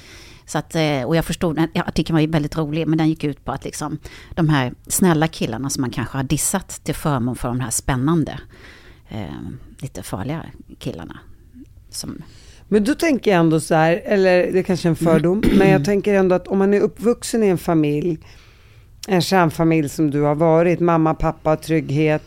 Så 0.46 0.58
att, 0.58 0.76
eh, 0.76 1.04
och 1.04 1.16
jag 1.16 1.26
förstod, 1.26 1.60
artikeln 1.76 2.16
var 2.16 2.22
ju 2.22 2.28
väldigt 2.28 2.58
rolig, 2.58 2.88
men 2.88 2.98
den 2.98 3.10
gick 3.10 3.24
ut 3.24 3.46
på 3.46 3.52
att 3.52 3.64
liksom, 3.64 3.98
de 4.36 4.50
här 4.50 4.74
snälla 4.88 5.28
killarna 5.28 5.70
som 5.70 5.82
man 5.82 5.90
kanske 5.90 6.18
har 6.18 6.24
dissat 6.24 6.70
till 6.84 6.96
förmån 6.96 7.36
för 7.36 7.48
de 7.48 7.60
här 7.60 7.70
spännande, 7.70 8.40
eh, 9.10 9.26
lite 9.80 10.04
farliga 10.04 10.46
killarna. 10.80 11.20
Som 11.90 12.24
men 12.74 12.84
då 12.84 12.96
tänker 12.96 13.32
jag 13.32 13.40
ändå 13.40 13.60
så 13.60 13.76
här, 13.76 14.02
eller 14.06 14.52
det 14.52 14.60
är 14.60 14.64
kanske 14.64 14.88
är 14.88 14.90
en 14.90 14.96
fördom, 14.96 15.44
men 15.58 15.70
jag 15.70 15.86
tänker 15.86 16.14
ändå 16.14 16.36
att 16.36 16.48
om 16.48 16.58
man 16.58 16.74
är 16.74 16.80
uppvuxen 16.80 17.44
i 17.44 17.48
en 17.48 17.58
familj, 17.58 18.20
en 19.08 19.22
kärnfamilj 19.22 19.90
som 19.90 20.12
du 20.12 20.22
har 20.22 20.36
varit, 20.36 20.80
mamma, 20.80 21.14
pappa, 21.14 21.56
trygghet, 21.56 22.22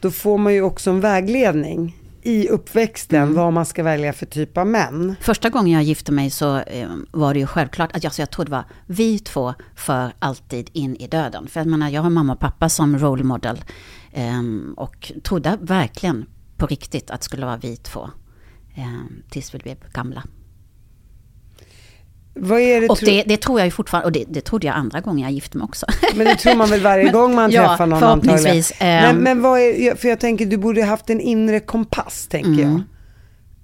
då 0.00 0.10
får 0.10 0.38
man 0.38 0.54
ju 0.54 0.62
också 0.62 0.90
en 0.90 1.00
vägledning 1.00 1.96
i 2.22 2.48
uppväxten 2.48 3.22
mm. 3.22 3.34
vad 3.34 3.52
man 3.52 3.66
ska 3.66 3.82
välja 3.82 4.12
för 4.12 4.26
typ 4.26 4.58
av 4.58 4.66
män. 4.66 5.16
Första 5.20 5.50
gången 5.50 5.72
jag 5.72 5.82
gifte 5.82 6.12
mig 6.12 6.30
så 6.30 6.56
eh, 6.56 6.88
var 7.10 7.34
det 7.34 7.40
ju 7.40 7.46
självklart 7.46 7.96
att 7.96 8.04
jag, 8.04 8.14
så 8.14 8.22
jag 8.22 8.30
trodde 8.30 8.50
det 8.50 8.56
var 8.56 8.64
vi 8.86 9.18
två 9.18 9.54
för 9.76 10.12
alltid 10.18 10.70
in 10.72 10.96
i 10.96 11.06
döden. 11.06 11.46
För 11.48 11.60
jag 11.60 11.66
menar, 11.66 11.88
jag 11.88 12.02
har 12.02 12.10
mamma 12.10 12.32
och 12.32 12.40
pappa 12.40 12.68
som 12.68 12.98
role 12.98 13.24
model 13.24 13.64
eh, 14.12 14.42
och 14.76 15.12
trodde 15.22 15.58
verkligen 15.60 16.26
på 16.56 16.66
riktigt 16.66 17.10
att 17.10 17.20
det 17.20 17.24
skulle 17.24 17.46
vara 17.46 17.56
vi 17.56 17.76
två 17.76 18.10
tills 19.30 19.54
vi 19.54 19.58
blev 19.58 19.76
gamla. 19.92 20.22
Det 22.34 22.88
och 22.88 22.98
det, 23.02 23.22
det, 23.26 23.36
tror 23.36 23.60
jag 23.60 23.66
ju 23.66 23.70
fortfarande, 23.70 24.06
och 24.06 24.12
det, 24.12 24.24
det 24.28 24.40
trodde 24.40 24.66
jag 24.66 24.76
andra 24.76 25.00
gången 25.00 25.22
jag 25.22 25.32
gifte 25.32 25.58
mig 25.58 25.64
också. 25.64 25.86
Men 26.14 26.26
det 26.26 26.36
tror 26.36 26.54
man 26.54 26.70
väl 26.70 26.80
varje 26.80 27.10
gång 27.12 27.34
man 27.34 27.50
ja, 27.50 27.68
träffar 27.68 27.86
någon 27.86 28.00
förhoppningsvis. 28.00 28.72
antagligen. 28.72 29.02
Men, 29.02 29.24
men 29.24 29.42
vad 29.42 29.60
är, 29.60 29.94
för 29.94 30.08
jag 30.08 30.20
tänker 30.20 30.46
du 30.46 30.56
borde 30.56 30.84
haft 30.84 31.10
en 31.10 31.20
inre 31.20 31.60
kompass 31.60 32.26
tänker 32.28 32.50
mm. 32.50 32.60
jag. 32.60 32.82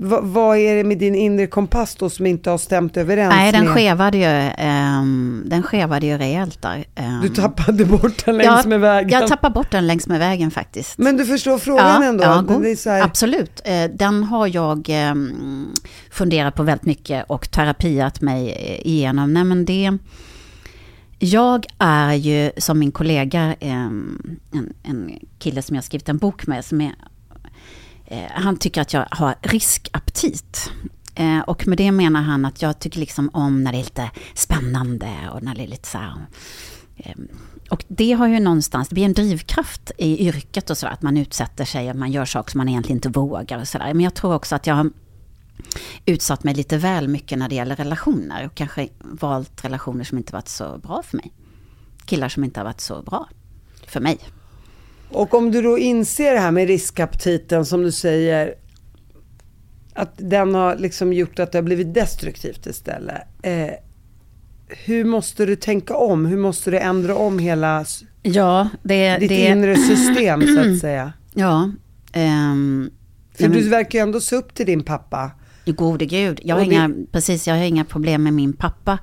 Va, 0.03 0.21
vad 0.23 0.59
är 0.59 0.75
det 0.75 0.85
med 0.85 0.99
din 0.99 1.15
inre 1.15 1.47
kompass 1.47 1.95
då 1.95 2.11
som 2.11 2.27
inte 2.27 2.51
har 2.51 2.59
stämt 2.59 2.97
överens? 2.97 3.35
Nej, 3.35 3.53
den 3.53 3.65
med... 3.65 3.75
skevade 3.75 4.19
ju, 4.19 4.65
um, 4.67 5.43
den 5.47 5.63
skevade 5.63 6.07
ju 6.07 6.19
rejält 6.19 6.63
där. 6.63 6.85
Um, 6.97 7.21
du 7.23 7.29
tappade 7.29 7.85
bort 7.85 8.25
den 8.25 8.37
längs 8.37 8.47
jag, 8.47 8.67
med 8.67 8.81
vägen? 8.81 9.11
Jag 9.21 9.29
tappade 9.29 9.55
bort 9.55 9.71
den 9.71 9.87
längs 9.87 10.07
med 10.07 10.19
vägen 10.19 10.51
faktiskt. 10.51 10.99
Men 10.99 11.17
du 11.17 11.27
förstår 11.27 11.59
frågan 11.59 12.03
ja, 12.03 12.09
ändå? 12.09 12.25
Ja, 12.25 12.91
här... 12.91 13.03
absolut. 13.03 13.63
Uh, 13.69 13.97
den 13.97 14.25
har 14.25 14.47
jag 14.47 14.89
um, 15.13 15.75
funderat 16.11 16.55
på 16.55 16.63
väldigt 16.63 16.87
mycket 16.87 17.25
och 17.29 17.51
terapiat 17.51 18.21
mig 18.21 18.57
igenom. 18.85 19.33
Nej, 19.35 19.45
men 19.45 19.65
det... 19.65 19.99
Jag 21.19 21.67
är 21.79 22.15
ju 22.15 22.51
som 22.57 22.79
min 22.79 22.93
kollega, 22.93 23.55
en, 23.61 24.19
en 24.83 25.19
kille 25.39 25.63
som 25.63 25.77
jag 25.77 25.85
skrivit 25.85 26.09
en 26.09 26.19
bok 26.19 26.47
med, 26.47 26.65
som 26.65 26.81
är 26.81 26.87
Eh, 26.87 26.95
Eh, 28.13 28.31
han 28.31 28.57
tycker 28.57 28.81
att 28.81 28.93
jag 28.93 29.07
har 29.11 29.35
riskaptit. 29.41 30.73
Eh, 31.15 31.41
och 31.41 31.67
med 31.67 31.79
det 31.79 31.93
menar 31.93 32.23
han 32.23 32.45
att 32.45 32.63
jag 32.63 32.79
tycker 32.79 33.01
liksom 33.01 33.31
om 33.33 33.65
när 33.65 33.73
det 33.73 33.79
är 33.79 33.83
lite 33.83 34.11
spännande 34.35 35.11
och 35.33 35.43
när 35.43 35.55
det 35.55 35.63
är 35.63 35.67
lite 35.67 35.89
så 35.89 35.99
här, 35.99 36.15
eh, 36.97 37.15
och 37.71 37.85
det 37.89 38.13
har 38.13 38.27
ju 38.27 38.41
någonstans, 38.41 38.89
det 38.89 38.95
blir 38.95 39.05
en 39.05 39.13
drivkraft 39.13 39.91
i 39.99 40.29
yrket 40.29 40.71
och 40.71 40.79
sådär, 40.79 40.93
att 40.93 41.03
man 41.03 41.17
utsätter 41.17 41.65
sig 41.65 41.91
och 41.91 41.97
man 41.97 42.13
gör 42.13 42.25
saker 42.25 42.51
som 42.51 42.59
man 42.59 42.69
egentligen 42.69 42.97
inte 42.97 43.09
vågar 43.09 43.61
och 43.61 43.69
sådär. 43.69 43.95
Men 43.95 44.01
jag 44.01 44.15
tror 44.15 44.35
också 44.35 44.55
att 44.55 44.67
jag 44.67 44.75
har 44.75 44.91
utsatt 46.07 46.45
mig 46.45 46.55
lite 46.55 46.79
väl 46.79 47.09
mycket 47.09 47.39
när 47.39 47.49
det 47.49 47.55
gäller 47.55 47.77
relationer 47.77 48.47
och 48.47 48.55
kanske 48.55 48.89
valt 49.01 49.65
relationer 49.65 50.05
som 50.05 50.19
inte 50.19 50.33
varit 50.33 50.49
så 50.49 50.79
bra 50.79 51.03
för 51.03 51.17
mig. 51.17 51.33
Killar 52.05 52.29
som 52.29 52.45
inte 52.45 52.61
har 52.61 52.65
varit 52.65 52.81
så 52.81 53.03
bra 53.03 53.29
för 53.87 54.01
mig. 54.01 54.19
Och 55.13 55.35
om 55.35 55.51
du 55.51 55.63
då 55.63 55.79
inser 55.79 56.33
det 56.33 56.41
här 56.41 56.51
med 56.51 56.67
riskaptiten 56.67 57.67
som 57.67 57.83
du 57.83 57.93
säger, 57.93 58.55
att 59.95 60.13
den 60.17 60.55
har 60.55 60.77
liksom 60.77 61.13
gjort 61.13 61.39
att 61.39 61.53
det 61.53 61.59
har 61.59 61.63
blivit 61.63 61.95
destruktivt 61.95 62.67
istället. 62.67 63.23
Eh, 63.43 63.71
hur 64.69 65.05
måste 65.05 65.47
du 65.47 65.57
tänka 65.57 65.97
om? 65.97 66.27
Hur 66.27 66.39
måste 66.39 66.71
du 66.71 66.79
ändra 66.79 67.15
om 67.15 67.39
hela 67.39 67.85
ja, 68.23 68.69
det, 68.83 69.19
ditt 69.19 69.29
det... 69.29 69.47
inre 69.47 69.77
system 69.77 70.43
så 70.43 70.61
att 70.61 70.79
säga? 70.81 71.13
Ja. 71.35 71.71
Um, 72.15 72.91
För 73.35 73.49
men... 73.49 73.53
du 73.53 73.69
verkar 73.69 73.99
ju 73.99 74.03
ändå 74.03 74.21
se 74.21 74.37
upp 74.37 74.55
till 74.55 74.67
din 74.67 74.83
pappa. 74.83 75.31
Gode 75.65 76.07
gud, 76.07 76.41
jag 76.45 76.57
har, 76.57 76.63
inga, 76.63 76.91
precis, 77.13 77.49
jag 77.49 77.55
har 77.55 77.63
inga 77.63 77.85
problem 77.85 78.23
med 78.23 78.33
min 78.33 78.53
pappa. 78.53 78.99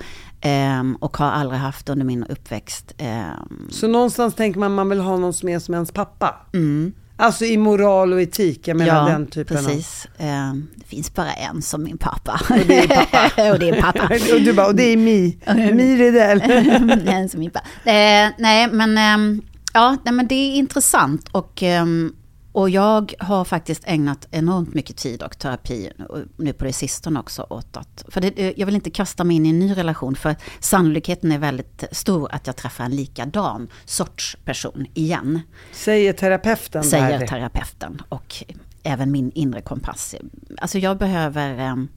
Um, 0.45 0.95
och 0.95 1.17
har 1.17 1.32
aldrig 1.32 1.60
haft 1.60 1.89
under 1.89 2.06
min 2.06 2.23
uppväxt. 2.23 2.95
Um, 2.99 3.67
så 3.71 3.88
någonstans 3.88 4.36
tänker 4.36 4.60
man 4.60 4.73
man 4.73 4.89
vill 4.89 4.99
ha 4.99 5.17
någon 5.17 5.34
som 5.34 5.49
är 5.49 5.60
som 5.60 5.73
ens 5.73 5.91
pappa? 5.91 6.36
Mm. 6.54 6.93
Alltså 7.17 7.45
i 7.45 7.58
moral 7.58 8.13
och 8.13 8.21
etik, 8.21 8.67
jag 8.67 8.78
menar 8.78 9.10
ja, 9.10 9.13
den 9.13 9.28
typen 9.28 9.58
precis. 9.58 10.08
av... 10.19 10.25
Um, 10.25 10.67
det 10.75 10.86
finns 10.86 11.13
bara 11.13 11.34
en 11.34 11.62
som 11.62 11.84
min 11.84 11.97
pappa. 11.97 12.41
Och 12.49 12.65
det 12.67 12.80
är 12.80 12.88
pappa. 12.88 13.52
och 13.52 13.60
det 13.60 13.69
är 13.69 13.82
pappa. 13.82 14.04
och 14.34 14.41
du 14.41 14.54
bara, 14.54 14.67
och 14.67 14.75
det 14.75 14.84
är 14.84 14.97
Mi. 14.97 15.38
Mi 15.73 15.97
Rydell. 15.97 16.41
en 17.08 17.30
som 17.30 17.39
min 17.39 17.52
pappa. 17.52 17.67
Uh, 17.86 18.34
nej, 18.38 18.67
men, 18.71 19.19
um, 19.19 19.41
ja, 19.73 19.97
nej, 20.04 20.13
men 20.13 20.28
det 20.28 20.36
är 20.36 20.56
intressant. 20.56 21.30
Och 21.32 21.62
um, 21.62 22.15
och 22.51 22.69
jag 22.69 23.13
har 23.19 23.45
faktiskt 23.45 23.83
ägnat 23.85 24.27
enormt 24.31 24.73
mycket 24.73 24.97
tid 24.97 25.23
och 25.23 25.39
terapi 25.39 25.91
nu 26.38 26.53
på 26.53 26.65
det 26.65 26.73
sistone 26.73 27.19
också 27.19 27.47
åt 27.49 27.77
att... 27.77 28.05
För 28.07 28.21
det, 28.21 28.53
jag 28.57 28.65
vill 28.65 28.75
inte 28.75 28.89
kasta 28.91 29.23
mig 29.23 29.35
in 29.35 29.45
i 29.45 29.49
en 29.49 29.59
ny 29.59 29.73
relation 29.77 30.15
för 30.15 30.35
sannolikheten 30.59 31.31
är 31.31 31.38
väldigt 31.38 31.83
stor 31.91 32.31
att 32.31 32.47
jag 32.47 32.55
träffar 32.55 32.83
en 32.83 32.95
likadan 32.95 33.67
sorts 33.85 34.38
person 34.45 34.85
igen. 34.93 35.41
Säger 35.71 36.13
terapeuten? 36.13 36.83
Säger 36.83 37.19
där. 37.19 37.27
terapeuten 37.27 38.01
och 38.09 38.43
även 38.83 39.12
min 39.12 39.31
inre 39.31 39.62
kompass. 39.62 40.15
Alltså 40.57 40.79
jag 40.79 40.97
behöver 40.97 41.59
ehm, 41.59 41.88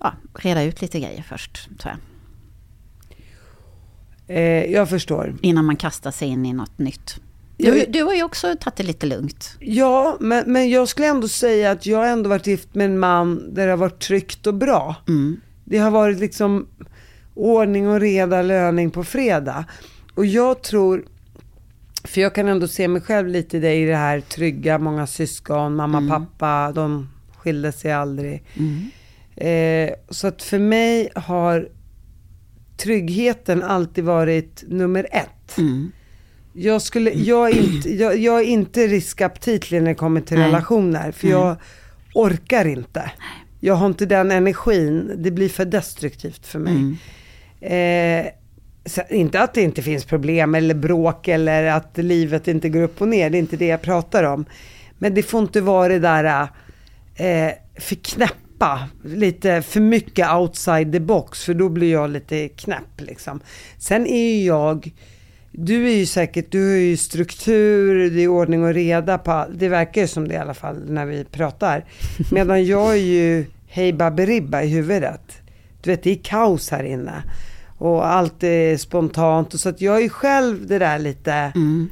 ja, 0.00 0.12
reda 0.34 0.62
ut 0.62 0.82
lite 0.82 1.00
grejer 1.00 1.22
först, 1.22 1.68
tror 1.78 1.94
jag. 1.94 1.98
Eh, 4.36 4.72
jag 4.72 4.88
förstår. 4.88 5.36
Innan 5.42 5.64
man 5.64 5.76
kastar 5.76 6.10
sig 6.10 6.28
in 6.28 6.46
i 6.46 6.52
något 6.52 6.78
nytt. 6.78 7.20
Du, 7.58 7.84
du 7.88 8.02
har 8.02 8.14
ju 8.14 8.22
också 8.22 8.56
tagit 8.60 8.76
det 8.76 8.82
lite 8.82 9.06
lugnt. 9.06 9.56
Ja, 9.60 10.16
men, 10.20 10.52
men 10.52 10.70
jag 10.70 10.88
skulle 10.88 11.06
ändå 11.06 11.28
säga 11.28 11.70
att 11.70 11.86
jag 11.86 11.98
har 11.98 12.06
ändå 12.06 12.30
varit 12.30 12.46
gift 12.46 12.74
med 12.74 12.86
en 12.86 12.98
man 12.98 13.54
där 13.54 13.66
det 13.66 13.72
har 13.72 13.76
varit 13.76 13.98
tryggt 13.98 14.46
och 14.46 14.54
bra. 14.54 14.96
Mm. 15.08 15.40
Det 15.64 15.78
har 15.78 15.90
varit 15.90 16.18
liksom 16.18 16.68
ordning 17.34 17.88
och 17.88 18.00
reda, 18.00 18.42
löning 18.42 18.90
på 18.90 19.04
fredag. 19.04 19.64
Och 20.14 20.26
jag 20.26 20.62
tror, 20.62 21.04
för 22.04 22.20
jag 22.20 22.34
kan 22.34 22.48
ändå 22.48 22.68
se 22.68 22.88
mig 22.88 23.02
själv 23.02 23.28
lite 23.28 23.56
i 23.56 23.60
det, 23.60 23.74
i 23.74 23.84
det 23.84 23.96
här 23.96 24.20
trygga, 24.20 24.78
många 24.78 25.06
syskon, 25.06 25.76
mamma, 25.76 25.98
mm. 25.98 26.10
pappa, 26.10 26.72
de 26.72 27.08
skilde 27.36 27.72
sig 27.72 27.92
aldrig. 27.92 28.44
Mm. 28.54 28.90
Eh, 29.36 29.94
så 30.08 30.26
att 30.26 30.42
för 30.42 30.58
mig 30.58 31.10
har 31.14 31.68
tryggheten 32.76 33.62
alltid 33.62 34.04
varit 34.04 34.64
nummer 34.68 35.06
ett. 35.10 35.58
Mm. 35.58 35.92
Jag, 36.52 36.82
skulle, 36.82 37.10
jag, 37.10 37.50
är 37.50 37.58
inte, 37.58 37.94
jag, 37.94 38.18
jag 38.18 38.40
är 38.40 38.44
inte 38.44 38.86
riskaptitlig 38.86 39.82
när 39.82 39.88
det 39.88 39.94
kommer 39.94 40.20
till 40.20 40.38
Nej. 40.38 40.46
relationer. 40.46 41.12
För 41.12 41.26
Nej. 41.26 41.36
jag 41.36 41.56
orkar 42.14 42.64
inte. 42.64 43.10
Jag 43.60 43.74
har 43.74 43.86
inte 43.86 44.06
den 44.06 44.30
energin. 44.30 45.12
Det 45.16 45.30
blir 45.30 45.48
för 45.48 45.64
destruktivt 45.64 46.46
för 46.46 46.58
mig. 46.58 46.72
Mm. 46.72 46.96
Eh, 47.60 48.32
så, 48.84 49.02
inte 49.10 49.40
att 49.40 49.54
det 49.54 49.62
inte 49.62 49.82
finns 49.82 50.04
problem 50.04 50.54
eller 50.54 50.74
bråk 50.74 51.28
eller 51.28 51.64
att 51.64 51.98
livet 51.98 52.48
inte 52.48 52.68
går 52.68 52.82
upp 52.82 53.00
och 53.00 53.08
ner, 53.08 53.30
det 53.30 53.36
är 53.36 53.40
inte 53.40 53.56
det 53.56 53.66
jag 53.66 53.82
pratar 53.82 54.24
om. 54.24 54.44
Men 54.98 55.14
det 55.14 55.22
får 55.22 55.40
inte 55.40 55.60
vara 55.60 55.88
det 55.88 55.98
där 55.98 56.48
eh, 57.14 57.52
för 57.76 57.94
knäppa, 57.94 58.88
lite 59.04 59.62
för 59.62 59.80
mycket 59.80 60.32
outside 60.32 60.92
the 60.92 61.00
box, 61.00 61.44
för 61.44 61.54
då 61.54 61.68
blir 61.68 61.92
jag 61.92 62.10
lite 62.10 62.48
knäpp 62.48 63.00
liksom. 63.00 63.40
Sen 63.78 64.06
är 64.06 64.30
ju 64.30 64.44
jag, 64.44 64.92
du 65.60 65.86
är 65.86 65.96
ju 65.96 66.06
säkert, 66.06 66.52
du 66.52 66.70
har 66.70 66.76
ju 66.76 66.96
struktur, 66.96 68.10
det 68.10 68.22
är 68.22 68.28
ordning 68.28 68.64
och 68.64 68.74
reda 68.74 69.18
på 69.18 69.46
Det 69.54 69.68
verkar 69.68 70.00
ju 70.00 70.06
som 70.06 70.28
det 70.28 70.34
i 70.34 70.36
alla 70.36 70.54
fall 70.54 70.76
när 70.88 71.06
vi 71.06 71.24
pratar. 71.24 71.84
Medan 72.32 72.64
jag 72.64 72.92
är 72.92 73.02
ju 73.02 73.44
hej 73.66 73.92
baberiba 73.92 74.62
i 74.62 74.68
huvudet. 74.68 75.42
Du 75.82 75.90
vet, 75.90 76.02
det 76.02 76.10
är 76.10 76.20
kaos 76.22 76.70
här 76.70 76.84
inne. 76.84 77.22
Och 77.78 78.06
allt 78.06 78.42
är 78.42 78.76
spontant. 78.76 79.54
Och 79.54 79.60
så 79.60 79.68
att 79.68 79.80
jag 79.80 80.02
är 80.04 80.08
själv 80.08 80.66
det 80.66 80.78
där 80.78 80.98
lite... 80.98 81.32
Mm. 81.32 81.88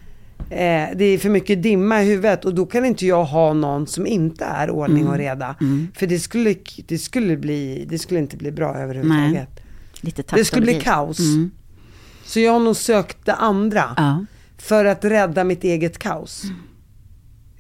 Eh, 0.51 0.97
det 0.97 1.05
är 1.05 1.19
för 1.19 1.29
mycket 1.29 1.62
dimma 1.62 2.03
i 2.03 2.07
huvudet 2.07 2.45
och 2.45 2.55
då 2.55 2.67
kan 2.67 2.85
inte 2.85 3.07
jag 3.07 3.25
ha 3.25 3.53
någon 3.53 3.87
som 3.87 4.07
inte 4.07 4.45
är 4.45 4.71
ordning 4.71 5.03
Mm. 5.03 5.12
och 5.12 5.19
reda. 5.19 5.57
För 5.95 6.07
det 6.07 6.19
skulle, 6.19 6.55
det, 6.87 6.99
skulle 6.99 7.37
bli, 7.37 7.87
det 7.89 7.99
skulle 7.99 8.21
inte 8.21 8.37
bli 8.37 8.53
bra 8.53 8.75
överhuvudtaget. 8.75 9.49
Lite 10.01 10.23
Det 10.37 10.45
skulle 10.45 10.62
bli 10.62 10.81
kaos. 10.81 11.19
Mm. 11.19 11.51
Så 12.27 12.41
jag 12.41 12.53
har 12.53 12.61
nog 12.61 12.77
sökt 12.77 13.27
det 13.27 13.35
andra. 13.35 13.95
Ja. 13.97 14.24
För 14.59 14.85
att 14.85 15.05
rädda 15.05 15.45
mitt 15.45 15.64
eget 15.64 15.99
kaos. 15.99 16.43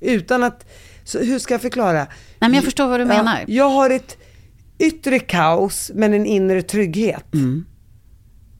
Utan 0.00 0.42
att, 0.42 0.66
så 1.04 1.18
hur 1.18 1.38
ska 1.38 1.54
jag 1.54 1.62
förklara? 1.62 1.98
Nej, 1.98 2.06
men 2.38 2.54
jag 2.54 2.64
förstår 2.64 2.88
vad 2.88 3.00
du 3.00 3.04
menar. 3.04 3.44
Jag 3.46 3.68
har 3.68 3.90
ett 3.90 4.16
yttre 4.78 5.18
kaos 5.18 5.90
men 5.94 6.14
en 6.14 6.26
inre 6.26 6.62
trygghet. 6.62 7.34
Mm. 7.34 7.64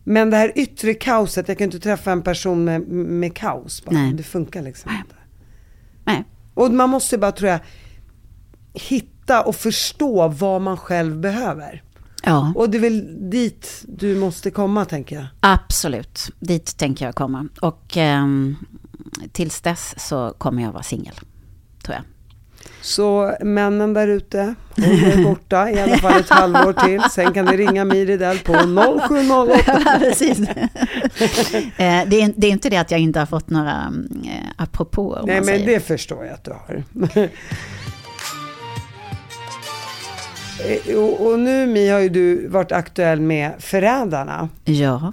Men 0.05 0.31
det 0.31 0.37
här 0.37 0.53
yttre 0.55 0.95
kaoset, 0.95 1.49
jag 1.49 1.59
kan 1.59 1.65
inte 1.65 1.81
träffa 1.81 2.13
en 2.13 2.23
person 2.23 2.65
med, 2.65 2.89
med 2.89 3.35
kaos 3.35 3.85
bara. 3.85 3.95
Nej. 3.95 4.13
Det 4.13 4.23
funkar 4.23 4.63
liksom 4.63 4.91
inte. 4.91 5.17
Nej. 6.05 6.25
Och 6.55 6.71
man 6.71 6.91
måste 6.91 7.19
bara, 7.19 7.33
tror 7.33 7.51
jag, 7.51 7.61
hitta 8.75 9.43
och 9.43 9.57
förstå 9.57 10.29
vad 10.29 10.63
man 10.63 10.77
själv 10.77 11.21
behöver. 11.21 11.83
Ja, 12.27 12.53
Och 12.57 12.71
det 12.71 12.79
är 12.79 12.81
väl 12.81 13.31
dit 13.31 13.85
du 13.89 14.17
måste 14.17 14.51
komma, 14.51 14.85
tänker 14.85 15.17
jag. 15.17 15.27
absolut. 15.41 16.31
Dit 16.39 16.77
tänker 16.77 17.05
jag 17.07 17.15
komma. 17.15 17.49
Och 17.61 17.97
ehm, 17.97 18.57
tills 19.33 19.61
dess 19.61 19.95
så 20.09 20.35
kommer 20.39 20.63
jag 20.63 20.73
vara 20.73 20.83
singel, 20.83 21.15
tror 21.83 21.95
jag. 21.95 22.05
Så 22.81 23.37
männen 23.41 23.95
där 23.95 24.09
ute, 24.09 24.55
håll 24.77 24.85
er 24.85 25.25
borta 25.25 25.71
i 25.71 25.81
alla 25.81 25.97
fall 25.97 26.21
ett 26.21 26.29
halvår 26.31 26.73
till. 26.73 27.03
Sen 27.11 27.33
kan 27.33 27.45
ni 27.45 27.57
ringa 27.57 27.85
Miri 27.85 28.39
på 28.45 28.53
0708. 28.53 29.83
Precis. 29.99 30.39
Eh, 31.79 32.03
det, 32.07 32.23
är, 32.23 32.35
det 32.37 32.47
är 32.47 32.51
inte 32.51 32.71
det 32.71 32.77
att 32.77 32.91
jag 32.91 33.01
inte 33.01 33.19
har 33.19 33.27
fått 33.27 33.51
några 33.51 33.93
eh, 34.25 34.51
apropåer. 34.57 35.23
Nej 35.27 35.35
men 35.35 35.45
säger. 35.45 35.67
det 35.67 35.81
förstår 35.81 36.25
jag 36.25 36.35
att 36.35 36.45
du 36.45 36.51
har. 36.51 36.83
Eh, 40.61 40.97
och, 40.97 41.27
och 41.27 41.39
nu 41.39 41.67
Mi 41.67 41.89
har 41.89 41.99
ju 41.99 42.09
du 42.09 42.49
varit 42.49 42.73
aktuell 42.73 43.21
med 43.21 43.53
Förrädarna. 43.59 44.49
Ja, 44.65 45.13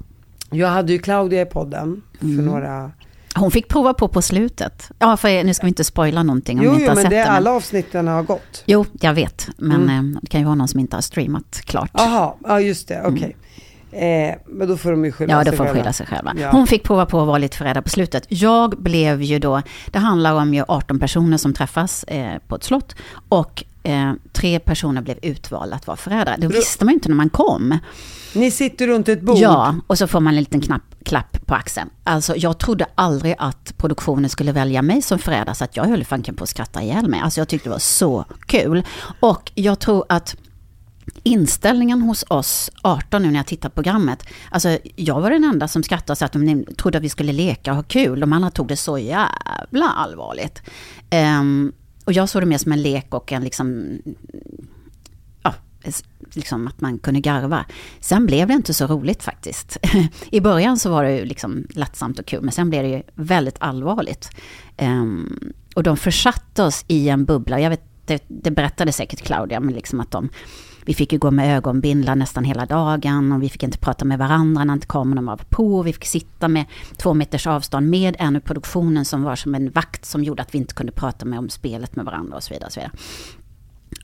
Jag 0.51 0.67
hade 0.67 0.93
ju 0.93 0.99
Claudia 0.99 1.41
i 1.41 1.45
podden 1.45 2.01
för 2.19 2.25
Mm. 2.25 2.45
några... 2.45 2.91
hon 3.35 3.51
fick 3.51 3.67
prova 3.67 3.93
på 3.93 4.07
på 4.07 4.21
slutet. 4.21 4.91
Ja, 4.99 5.17
för 5.17 5.43
nu 5.43 5.53
ska 5.53 5.65
vi 5.65 5.69
inte 5.69 5.83
spoila 5.83 6.23
någonting 6.23 6.59
om 6.59 6.65
Jo, 6.65 6.71
ni 6.71 6.75
inte 6.75 6.83
jo 6.85 6.89
har 6.89 6.95
men 6.95 7.01
sett 7.03 7.11
det, 7.11 7.17
det. 7.17 7.25
men- 7.25 7.35
alla 7.35 7.51
avsnitten 7.51 8.07
har 8.07 8.23
gått. 8.23 8.63
Jo, 8.65 8.85
jag 9.01 9.13
vet. 9.13 9.49
Men 9.57 9.81
Mm. 9.89 10.15
eh, 10.15 10.19
det 10.21 10.27
kan 10.27 10.39
ju 10.41 10.45
vara 10.45 10.55
någon 10.55 10.67
som 10.67 10.79
inte 10.79 10.95
har 10.97 11.01
streamat 11.01 11.61
klart. 11.65 11.91
Jaha, 11.93 12.33
ja 12.43 12.59
just 12.59 12.87
det, 12.87 13.01
okej. 13.05 13.35
Eh, 13.91 14.35
men 14.47 14.67
då 14.67 14.77
får 14.77 14.91
de 14.91 15.05
ju 15.05 15.11
skylla 15.11 15.33
Mm. 15.33 15.39
Ja, 15.39 15.43
sig 15.43 15.51
då 15.51 15.57
får 15.57 15.63
själva. 15.65 15.79
skylla 15.79 15.93
sig 15.93 16.05
själva. 16.07 16.33
Ja. 16.39 16.49
Hon 16.51 16.67
fick 16.67 16.83
prova 16.83 17.05
på 17.05 17.21
att 17.21 17.27
vara 17.27 17.37
lite 17.37 17.57
förrädare 17.57 17.81
på 17.83 17.89
slutet. 17.89 18.25
Jag 18.29 18.69
blev 18.83 19.21
ju 19.21 19.39
då, 19.39 19.61
det 19.91 19.99
handlar 19.99 20.33
om 20.33 20.53
ju 20.53 20.63
18 20.67 20.99
personer 20.99 21.37
som 21.37 21.53
träffas 21.53 22.03
eh, 22.03 22.37
på 22.47 22.55
ett 22.55 22.63
slott 22.63 22.95
och 23.29 23.63
eh, 23.83 24.13
tre 24.31 24.59
personer 24.59 25.01
blev 25.01 25.17
utvalda 25.21 25.75
att 25.75 25.87
vara 25.87 25.97
förrädare. 25.97 26.35
Det 26.39 26.47
visste 26.47 26.85
man 26.85 26.91
ju 26.91 26.95
inte 26.95 27.09
när 27.09 27.15
man 27.15 27.29
kom. 27.29 27.79
Ni 28.33 28.51
sitter 28.51 28.87
runt 28.87 29.09
ett 29.09 29.21
bord. 29.21 29.37
Ja, 29.37 29.75
och 29.87 29.97
så 29.97 30.07
får 30.07 30.19
man 30.19 30.33
en 30.33 30.39
liten 30.39 30.61
knapp, 30.61 30.81
klapp 31.05 31.45
på 31.45 31.55
axeln. 31.55 31.89
Alltså 32.03 32.35
jag 32.35 32.57
trodde 32.57 32.85
aldrig 32.95 33.35
att 33.37 33.77
produktionen 33.77 34.29
skulle 34.29 34.51
välja 34.51 34.81
mig 34.81 35.01
som 35.01 35.19
förrädare 35.19 35.55
så 35.55 35.63
att 35.63 35.77
jag 35.77 35.83
höll 35.83 36.05
fanken 36.05 36.35
på 36.35 36.43
att 36.43 36.49
skratta 36.49 36.81
ihjäl 36.81 37.09
mig. 37.09 37.19
Alltså 37.19 37.41
jag 37.41 37.47
tyckte 37.47 37.69
det 37.69 37.73
var 37.73 37.79
så 37.79 38.25
kul. 38.45 38.83
Och 39.19 39.51
jag 39.55 39.79
tror 39.79 40.05
att 40.09 40.35
inställningen 41.23 42.01
hos 42.01 42.25
oss 42.27 42.71
18 42.81 43.21
nu 43.21 43.31
när 43.31 43.39
jag 43.39 43.45
tittar 43.45 43.69
på 43.69 43.73
programmet. 43.75 44.23
Alltså 44.51 44.77
jag 44.95 45.21
var 45.21 45.29
den 45.29 45.43
enda 45.43 45.67
som 45.67 45.83
skrattade 45.83 46.15
så 46.15 46.25
att 46.25 46.31
de 46.31 46.65
trodde 46.77 46.97
att 46.97 47.03
vi 47.03 47.09
skulle 47.09 47.33
leka 47.33 47.71
och 47.71 47.75
ha 47.75 47.83
kul. 47.83 48.19
De 48.19 48.33
andra 48.33 48.49
tog 48.49 48.67
det 48.67 48.77
så 48.77 48.97
jävla 48.97 49.89
allvarligt. 49.97 50.61
Ehm, 51.09 51.71
och 52.05 52.13
jag 52.13 52.29
såg 52.29 52.41
det 52.41 52.45
mer 52.45 52.57
som 52.57 52.71
en 52.71 52.81
lek 52.81 53.13
och 53.13 53.31
en 53.31 53.43
liksom 53.43 53.97
ja, 55.43 55.53
liksom 56.33 56.67
att 56.67 56.81
man 56.81 56.99
kunde 56.99 57.19
garva. 57.19 57.65
Sen 57.99 58.25
blev 58.25 58.47
det 58.47 58.53
inte 58.53 58.73
så 58.73 58.87
roligt 58.87 59.23
faktiskt. 59.23 59.77
I 60.31 60.41
början 60.41 60.79
så 60.79 60.89
var 60.89 61.03
det 61.03 61.15
ju 61.15 61.25
liksom 61.25 61.67
lättsamt 61.69 62.19
och 62.19 62.25
kul, 62.25 62.41
men 62.41 62.51
sen 62.51 62.69
blev 62.69 62.83
det 62.83 62.89
ju 62.89 63.03
väldigt 63.13 63.55
allvarligt. 63.59 64.29
Um, 64.77 65.53
och 65.75 65.83
de 65.83 65.97
försatte 65.97 66.63
oss 66.63 66.85
i 66.87 67.09
en 67.09 67.25
bubbla. 67.25 67.59
Jag 67.59 67.69
vet, 67.69 67.83
det, 68.05 68.23
det 68.27 68.51
berättade 68.51 68.91
säkert 68.91 69.21
Claudia, 69.21 69.59
men 69.59 69.73
liksom 69.73 69.99
att 69.99 70.11
de, 70.11 70.29
vi 70.85 70.93
fick 70.93 71.13
ju 71.13 71.19
gå 71.19 71.31
med 71.31 71.57
ögonbindlar 71.57 72.15
nästan 72.15 72.43
hela 72.43 72.65
dagen 72.65 73.31
och 73.31 73.43
vi 73.43 73.49
fick 73.49 73.63
inte 73.63 73.77
prata 73.77 74.05
med 74.05 74.19
varandra 74.19 74.63
när 74.63 74.73
inte 74.73 74.87
kameran 74.87 75.25
var 75.25 75.37
på. 75.49 75.83
Vi 75.83 75.93
fick 75.93 76.05
sitta 76.05 76.47
med 76.47 76.65
två 76.97 77.13
meters 77.13 77.47
avstånd 77.47 77.89
med 77.89 78.15
en 78.19 78.35
i 78.35 78.39
produktionen 78.39 79.05
som 79.05 79.23
var 79.23 79.35
som 79.35 79.55
en 79.55 79.71
vakt 79.71 80.05
som 80.05 80.23
gjorde 80.23 80.41
att 80.41 80.53
vi 80.53 80.57
inte 80.57 80.73
kunde 80.73 80.91
prata 80.91 81.25
med 81.25 81.39
om 81.39 81.49
spelet 81.49 81.95
med 81.95 82.05
varandra 82.05 82.35
och 82.35 82.43
så 82.43 82.53
vidare. 82.53 82.67
Och 82.67 82.73
så 82.73 82.79
vidare. 82.79 82.91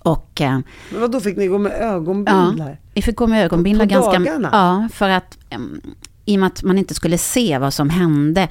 Och 0.03 0.41
eh, 0.41 0.59
Men 0.91 1.01
vad 1.01 1.11
då 1.11 1.19
fick 1.19 1.37
ni 1.37 1.47
gå 1.47 1.57
med 1.57 1.71
ögonbindlar? 1.71 2.79
vi 2.93 3.01
fick 3.01 3.15
gå 3.15 3.27
med 3.27 3.45
ögonbindlar 3.45 3.85
På 3.85 3.89
ganska... 3.89 4.11
dagarna? 4.11 4.49
Ja, 4.51 4.87
för 4.93 5.09
att 5.09 5.37
em, 5.49 5.81
i 6.25 6.35
och 6.35 6.39
med 6.39 6.47
att 6.47 6.63
man 6.63 6.77
inte 6.77 6.93
skulle 6.93 7.17
se 7.17 7.57
vad 7.57 7.73
som 7.73 7.89
hände, 7.89 8.47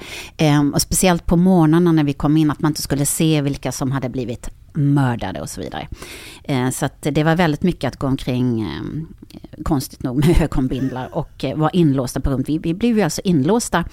och 0.73 0.81
speciellt 0.81 1.25
på 1.25 1.37
morgnarna 1.37 1.91
när 1.91 2.03
vi 2.03 2.13
kom 2.13 2.37
in, 2.37 2.51
att 2.51 2.59
man 2.59 2.71
inte 2.71 2.81
skulle 2.81 3.05
se 3.05 3.41
vilka 3.41 3.71
som 3.71 3.91
hade 3.91 4.09
blivit 4.09 4.49
mördade 4.73 5.41
och 5.41 5.49
så 5.49 5.61
vidare. 5.61 5.87
Eh, 6.43 6.69
så 6.69 6.85
att 6.85 7.01
det 7.01 7.23
var 7.23 7.35
väldigt 7.35 7.63
mycket 7.63 7.87
att 7.87 7.97
gå 7.97 8.07
omkring, 8.07 8.61
eh, 8.61 9.63
konstigt 9.63 10.03
nog, 10.03 10.17
med 10.27 10.41
ögonbindlar 10.41 11.09
och 11.15 11.43
eh, 11.43 11.57
vara 11.57 11.69
inlåsta 11.69 12.19
på 12.19 12.29
rum. 12.29 12.43
Vi, 12.47 12.57
vi 12.57 12.73
blev 12.73 12.97
ju 12.97 13.03
alltså 13.03 13.21
inlåsta 13.23 13.85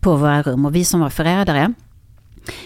på 0.00 0.16
våra 0.16 0.42
rum 0.42 0.66
och 0.66 0.74
vi 0.74 0.84
som 0.84 1.00
var 1.00 1.10
förrädare, 1.10 1.74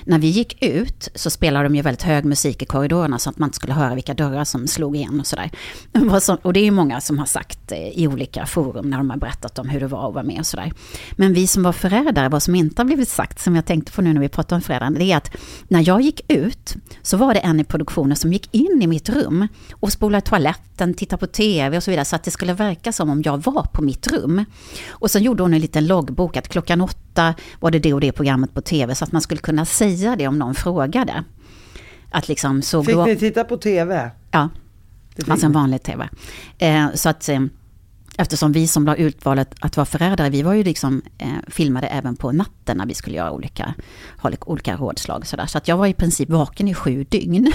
när 0.05 0.19
vi 0.19 0.27
gick 0.27 0.63
ut 0.63 1.09
så 1.15 1.31
spelade 1.31 1.65
de 1.65 1.77
ju 1.77 1.83
väldigt 1.83 2.03
hög 2.03 2.25
musik 2.25 2.63
i 2.63 2.67
korridorerna 2.67 3.19
så 3.19 3.31
att 3.31 3.39
man 3.39 3.47
inte 3.47 3.57
skulle 3.57 3.73
höra 3.73 3.95
vilka 3.95 4.15
dörrar 4.15 4.45
som 4.45 4.67
slog 4.67 4.97
igen 4.97 5.21
och 5.21 5.27
sådär. 5.27 5.51
Och 6.43 6.53
det 6.53 6.61
är 6.61 6.65
ju 6.65 6.71
många 6.71 7.01
som 7.01 7.19
har 7.19 7.27
sagt 7.27 7.73
eh, 7.73 7.89
i 7.89 8.09
olika 8.09 8.47
forum 8.47 8.91
när 8.91 8.99
de 8.99 9.11
har 9.11 9.17
berättat 9.17 9.59
om 9.59 9.69
hur 9.69 9.81
det 9.81 9.87
var 9.87 10.09
att 10.09 10.15
vara 10.15 10.25
med 10.25 10.39
och 10.39 10.47
sådär. 10.47 10.73
Men 11.13 11.33
vi 11.33 11.47
som 11.47 11.63
var 11.63 11.73
förrädare, 11.73 12.29
vad 12.29 12.43
som 12.43 12.55
inte 12.55 12.83
har 12.83 12.87
blivit 12.87 13.09
sagt, 13.09 13.41
som 13.41 13.57
jag 13.57 13.67
tänkte 13.67 13.93
på 13.93 14.03
nu 14.03 14.13
när 14.13 14.21
vi 14.21 14.29
pratar 14.29 14.57
om 14.57 14.63
förrädaren, 14.63 14.95
det 14.95 15.05
är 15.05 15.17
att 15.17 15.31
när 15.69 15.89
jag 15.89 16.01
gick 16.01 16.33
ut 16.33 16.77
så 17.03 17.17
var 17.17 17.35
det 17.35 17.41
en 17.41 17.61
i 17.61 17.65
produktionen 17.65 18.17
som 18.17 18.33
gick 18.33 18.55
in 18.55 18.83
i 18.83 18.87
mitt 18.87 19.09
rum 19.09 19.49
och 19.73 19.93
spolade 19.93 20.21
toaletten, 20.21 20.95
tittade 20.95 21.21
på 21.21 21.27
tv 21.27 21.77
och 21.77 21.83
så 21.83 21.91
vidare 21.91 22.05
så 22.05 22.17
att 22.17 22.25
det 22.25 22.31
skulle 22.31 22.53
verka 22.53 22.93
som 22.93 23.11
om 23.11 23.23
jag 23.23 23.45
var 23.45 23.63
på 23.73 23.83
mitt 23.83 24.07
rum. 24.07 24.45
Och 24.89 25.11
sen 25.11 25.23
gjorde 25.23 25.43
hon 25.43 25.55
en 25.55 25.61
liten 25.61 25.87
loggbok 25.87 26.37
att 26.37 26.49
klockan 26.49 26.81
åtta 26.81 27.35
var 27.61 27.71
det 27.71 27.79
det 27.79 27.95
och 27.95 28.01
det 28.01 28.13
programmet 28.13 28.55
på 28.55 28.61
tv 28.61 28.95
så 28.95 29.05
att 29.05 29.13
man 29.13 29.23
skulle 29.23 29.41
kunna 29.41 29.65
säga 29.69 30.17
det 30.17 30.29
om 30.29 30.39
någon 30.39 30.55
frågade. 30.55 31.25
Att 32.11 32.29
liksom 32.29 32.63
såg 32.63 32.87
Fick 32.87 32.95
du... 32.95 33.05
ni 33.05 33.17
titta 33.17 33.45
på 33.45 33.57
TV? 33.57 34.11
Ja, 34.31 34.49
alltså 35.29 35.47
en 35.47 35.53
vanlig 35.53 35.83
tv. 35.83 36.09
Eh, 36.59 36.87
så 36.95 37.09
att 37.09 37.29
eh, 37.29 37.41
eftersom 38.19 38.53
vi 38.53 38.67
som 38.67 38.85
var 38.85 38.97
utvalet 38.97 39.55
att 39.61 39.77
vara 39.77 39.85
förrädare, 39.85 40.31
vi 40.31 40.43
var 40.43 40.53
ju 40.53 40.65
liksom 40.65 41.03
eh, 41.19 41.29
filmade 41.49 41.87
även 41.87 42.17
på 42.17 42.33
natten 42.33 42.77
när 42.77 42.87
vi 42.87 42.95
skulle 42.95 43.17
göra 43.17 43.33
olika, 43.33 43.75
ha 44.19 44.31
olika 44.47 44.77
rådslag. 44.77 45.27
Så, 45.27 45.37
där. 45.37 45.47
så 45.47 45.59
att 45.59 45.69
jag 45.69 45.77
var 45.77 45.87
i 45.87 45.95
princip 45.95 46.31
vaken 46.31 46.69
i 46.69 46.75
sju 46.75 47.05
dygn. 47.05 47.53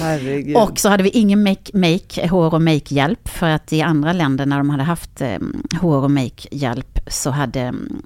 Herregud. 0.00 0.56
Och 0.62 0.78
så 0.78 0.88
hade 0.88 1.02
vi 1.02 1.10
ingen 1.10 1.42
make, 1.42 1.78
make, 1.78 2.28
hår 2.28 2.54
och 2.54 2.62
make-hjälp. 2.62 3.28
För 3.28 3.46
att 3.46 3.72
i 3.72 3.82
andra 3.82 4.12
länder 4.12 4.46
när 4.46 4.58
de 4.58 4.70
hade 4.70 4.82
haft 4.82 5.20
eh, 5.20 5.38
hår 5.80 6.04
och 6.04 6.10
make-hjälp 6.10 7.00
så 7.06 7.30
hade 7.30 7.60
mm, 7.60 8.02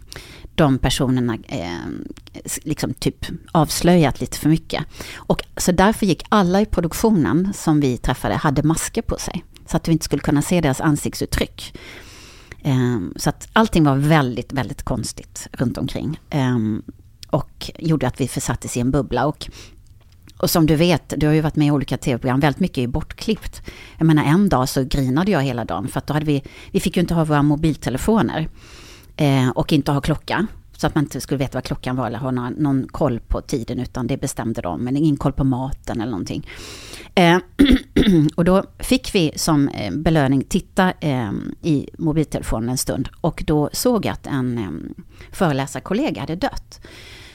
de 0.61 0.79
personerna 0.79 1.37
eh, 1.49 1.89
liksom 2.63 2.95
typ 2.95 3.27
avslöjat 3.53 4.21
lite 4.21 4.39
för 4.39 4.49
mycket. 4.49 4.85
Och 5.17 5.43
så 5.57 5.73
därför 5.73 6.07
gick 6.07 6.25
alla 6.29 6.61
i 6.61 6.67
produktionen 6.67 7.53
som 7.55 7.81
vi 7.81 7.97
träffade 7.97 8.35
hade 8.35 8.63
masker 8.63 9.03
på 9.03 9.19
sig. 9.19 9.45
Så 9.67 9.77
att 9.77 9.89
vi 9.89 9.93
inte 9.93 10.05
skulle 10.05 10.23
kunna 10.23 10.43
se 10.43 10.61
deras 10.61 10.81
ansiktsuttryck. 10.81 11.79
Eh, 12.63 12.99
Så 13.17 13.31
att 13.31 13.49
allting 13.53 13.85
var 13.85 13.97
väldigt, 13.97 14.53
väldigt 14.53 14.83
konstigt 14.83 15.49
runt 15.53 15.79
omkring. 15.79 16.21
Eh, 16.31 16.59
Och 17.31 17.71
gjorde 17.79 18.07
att 18.07 18.21
vi 18.21 18.29
försattes 18.29 18.77
i 18.77 18.81
en 18.81 18.91
bubbla. 18.91 19.27
Och 19.27 19.51
Och 20.39 20.51
som 20.51 20.67
du 20.67 20.77
vet, 20.77 21.15
du 21.17 21.27
har 21.27 21.35
ju 21.35 21.41
varit 21.41 21.57
med 21.57 21.67
i 21.67 21.71
olika 21.71 21.97
tv-program, 21.99 22.41
väldigt 22.41 22.61
mycket 22.61 22.79
är 22.79 22.87
bortklippt. 22.87 23.63
Jag 23.99 24.07
menar 24.07 24.25
en 24.25 24.49
dag 24.49 24.69
så 24.69 24.85
grinade 24.85 25.31
jag 25.31 25.43
hela 25.43 25.65
dagen 25.65 25.89
för 25.89 25.99
att 25.99 26.07
då 26.07 26.15
hade 26.15 26.27
vi, 26.27 26.43
vi 26.73 26.81
fick 26.81 26.97
ju 26.97 27.01
inte 27.01 27.15
ha 27.15 27.25
våra 27.25 27.43
mobiltelefoner 27.43 28.49
eh, 29.21 29.49
och 29.49 29.73
inte 29.73 29.93
ha 29.93 30.01
klocka. 30.01 30.47
Så 30.77 30.87
att 30.87 30.95
man 30.95 31.05
inte 31.05 31.21
skulle 31.21 31.39
veta 31.39 31.57
vad 31.57 31.65
klockan 31.65 31.97
var 31.97 32.07
eller 32.07 32.19
ha 32.19 32.31
någon, 32.31 32.53
någon 32.53 32.89
koll 32.89 33.21
på 33.21 33.41
tiden 33.41 33.81
utan 33.81 34.07
det 34.07 34.17
bestämde 34.17 34.61
de. 34.61 34.85
Men 34.85 34.97
ingen 34.97 35.17
koll 35.17 35.33
på 35.33 35.45
maten 35.45 36.01
eller 36.01 36.11
någonting. 36.11 36.47
Eh, 37.15 37.39
och 38.35 38.45
då 38.45 38.65
fick 38.79 39.15
vi 39.15 39.33
som 39.37 39.69
eh, 39.69 39.93
belöning 39.93 40.45
titta 40.45 40.93
eh, 41.01 41.31
i 41.63 41.89
mobiltelefonen 41.99 42.69
en 42.69 42.79
stund. 42.79 43.09
Och 43.21 43.43
då 43.47 43.71
såg 43.73 44.07
jag 44.07 44.13
att 44.13 44.27
en 44.27 44.59
eh, 44.59 45.05
föreläsarkollega 45.33 46.21
hade 46.21 46.37
dött. 46.37 46.81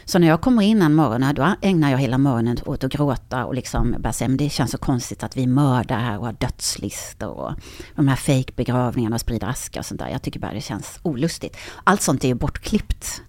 Så 0.06 0.20
när 0.20 0.28
jag 0.28 0.42
kommer 0.42 0.62
in 0.62 0.82
en 0.82 0.94
morgon, 0.94 1.36
då 1.36 1.56
ägnar 1.62 1.92
jag 1.92 1.98
hela 1.98 2.18
morgonen 2.18 2.58
åt 2.66 2.84
att 2.84 2.92
gråta 2.92 3.46
och 3.46 3.56
liksom 3.56 3.96
bara 4.00 4.14
säga, 4.14 4.28
men 4.28 4.38
det 4.38 4.50
känns 4.50 4.72
så 4.72 4.78
konstigt 4.78 5.24
att 5.24 5.38
vi 5.38 5.48
mördar 5.48 6.00
här 6.00 6.18
och 6.18 6.26
har 6.26 6.34
dödslistor 6.34 7.30
och 7.30 7.54
de 7.96 8.08
här 8.08 8.16
fejkbegravningarna 8.16 9.16
och 9.16 9.22
sprider 9.22 9.48
aska 9.48 9.80
och 9.80 9.86
sånt 9.86 10.00
där. 10.00 10.10
Jag 10.10 10.22
tycker 10.22 10.40
bara 10.40 10.54
det 10.54 10.62
känns 10.62 11.00
olustigt. 11.02 11.58
Allt 11.84 12.02
sånt 12.02 12.24
är 12.24 12.28
ju 12.28 12.34
bortklippt. 12.34 13.22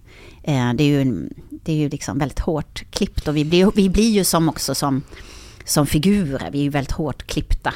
Eh, 0.43 0.73
det 0.73 0.83
är 0.83 1.03
ju, 1.03 1.29
det 1.49 1.71
är 1.71 1.75
ju 1.75 1.89
liksom 1.89 2.17
väldigt 2.17 2.39
hårt 2.39 2.83
klippt 2.91 3.27
och 3.27 3.37
vi 3.37 3.45
blir, 3.45 3.71
vi 3.75 3.89
blir 3.89 4.09
ju 4.09 4.23
som 4.23 4.49
också 4.49 4.75
som, 4.75 5.01
som 5.65 5.87
figurer, 5.87 6.49
vi 6.51 6.59
är 6.59 6.63
ju 6.63 6.69
väldigt 6.69 6.91
hårt 6.91 7.27
klippta. 7.27 7.73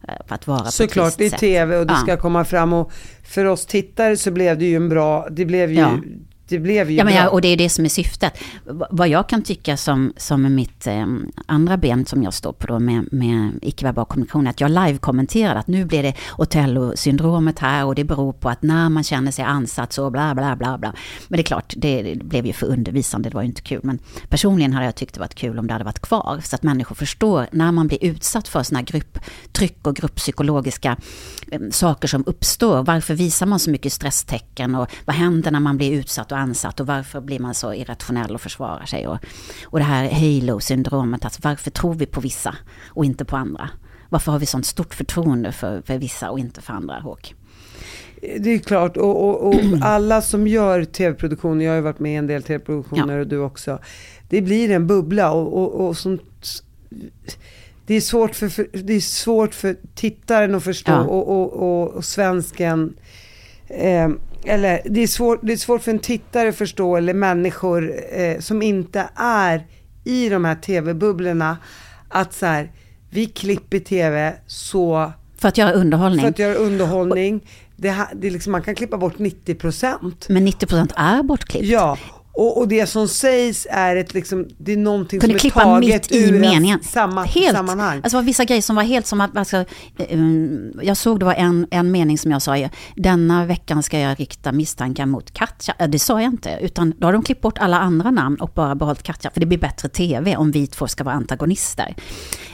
För 0.00 0.12
eh, 0.12 0.34
att 0.34 0.46
vara 0.46 0.64
Såklart, 0.64 1.14
det 1.18 1.26
är 1.26 1.30
tv 1.30 1.78
och 1.78 1.86
det 1.86 1.92
ja. 1.92 2.00
ska 2.00 2.16
komma 2.16 2.44
fram 2.44 2.72
och 2.72 2.92
för 3.22 3.44
oss 3.44 3.66
tittare 3.66 4.16
så 4.16 4.30
blev 4.30 4.58
det 4.58 4.64
ju 4.64 4.76
en 4.76 4.88
bra, 4.88 5.28
det 5.30 5.44
blev 5.44 5.70
ju 5.70 5.78
ja 5.78 5.98
det 6.54 6.60
blev 6.60 6.90
ju 6.90 6.96
ja, 6.96 7.04
men 7.04 7.12
bra. 7.12 7.22
Ja, 7.22 7.28
och 7.28 7.40
det 7.40 7.48
är 7.48 7.56
det 7.56 7.68
som 7.68 7.84
är 7.84 7.88
syftet. 7.88 8.38
Vad 8.90 9.08
jag 9.08 9.28
kan 9.28 9.42
tycka 9.42 9.76
som, 9.76 10.12
som 10.16 10.54
mitt 10.54 10.86
eh, 10.86 11.06
andra 11.46 11.76
ben 11.76 12.06
som 12.06 12.22
jag 12.22 12.34
står 12.34 12.52
på 12.52 12.66
då 12.66 12.78
med, 12.78 13.12
med 13.12 13.58
icke-verbal 13.62 14.06
kommunikation, 14.06 14.46
att 14.46 14.60
jag 14.60 14.70
live-kommenterar 14.70 15.54
att 15.54 15.66
nu 15.66 15.84
blir 15.84 16.02
det 16.02 16.14
Otello-syndromet 16.38 17.58
här 17.58 17.84
och 17.84 17.94
det 17.94 18.04
beror 18.04 18.32
på 18.32 18.48
att 18.48 18.62
när 18.62 18.88
man 18.88 19.04
känner 19.04 19.30
sig 19.30 19.44
ansatt 19.44 19.92
så 19.92 20.10
bla 20.10 20.34
bla 20.34 20.56
bla 20.56 20.78
bla. 20.78 20.94
Men 21.28 21.36
det 21.36 21.42
är 21.42 21.44
klart, 21.44 21.74
det, 21.76 22.02
det 22.02 22.24
blev 22.24 22.46
ju 22.46 22.52
för 22.52 22.66
undervisande, 22.66 23.28
det 23.28 23.34
var 23.34 23.42
ju 23.42 23.48
inte 23.48 23.62
kul. 23.62 23.80
Men 23.82 23.98
personligen 24.28 24.72
hade 24.72 24.86
jag 24.86 24.94
tyckt 24.94 25.14
det 25.14 25.20
varit 25.20 25.34
kul 25.34 25.58
om 25.58 25.66
det 25.66 25.72
hade 25.72 25.84
varit 25.84 26.00
kvar, 26.00 26.40
så 26.44 26.56
att 26.56 26.62
människor 26.62 26.94
förstår 26.94 27.46
när 27.52 27.72
man 27.72 27.86
blir 27.86 28.04
utsatt 28.04 28.48
för 28.48 28.62
sådana 28.62 28.78
här 28.78 28.86
grupptryck 28.86 29.86
och 29.86 29.96
grupppsykologiska 29.96 30.96
eh, 31.50 31.60
saker 31.70 32.08
som 32.08 32.24
uppstår. 32.26 32.82
Varför 32.82 33.14
visar 33.14 33.46
man 33.46 33.58
så 33.58 33.70
mycket 33.70 33.92
stresstecken 33.92 34.74
och 34.74 34.88
vad 35.04 35.16
händer 35.16 35.50
när 35.50 35.60
man 35.60 35.76
blir 35.76 35.92
utsatt 35.92 36.32
och 36.32 36.38
ansatt 36.44 36.80
och 36.80 36.86
varför 36.86 37.20
blir 37.20 37.38
man 37.38 37.54
så 37.54 37.74
irrationell 37.74 38.34
och 38.34 38.40
försvarar 38.40 38.86
sig. 38.86 39.06
Och, 39.06 39.18
och 39.64 39.78
det 39.78 39.84
här 39.84 40.10
halo-syndromet, 40.10 41.24
alltså 41.24 41.40
varför 41.44 41.70
tror 41.70 41.94
vi 41.94 42.06
på 42.06 42.20
vissa 42.20 42.54
och 42.88 43.04
inte 43.04 43.24
på 43.24 43.36
andra? 43.36 43.70
Varför 44.08 44.32
har 44.32 44.38
vi 44.38 44.46
sånt 44.46 44.66
stort 44.66 44.94
förtroende 44.94 45.52
för, 45.52 45.82
för 45.82 45.98
vissa 45.98 46.30
och 46.30 46.38
inte 46.38 46.60
för 46.60 46.72
andra, 46.72 47.00
Håk? 47.00 47.34
Det 48.38 48.50
är 48.50 48.58
klart, 48.58 48.96
och, 48.96 49.28
och, 49.28 49.48
och 49.48 49.54
alla 49.80 50.22
som 50.22 50.46
gör 50.46 50.84
tv-produktioner, 50.84 51.64
jag 51.64 51.72
har 51.72 51.76
ju 51.76 51.82
varit 51.82 51.98
med 51.98 52.12
i 52.12 52.16
en 52.16 52.26
del 52.26 52.42
tv-produktioner 52.42 53.14
ja. 53.14 53.20
och 53.20 53.26
du 53.26 53.38
också. 53.38 53.78
Det 54.28 54.42
blir 54.42 54.70
en 54.70 54.86
bubbla 54.86 55.32
och, 55.32 55.86
och, 55.86 55.96
som, 55.96 56.18
det, 57.86 57.94
är 57.94 58.00
svårt 58.00 58.34
för, 58.34 58.48
för, 58.48 58.68
det 58.72 58.92
är 58.92 59.00
svårt 59.00 59.54
för 59.54 59.76
tittaren 59.94 60.54
att 60.54 60.64
förstå 60.64 60.92
ja. 60.92 60.98
och 60.98 62.04
svensken 62.04 62.96
eh, 63.68 64.08
eller 64.46 64.80
det 64.84 65.00
är, 65.00 65.06
svårt, 65.06 65.38
det 65.42 65.52
är 65.52 65.56
svårt 65.56 65.82
för 65.82 65.90
en 65.90 65.98
tittare 65.98 66.48
att 66.48 66.56
förstå, 66.56 66.96
eller 66.96 67.14
människor 67.14 67.94
eh, 68.12 68.38
som 68.38 68.62
inte 68.62 69.08
är 69.16 69.66
i 70.04 70.28
de 70.28 70.44
här 70.44 70.54
tv-bubblorna, 70.54 71.58
att 72.08 72.34
så 72.34 72.46
här, 72.46 72.72
vi 73.10 73.26
klipper 73.26 73.78
tv 73.78 74.34
så... 74.46 75.12
För 75.36 75.48
att 75.48 75.58
göra 75.58 75.72
underhållning. 75.72 76.20
För 76.20 76.28
att 76.28 76.38
göra 76.38 76.54
underhållning. 76.54 77.50
Det, 77.76 77.96
det 78.14 78.30
liksom, 78.30 78.52
man 78.52 78.62
kan 78.62 78.74
klippa 78.74 78.96
bort 78.96 79.16
90%. 79.16 80.14
Men 80.28 80.48
90% 80.48 80.92
är 80.96 81.22
bortklippt. 81.22 81.66
Ja, 81.66 81.98
och, 82.36 82.58
och, 82.58 82.68
det 82.68 82.86
som 82.86 83.08
sägs 83.08 83.66
är 83.70 83.96
ett 83.96 84.14
liksom, 84.14 84.48
det 84.58 84.72
är 84.72 84.76
någonting 84.76 85.20
Kunde 85.20 85.38
som 85.38 85.46
är 85.46 85.50
taget 85.50 86.10
mitt 86.10 86.22
ur 86.22 86.34
i 86.34 86.40
meningen. 86.40 86.82
samma, 86.82 87.24
helt. 87.24 87.56
sammanhang. 87.56 87.96
Alltså 87.96 88.10
det 88.10 88.16
var 88.16 88.22
vissa 88.22 88.44
grejer 88.44 88.62
som 88.62 88.76
var 88.76 88.82
helt 88.82 89.06
som 89.06 89.20
att, 89.20 89.36
alltså, 89.36 89.64
um, 90.10 90.72
jag 90.82 90.96
såg 90.96 91.18
det 91.18 91.24
var 91.24 91.34
en, 91.34 91.66
en 91.70 91.90
mening 91.90 92.18
som 92.18 92.30
jag 92.30 92.42
sa, 92.42 92.68
denna 92.96 93.46
veckan 93.46 93.82
ska 93.82 93.98
jag 93.98 94.20
rikta 94.20 94.52
misstankar 94.52 95.06
mot 95.06 95.30
Katja. 95.30 95.74
Det 95.88 95.98
sa 95.98 96.22
jag 96.22 96.32
inte, 96.32 96.58
utan 96.60 96.94
då 96.98 97.06
har 97.06 97.12
de 97.12 97.22
klippt 97.22 97.40
bort 97.40 97.58
alla 97.58 97.78
andra 97.78 98.10
namn 98.10 98.40
och 98.40 98.50
bara 98.54 98.74
behållit 98.74 99.02
Katja, 99.02 99.30
för 99.30 99.40
det 99.40 99.46
blir 99.46 99.58
bättre 99.58 99.88
tv 99.88 100.36
om 100.36 100.50
vi 100.50 100.66
två 100.66 100.88
ska 100.88 101.04
vara 101.04 101.14
antagonister. 101.14 101.94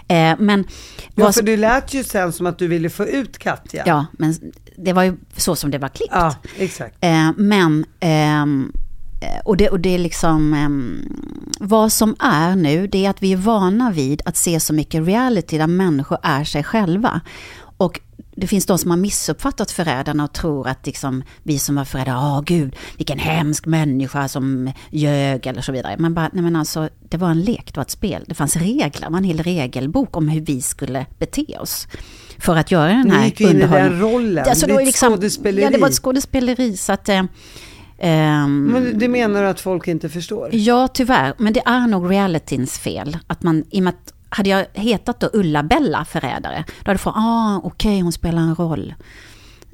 Eh, 0.09 0.35
men... 0.39 0.65
Ja, 1.15 1.33
för 1.33 1.43
det 1.43 1.57
lät 1.57 1.95
ju 1.95 2.05
sen 2.05 2.33
som 2.33 2.47
att 2.47 2.59
du 2.59 2.69
ville 2.69 2.91
få 2.91 3.07
ut 3.07 3.39
Katja. 3.39 3.83
Ja, 3.87 4.07
men 4.13 4.35
det 4.77 4.93
var 4.93 5.03
ju 5.03 5.17
så 5.37 5.57
som 5.57 5.71
det 5.71 5.79
var 5.79 5.89
klippt. 5.89 6.13
Ja, 6.15 6.35
exakt. 6.59 6.97
Eh, 7.01 7.31
men... 7.37 7.85
Eh, 8.01 8.11
Eh, 8.11 8.47
och 9.45 9.57
det, 9.57 9.69
och 9.69 9.81
det 9.81 9.95
är 9.95 9.99
liksom, 9.99 10.55
um, 10.55 11.03
vad 11.61 11.93
som 11.93 12.17
är 12.19 12.57
nu, 12.57 12.87
det 12.87 13.07
är 13.07 13.11
att 13.11 13.23
vi 13.23 13.33
är 13.33 13.37
vana 13.37 13.91
vid 13.91 14.23
att 14.25 14.37
se 14.37 14.61
så 14.61 14.75
mycket 14.75 15.07
reality 15.07 15.59
där 15.59 15.67
människor 15.67 16.19
är 16.23 16.45
sig 16.45 16.65
själva. 16.65 17.21
Och 17.77 18.01
det 18.37 18.47
finns 18.47 18.67
de 18.67 18.79
som 18.79 18.91
har 18.91 18.99
missuppfattat 18.99 19.71
förrädarna 19.71 20.25
och 20.25 20.33
tror 20.33 20.69
att 20.69 20.87
liksom, 20.87 21.23
vi 21.43 21.59
som 21.59 21.77
var 21.77 21.85
förrädare, 21.85 22.17
åh 22.17 22.39
oh, 22.39 22.43
gud, 22.43 22.77
vilken 22.97 23.19
hemsk 23.19 23.67
människa 23.67 24.29
som 24.29 24.73
ljög 24.91 25.47
eller 25.47 25.63
så 25.63 25.73
vidare. 25.73 25.97
Men 25.99 26.15
bara, 26.15 26.31
nej 26.33 26.43
men 26.43 26.57
alltså, 26.57 26.89
det 27.09 27.17
var 27.17 27.31
en 27.31 27.41
lek, 27.41 27.67
det 27.67 27.77
var 27.77 27.83
ett 27.83 27.91
spel. 27.91 28.25
Det 28.27 28.35
fanns 28.35 28.57
regler, 28.57 29.01
det 29.01 29.11
var 29.11 29.19
en 29.19 29.25
hel 29.25 29.43
regelbok 29.43 30.17
om 30.17 30.29
hur 30.29 30.41
vi 30.41 30.63
skulle 30.63 31.07
bete 31.19 31.59
oss. 31.61 31.89
För 32.39 32.57
att 32.57 32.71
göra 32.71 32.89
den 32.89 33.11
här 33.11 33.33
underhållningen. 33.39 33.39
Du 33.39 33.45
gick 33.45 33.51
in 33.51 33.57
i 33.57 33.67
den 33.67 34.01
rollen, 34.01 34.45
alltså, 34.49 34.67
det 34.67 34.73
var 34.73 34.85
liksom. 34.85 35.13
Ja, 35.45 35.71
det 35.71 35.79
var 35.79 35.89
ett 35.89 35.95
skådespeleri. 35.95 36.77
Så 36.77 36.93
att, 36.93 37.09
eh, 37.09 37.23
men 38.01 38.99
det 38.99 39.09
menar 39.09 39.43
du 39.43 39.49
att 39.49 39.61
folk 39.61 39.89
inte 39.89 40.09
förstår? 40.09 40.51
Ja, 40.53 40.89
tyvärr. 40.89 41.35
Men 41.39 41.53
det 41.53 41.63
är 41.67 41.87
nog 41.87 42.11
realityns 42.11 42.79
fel. 42.79 43.19
Att 43.27 43.43
man, 43.43 43.65
i 43.71 43.79
och 43.79 43.85
med 43.85 43.91
att, 43.91 44.15
hade 44.29 44.51
jag 44.51 44.67
hetat 44.73 45.21
då 45.21 45.31
Ulla-Bella 45.33 46.05
förrädare, 46.05 46.65
då 46.85 46.91
hade 46.91 46.99
folk, 46.99 47.17
ah, 47.17 47.57
okej, 47.57 47.89
okay, 47.91 48.03
hon 48.03 48.13
spelar 48.13 48.43
en 48.43 48.55
roll. 48.55 48.95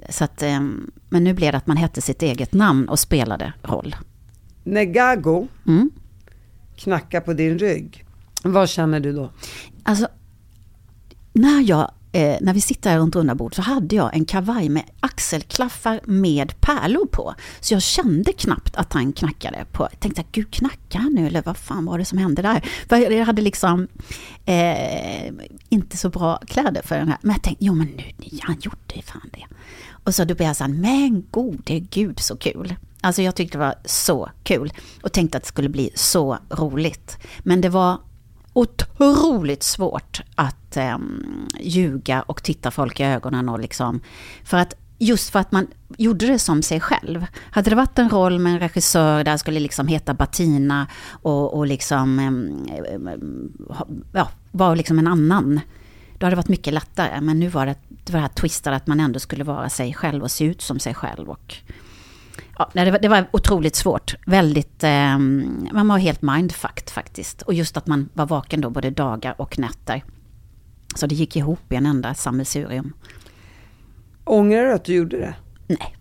Så 0.09 0.24
att, 0.24 0.43
um, 0.43 0.91
men 1.09 1.24
nu 1.24 1.35
blev 1.35 1.53
det 1.53 1.59
att 1.59 1.66
man 1.66 1.77
hette 1.77 2.03
sitt 2.03 2.22
eget 2.22 2.53
namn 2.53 2.89
och 2.89 2.99
spelade 2.99 3.53
roll. 3.62 3.97
När 4.64 4.85
Gago 4.85 5.49
mm. 5.66 5.91
knackar 6.77 7.20
på 7.20 7.33
din 7.33 7.59
rygg, 7.59 8.05
vad 8.45 8.68
känner 8.68 9.01
du 9.01 9.12
då? 9.12 9.31
Alltså, 9.83 10.09
när 11.33 11.61
jag 11.68 11.91
eh, 12.17 12.37
när 12.41 12.55
vi 12.55 12.61
sitter 12.61 12.91
här 12.91 12.99
runt 12.99 13.17
runda 13.17 13.35
bord 13.35 13.55
så 13.55 13.62
hade 13.62 13.97
jag 13.97 14.14
en 14.14 14.25
kavaj 14.25 14.69
med 14.69 14.83
axelklaffar 15.01 16.01
med 16.05 16.61
pärlor 16.61 17.07
på. 17.07 17.35
Så 17.61 17.75
jag 17.75 17.83
kände 17.83 18.33
knappt 18.33 18.77
att 18.77 18.93
han 18.93 19.12
knackade 19.12 19.64
på. 19.73 19.89
Jag 19.91 20.01
tänkte, 20.01 20.25
gud 20.33 20.51
knackar 20.51 20.99
han 20.99 21.12
nu 21.14 21.27
eller 21.27 21.43
vad 21.43 21.57
fan 21.57 21.85
var 21.85 21.99
det 21.99 22.05
som 22.05 22.19
hände 22.19 22.43
där? 22.43 22.64
För 22.89 22.97
jag 22.97 23.27
hade 23.27 23.43
liksom 23.43 23.89
eh, 24.45 25.33
inte 25.69 25.97
så 25.97 26.09
bra 26.09 26.37
kläder 26.47 26.83
för 26.83 26.97
den 26.97 27.09
här. 27.09 27.19
Men 27.21 27.33
jag 27.33 27.43
tänkte, 27.43 27.64
jo 27.64 27.75
men 27.75 27.87
nu, 27.87 28.05
han 28.41 28.57
gjorde 28.61 29.03
fan 29.05 29.31
det. 29.33 29.45
Och 29.91 30.14
så 30.14 30.25
då 30.25 30.35
blev 30.35 30.47
jag 30.49 30.57
så 30.57 30.64
här, 30.64 30.73
men 30.73 31.25
gode 31.31 31.79
gud 31.79 32.21
så 32.21 32.37
kul. 32.37 32.75
Alltså 33.01 33.23
jag 33.23 33.35
tyckte 33.35 33.59
det 33.59 33.64
var 33.64 33.75
så 33.85 34.31
kul 34.43 34.73
och 35.03 35.12
tänkte 35.12 35.37
att 35.39 35.45
det 35.45 35.49
skulle 35.49 35.69
bli 35.69 35.91
så 35.95 36.39
roligt. 36.51 37.19
Men 37.39 37.61
det 37.61 37.69
var 37.69 37.99
otroligt 38.57 39.63
svårt 39.63 40.21
att 40.35 40.77
eh, 40.77 40.99
ljuga 41.61 42.23
och 42.23 42.43
titta 42.43 42.71
folk 42.71 43.01
i 43.01 43.05
ögonen 43.05 43.49
och 43.49 43.61
liksom, 43.61 44.01
för 44.45 44.57
att 44.57 44.75
Just 44.99 45.31
för 45.31 45.39
att 45.39 45.53
man 45.53 45.67
gjorde 45.99 46.27
det 46.27 46.39
som 46.39 46.63
sig 46.63 46.81
själv. 46.81 47.27
Hade 47.51 47.71
det 47.71 47.77
varit 47.77 47.99
en 47.99 48.09
roll 48.09 48.39
med 48.39 48.53
en 48.53 48.59
regissör 48.59 49.25
där 49.25 49.37
skulle 49.37 49.61
liksom 49.61 49.89
heta 49.89 50.15
Batina 50.15 50.87
och, 51.11 51.55
och 51.55 51.67
liksom, 51.67 52.19
eh, 52.19 53.13
ja, 54.13 54.29
vara 54.53 54.75
liksom 54.75 54.99
en 54.99 55.07
annan. 55.07 55.61
Då 56.19 56.27
hade 56.27 56.33
det 56.33 56.37
varit 56.37 56.49
mycket 56.49 56.75
lättare. 56.75 57.21
Men 57.21 57.39
nu 57.39 57.49
var 57.49 57.67
det, 57.67 57.75
det 57.89 58.13
var 58.13 58.21
det 58.21 58.27
här 58.27 58.35
twistade 58.35 58.77
att 58.77 58.87
man 58.87 59.01
ändå 59.01 59.19
skulle 59.19 59.45
vara 59.45 59.69
sig 59.69 59.95
själv 59.95 60.23
och 60.23 60.31
se 60.31 60.45
ut 60.45 60.63
som 60.63 60.79
sig 60.79 60.95
själv. 60.95 61.31
Och 61.31 61.55
Ja, 62.59 62.71
det, 62.73 62.91
var, 62.91 62.99
det 62.99 63.09
var 63.09 63.27
otroligt 63.33 63.77
svårt. 63.77 64.15
Väldigt, 64.27 64.85
eh, 64.85 65.19
man 65.73 65.89
var 65.89 65.99
helt 65.99 66.23
mindfucked 66.23 66.91
faktiskt. 66.91 67.43
Och 67.43 67.55
just 67.55 67.77
att 67.77 67.87
man 67.87 68.09
var 68.13 68.27
vaken 68.27 68.61
då 68.61 68.71
både 68.71 68.91
dagar 68.91 69.35
och 69.39 69.59
nätter. 69.59 70.05
Så 70.95 71.07
det 71.07 71.15
gick 71.15 71.37
ihop 71.37 71.73
i 71.73 71.77
en 71.77 71.87
enda 71.87 72.15
sammelsurium. 72.15 72.93
Ångrar 74.25 74.65
du 74.65 74.73
att 74.73 74.85
du 74.85 74.95
gjorde 74.95 75.17
det? 75.17 75.35
Nej. 75.67 75.97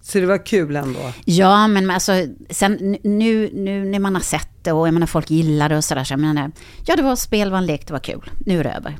Så 0.00 0.18
det 0.18 0.26
var 0.26 0.46
kul 0.46 0.76
ändå? 0.76 1.00
Ja, 1.24 1.68
men 1.68 1.90
alltså 1.90 2.12
sen 2.50 2.96
nu, 3.02 3.50
nu 3.54 3.84
när 3.84 3.98
man 3.98 4.14
har 4.14 4.22
sett 4.22 4.48
det 4.62 4.72
och 4.72 4.86
jag 4.86 4.94
menar 4.94 5.06
folk 5.06 5.30
gillar 5.30 5.68
det 5.68 5.76
och 5.76 5.84
sådär. 5.84 6.04
Så 6.04 6.12
jag 6.12 6.20
menar, 6.20 6.50
ja 6.86 6.96
det 6.96 7.02
var 7.02 7.16
spel, 7.16 7.50
var 7.50 7.58
en 7.58 7.66
lek, 7.66 7.86
det 7.86 7.92
var 7.92 8.00
kul. 8.00 8.30
Nu 8.46 8.60
är 8.60 8.64
det 8.64 8.70
över. 8.70 8.96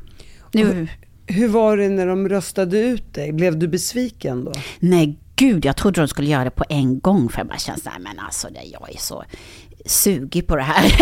Nu... 0.51 0.63
Hur, 0.63 0.89
hur 1.27 1.47
var 1.47 1.77
det 1.77 1.89
när 1.89 2.07
de 2.07 2.29
röstade 2.29 2.79
ut 2.79 3.13
dig? 3.13 3.31
Blev 3.31 3.59
du 3.59 3.67
besviken 3.67 4.45
då? 4.45 4.51
Nej, 4.79 5.19
gud, 5.35 5.65
jag 5.65 5.75
trodde 5.75 6.01
de 6.01 6.07
skulle 6.07 6.29
göra 6.29 6.43
det 6.43 6.51
på 6.51 6.63
en 6.69 6.99
gång. 6.99 7.29
För 7.29 7.39
jag 7.39 7.47
bara 7.47 7.57
kände, 7.57 7.89
här, 7.89 7.99
men 7.99 8.19
alltså, 8.19 8.47
det, 8.51 8.63
jag 8.63 8.93
är 8.93 8.97
så 8.97 9.23
sugig 9.85 10.47
på 10.47 10.55
det 10.55 10.63
här. 10.63 10.93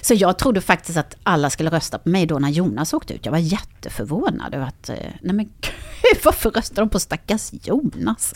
så 0.04 0.14
jag 0.14 0.38
trodde 0.38 0.60
faktiskt 0.60 0.98
att 0.98 1.16
alla 1.22 1.50
skulle 1.50 1.70
rösta 1.70 1.98
på 1.98 2.08
mig 2.08 2.26
då 2.26 2.38
när 2.38 2.48
Jonas 2.48 2.94
åkte 2.94 3.14
ut. 3.14 3.24
Jag 3.24 3.32
var 3.32 3.38
jätteförvånad 3.38 4.54
över 4.54 4.66
att, 4.66 4.88
eh, 4.88 4.96
nej 5.22 5.34
men 5.34 5.44
gud, 5.44 6.18
varför 6.24 6.50
röstar 6.50 6.82
de 6.82 6.88
på 6.88 7.00
stackars 7.00 7.50
Jonas? 7.62 8.34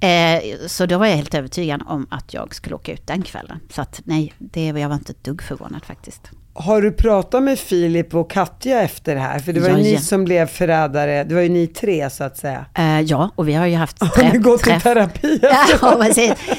Eh, 0.00 0.42
så 0.66 0.86
då 0.86 0.98
var 0.98 1.06
jag 1.06 1.16
helt 1.16 1.34
övertygad 1.34 1.82
om 1.86 2.06
att 2.10 2.34
jag 2.34 2.54
skulle 2.54 2.74
åka 2.74 2.92
ut 2.92 3.06
den 3.06 3.22
kvällen. 3.22 3.60
Så 3.70 3.82
att 3.82 4.00
nej, 4.04 4.34
det, 4.38 4.66
jag 4.66 4.88
var 4.88 4.96
inte 4.96 5.12
ett 5.12 5.24
dugg 5.24 5.42
förvånad 5.42 5.84
faktiskt. 5.84 6.30
Har 6.52 6.82
du 6.82 6.92
pratat 6.92 7.42
med 7.42 7.58
Filip 7.58 8.14
och 8.14 8.30
Katja 8.30 8.82
efter 8.82 9.14
det 9.14 9.20
här? 9.20 9.38
För 9.38 9.52
det 9.52 9.60
var 9.60 9.68
ju 9.68 9.74
Ja, 9.74 9.80
ni 9.82 9.92
ja. 9.92 10.00
som 10.00 10.24
blev 10.24 10.46
förrädare, 10.46 11.24
det 11.24 11.34
var 11.34 11.42
ju 11.42 11.48
ni 11.48 11.66
tre 11.66 12.10
så 12.10 12.24
att 12.24 12.36
säga. 12.36 12.66
Eh, 12.74 13.00
ja, 13.00 13.30
och 13.34 13.48
vi 13.48 13.54
har 13.54 13.66
ju 13.66 13.76
haft 13.76 14.02
Har 14.02 14.32
ni 14.32 14.38
gått 14.38 14.66
i 14.66 14.80
terapi? 14.80 15.40
Ja. 15.82 16.06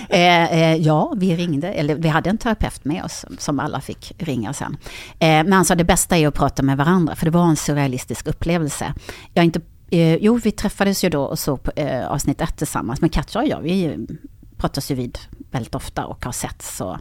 Eh, 0.10 0.54
eh, 0.54 0.76
ja, 0.76 1.14
vi 1.18 1.36
ringde, 1.36 1.74
eller 1.74 1.96
vi 1.96 2.08
hade 2.08 2.30
en 2.30 2.38
terapeut 2.38 2.86
med 2.86 3.04
oss 3.04 3.26
som 3.38 3.60
alla 3.60 3.82
fick 3.82 4.14
ringa 4.18 4.54
sen. 4.54 4.78
Eh, 5.12 5.28
men 5.28 5.54
alltså 5.54 5.76
det 5.76 5.84
bästa 5.84 6.18
är 6.18 6.28
att 6.28 6.34
prata 6.34 6.64
med 6.64 6.78
varandra, 6.78 7.16
för 7.16 7.26
det 7.26 7.32
var 7.32 7.46
en 7.46 7.56
surrealistisk 7.56 8.28
upplevelse. 8.28 8.94
Jag 9.34 9.46
inte, 9.46 9.62
eh, 9.90 10.16
jo, 10.16 10.40
vi 10.44 10.52
träffades 10.52 11.04
ju 11.04 11.10
då 11.10 11.24
och 11.24 11.40
såg 11.40 11.60
eh, 11.76 12.08
avsnitt 12.08 12.42
ett 12.42 12.58
tillsammans, 12.58 13.02
men 13.02 13.10
Katja 13.10 13.42
och 13.42 13.48
jag, 13.48 13.62
vi 13.62 13.98
pratas 14.58 14.92
ju 14.92 14.96
vid 14.96 15.18
väldigt 15.52 15.76
ofta 15.76 16.06
och 16.06 16.26
har 16.26 16.32
sett 16.32 16.62
så 16.62 17.00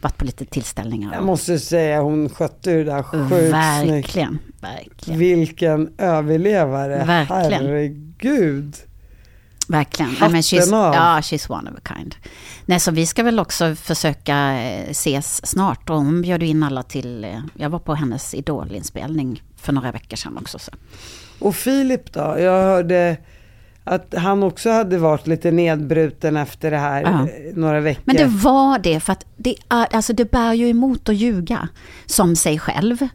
varit 0.00 0.16
på 0.16 0.24
lite 0.24 0.44
tillställningar. 0.44 1.14
Jag 1.14 1.24
måste 1.24 1.58
säga, 1.58 2.00
hon 2.00 2.28
skötte 2.28 2.70
det 2.70 2.84
där 2.84 3.02
sjukt 3.02 3.28
snyggt. 3.28 3.52
verkligen, 3.52 4.38
verkligen. 4.60 5.18
Vilken 5.18 5.92
överlevare, 5.98 7.04
Verkligen. 7.04 7.52
herregud. 7.66 8.76
Verkligen. 9.68 10.10
Nej, 10.10 10.18
men 10.20 10.28
Hatten 10.34 10.42
she's, 10.42 10.74
av. 10.74 10.94
ja, 10.94 11.20
she's 11.20 11.50
one 11.52 11.70
of 11.70 11.76
a 11.76 11.94
kind. 11.96 12.14
Nej, 12.66 12.80
så 12.80 12.90
vi 12.90 13.06
ska 13.06 13.22
väl 13.22 13.38
också 13.40 13.74
försöka 13.74 14.52
eh, 14.62 14.90
ses 14.90 15.46
snart. 15.46 15.90
Och 15.90 15.96
hon 15.96 16.22
bjöd 16.22 16.42
in 16.42 16.62
alla 16.62 16.82
till, 16.82 17.24
eh, 17.24 17.40
jag 17.54 17.70
var 17.70 17.78
på 17.78 17.94
hennes 17.94 18.34
idolinspelning 18.34 19.42
för 19.56 19.72
några 19.72 19.92
veckor 19.92 20.16
sedan 20.16 20.38
också. 20.38 20.58
Så. 20.58 20.72
Och 21.38 21.54
Filip 21.56 22.12
då? 22.12 22.20
Jag 22.20 22.62
hörde 22.62 23.16
att 23.88 24.14
han 24.16 24.42
också 24.42 24.70
hade 24.70 24.98
varit 24.98 25.26
lite 25.26 25.50
nedbruten 25.50 26.36
efter 26.36 26.70
det 26.70 26.78
här 26.78 27.02
Ja. 27.02 27.08
eh, 27.08 27.56
några 27.56 27.80
veckor. 27.80 28.02
Men 28.04 28.16
det 28.16 28.26
var 28.26 28.78
det, 28.78 29.00
för 29.00 29.12
att 29.12 29.26
det, 29.36 29.54
är, 29.68 29.94
alltså 29.94 30.12
det 30.12 30.30
bär 30.30 30.52
ju 30.54 30.68
emot 30.68 31.08
att 31.08 31.14
ljuga 31.16 31.68
som 32.06 32.36
sig 32.36 32.58
själv. 32.58 33.08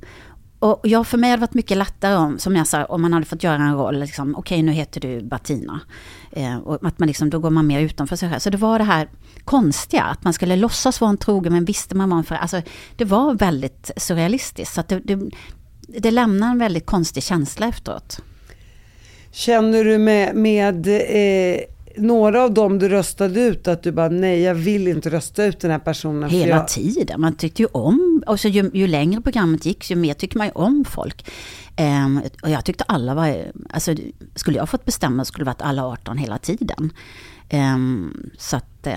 Och 0.59 0.79
jag, 0.83 1.07
för 1.07 1.17
mig 1.17 1.29
hade 1.29 1.39
det 1.39 1.41
varit 1.41 1.53
mycket 1.53 1.77
lättare 1.77 2.15
om, 2.15 2.39
som 2.39 2.55
jag 2.55 2.67
sa, 2.67 2.85
om 2.85 3.01
man 3.01 3.13
hade 3.13 3.25
fått 3.25 3.43
göra 3.43 3.55
en 3.63 3.75
roll, 3.75 3.99
liksom, 3.99 4.35
okej 4.35 4.61
nu 4.61 4.71
heter 4.71 5.01
du 5.01 5.21
Bettina. 5.21 5.79
Eh, 6.31 6.57
och 6.57 6.87
att 6.87 6.99
man 6.99 7.07
liksom, 7.07 7.29
då 7.29 7.39
går 7.39 7.49
man 7.49 7.67
mer 7.67 7.79
utanför 7.79 8.15
sig 8.15 8.29
själv. 8.29 8.39
Så 8.39 8.49
det 8.49 8.57
var 8.57 8.79
det 8.79 8.85
här 8.85 9.09
konstiga, 9.43 10.03
att 10.03 10.23
man 10.23 10.33
skulle 10.33 10.55
låtsas 10.55 11.01
vara 11.01 11.09
en 11.09 11.17
trogen 11.17 11.53
men 11.53 11.65
visste 11.65 11.95
man 11.95 12.09
var 12.09 12.17
en 12.17 12.23
för, 12.23 12.35
alltså 12.35 12.61
Det 12.97 13.05
var 13.05 13.33
väldigt 13.33 13.91
surrealistiskt. 13.97 14.75
Så 14.75 14.83
det, 14.87 14.99
det, 14.99 15.29
det 15.99 16.11
lämnar 16.11 16.51
en 16.51 16.59
väldigt 16.59 16.85
konstig 16.85 17.23
känsla 17.23 17.67
efteråt. 17.67 18.21
Känner 19.33 19.83
du 19.83 19.97
med, 19.97 20.35
med 20.35 20.87
eh, 20.87 21.61
några 21.97 22.43
av 22.43 22.53
dem 22.53 22.79
du 22.79 22.89
röstade 22.89 23.41
ut 23.41 23.67
att 23.67 23.83
du 23.83 23.91
bara 23.91 24.09
nej 24.09 24.41
jag 24.41 24.55
vill 24.55 24.87
inte 24.87 25.09
rösta 25.09 25.45
ut 25.45 25.59
den 25.59 25.71
här 25.71 25.79
personen. 25.79 26.29
Hela 26.29 26.55
jag, 26.55 26.67
tiden. 26.67 27.21
Man 27.21 27.35
tyckte 27.35 27.61
ju 27.61 27.67
om, 27.71 28.23
och 28.27 28.39
så 28.39 28.47
ju, 28.47 28.71
ju 28.73 28.87
längre 28.87 29.21
programmet 29.21 29.65
gick, 29.65 29.89
ju 29.89 29.95
mer 29.95 30.13
tycker 30.13 30.37
man 30.37 30.47
ju 30.47 30.53
om 30.53 30.85
folk. 30.85 31.31
Ehm, 31.75 32.21
och 32.43 32.49
jag 32.49 32.65
tyckte 32.65 32.83
alla 32.83 33.13
var, 33.13 33.51
alltså 33.69 33.95
skulle 34.35 34.57
jag 34.57 34.69
fått 34.69 34.85
bestämma 34.85 35.25
skulle 35.25 35.43
det 35.43 35.49
varit 35.49 35.61
alla 35.61 35.85
18 35.85 36.17
hela 36.17 36.37
tiden. 36.37 36.93
Ehm, 37.49 38.31
så 38.37 38.57
att, 38.57 38.87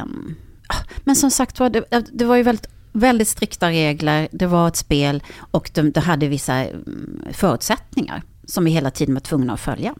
ah, 0.68 0.74
men 1.04 1.16
som 1.16 1.30
sagt 1.30 1.60
var, 1.60 1.70
det, 1.70 1.84
det 2.12 2.24
var 2.24 2.36
ju 2.36 2.42
väldigt, 2.42 2.68
väldigt 2.92 3.28
strikta 3.28 3.70
regler, 3.70 4.28
det 4.32 4.46
var 4.46 4.68
ett 4.68 4.76
spel 4.76 5.22
och 5.50 5.70
det, 5.74 5.82
det 5.82 6.00
hade 6.00 6.28
vissa 6.28 6.54
mm, 6.54 7.24
förutsättningar 7.32 8.22
som 8.44 8.64
vi 8.64 8.70
hela 8.70 8.90
tiden 8.90 9.14
var 9.14 9.20
tvungna 9.20 9.52
att 9.52 9.60
följa. 9.60 9.94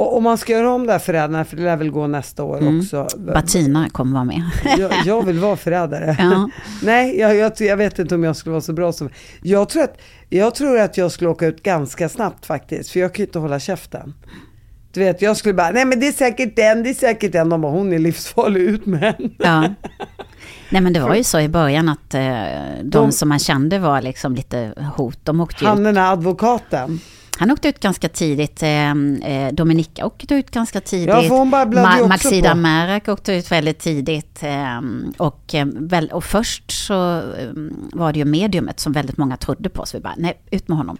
Och 0.00 0.16
om 0.16 0.22
man 0.22 0.38
ska 0.38 0.52
göra 0.52 0.70
om 0.72 0.86
det 0.86 0.92
här 0.92 0.98
förrädarna, 0.98 1.44
för 1.44 1.56
det 1.56 1.62
lär 1.62 1.76
väl 1.76 1.90
gå 1.90 2.06
nästa 2.06 2.42
år 2.44 2.58
Mm. 2.58 2.78
också. 2.80 3.08
Bettina 3.18 3.88
kommer 3.90 4.12
vara 4.12 4.24
med. 4.24 4.42
jag, 4.78 4.92
jag 5.04 5.26
vill 5.26 5.38
vara 5.38 5.56
förrädare. 5.56 6.16
Ja. 6.18 6.48
Nej, 6.82 7.18
jag, 7.18 7.36
jag, 7.36 7.52
jag 7.58 7.76
vet 7.76 7.98
inte 7.98 8.14
om 8.14 8.24
jag 8.24 8.36
skulle 8.36 8.50
vara 8.50 8.60
så 8.62 8.72
bra 8.72 8.92
som... 8.92 9.10
Jag 9.42 9.68
tror, 9.68 9.82
att, 9.82 9.98
jag 10.28 10.54
tror 10.54 10.78
att 10.80 10.96
jag 10.96 11.12
skulle 11.12 11.30
åka 11.30 11.46
ut 11.46 11.62
ganska 11.62 12.08
snabbt 12.08 12.46
faktiskt, 12.46 12.90
för 12.90 13.00
jag 13.00 13.14
kan 13.14 13.22
ju 13.22 13.26
inte 13.26 13.38
hålla 13.38 13.60
käften. 13.60 14.14
Du 14.92 15.00
vet, 15.00 15.22
jag 15.22 15.36
skulle 15.36 15.54
bara, 15.54 15.70
nej 15.70 15.84
men 15.84 16.00
det 16.00 16.08
är 16.08 16.12
säkert 16.12 16.56
den, 16.56 16.82
det 16.82 16.90
är 16.90 16.94
säkert 16.94 17.32
den. 17.32 17.48
De 17.48 17.60
bara, 17.60 17.72
hon 17.72 17.92
är 17.92 17.98
livsfarlig, 17.98 18.60
ut 18.60 18.86
med 18.86 19.00
henne. 19.00 19.30
Ja. 19.38 19.60
Nej 20.70 20.80
men 20.82 20.92
det 20.92 21.00
var 21.00 21.14
ju 21.14 21.24
så 21.34 21.40
i 21.40 21.48
början 21.48 21.88
att 21.88 22.14
eh, 22.14 22.20
de, 22.20 22.90
De- 22.90 23.12
som 23.12 23.28
man 23.28 23.38
kände 23.38 23.78
var 23.78 24.02
liksom 24.02 24.34
lite 24.34 24.72
hot, 24.96 25.18
de 25.22 25.40
åkte 25.40 25.64
ju 25.64 25.68
Han 25.68 25.78
ut. 25.78 25.84
den 25.84 25.96
här 25.96 26.12
advokaten. 26.12 27.00
Han 27.38 27.50
åkte 27.50 27.68
ut 27.68 27.80
ganska 27.80 28.08
tidigt, 28.08 28.62
eh, 28.62 28.90
eh, 28.90 29.52
Dominika 29.52 30.06
åkte 30.06 30.34
ut 30.34 30.50
ganska 30.50 30.80
tidigt. 30.80 31.08
Ja, 31.08 31.22
för 31.22 31.28
hon 31.28 31.54
också 31.54 32.08
Maxida. 32.08 32.54
Märak 32.54 33.08
åkte 33.08 33.32
ut 33.32 33.52
väldigt 33.52 33.78
tidigt. 33.78 34.42
Eh, 34.42 34.80
och, 35.16 35.54
eh, 35.54 35.66
väl, 35.74 36.08
och 36.08 36.24
först 36.24 36.70
så 36.86 37.16
eh, 37.18 37.50
var 37.92 38.12
det 38.12 38.18
ju 38.18 38.24
mediumet 38.24 38.80
som 38.80 38.92
väldigt 38.92 39.16
många 39.16 39.36
trodde 39.36 39.68
på, 39.68 39.86
så 39.86 39.96
vi 39.96 40.02
bara, 40.02 40.14
nej, 40.16 40.40
ut 40.50 40.68
med 40.68 40.78
honom. 40.78 40.96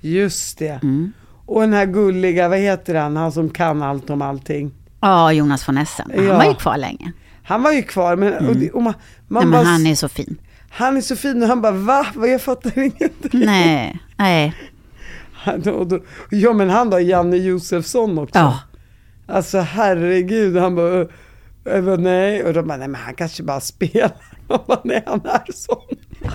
Just 0.00 0.58
det. 0.58 0.80
Mm. 0.82 1.12
Och 1.46 1.60
den 1.60 1.72
här 1.72 1.86
gulliga, 1.86 2.48
vad 2.48 2.58
heter 2.58 2.94
han, 2.94 3.16
han 3.16 3.32
som 3.32 3.50
kan 3.50 3.82
allt 3.82 4.10
om 4.10 4.22
allting. 4.22 4.72
Ja, 5.00 5.32
Jonas 5.32 5.68
von 5.68 5.78
Essen, 5.78 6.10
han 6.16 6.24
Ja. 6.24 6.36
var 6.36 6.44
ju 6.44 6.54
kvar 6.54 6.76
länge. 6.76 7.12
Han 7.42 7.62
var 7.62 7.72
ju 7.72 7.82
kvar, 7.82 8.16
men, 8.16 8.46
och, 8.48 8.56
det- 8.56 8.70
och 8.70 8.82
man, 8.82 8.94
man 9.28 9.42
Nej, 9.42 9.52
bara, 9.52 9.62
men 9.62 9.72
han 9.72 9.86
är 9.86 9.94
så 9.94 10.08
fin. 10.08 10.36
han 10.70 10.96
är 10.96 11.00
så 11.00 11.16
fin 11.16 11.42
och 11.42 11.48
han 11.48 11.60
bara, 11.62 11.72
va? 11.72 12.06
Jag 12.14 12.42
fattar 12.42 12.78
ingenting. 12.78 13.40
Nej, 13.46 13.98
nej, 14.16 14.46
Och 14.48 14.54
ja 16.30 16.52
men 16.52 16.70
han 16.70 16.90
då, 16.90 17.00
Janne 17.00 17.36
Josefsson 17.36 18.18
också. 18.18 18.38
ja. 18.38 18.60
Alltså 19.26 19.58
herregud, 19.58 20.56
han 20.56 20.74
bara, 20.74 21.06
jag 21.64 21.84
bara 21.84 21.96
nej. 21.96 22.44
Och 22.44 22.52
de 22.52 22.66
bara, 22.68 22.78
nej 22.78 22.88
men 22.88 23.00
han 23.00 23.14
kanske 23.14 23.42
bara 23.42 23.60
spelar. 23.74 24.10
Bara, 24.48 24.80
nej 24.84 25.02
han 25.06 25.20
är 25.24 25.52
sån. 25.52 25.76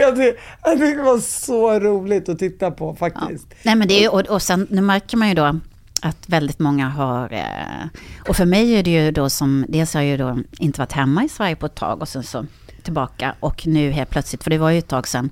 Jag 0.00 0.16
tycker 0.16 0.34
jag 0.64 0.72
tycker 0.78 0.96
det 0.96 1.02
var 1.02 1.18
så 1.18 1.80
roligt 1.80 2.28
att 2.28 2.38
titta 2.38 2.70
på 2.70 2.96
Ja. 3.00 3.10
faktiskt. 3.10 3.46
Nej 3.62 3.74
men 3.74 3.88
det 3.88 4.04
är, 4.04 4.12
och, 4.14 4.20
och 4.20 4.42
sen 4.42 4.66
nu 4.70 4.80
märker 4.80 5.16
man 5.16 5.28
ju 5.28 5.34
då 5.34 5.60
att 6.02 6.28
väldigt 6.28 6.58
många 6.58 6.88
har, 6.88 7.32
eh, 7.32 7.86
och 8.28 8.36
för 8.36 8.46
mig 8.46 8.74
är 8.74 8.82
det 8.82 8.90
ju 8.90 9.10
då 9.10 9.30
som, 9.30 9.64
dels 9.68 9.94
har 9.94 10.00
jag 10.00 10.10
ju 10.10 10.16
då 10.16 10.38
inte 10.58 10.80
varit 10.80 10.92
hemma 10.92 11.24
i 11.24 11.28
Sverige 11.28 11.56
på 11.56 11.66
ett 11.66 11.74
tag 11.74 12.00
och 12.00 12.08
sen 12.08 12.22
så 12.22 12.46
tillbaka 12.82 13.34
och 13.40 13.66
nu 13.66 13.90
helt 13.90 14.10
plötsligt, 14.10 14.42
för 14.44 14.50
det 14.50 14.58
var 14.58 14.70
ju 14.70 14.78
ett 14.78 14.88
tag 14.88 15.08
sedan, 15.08 15.30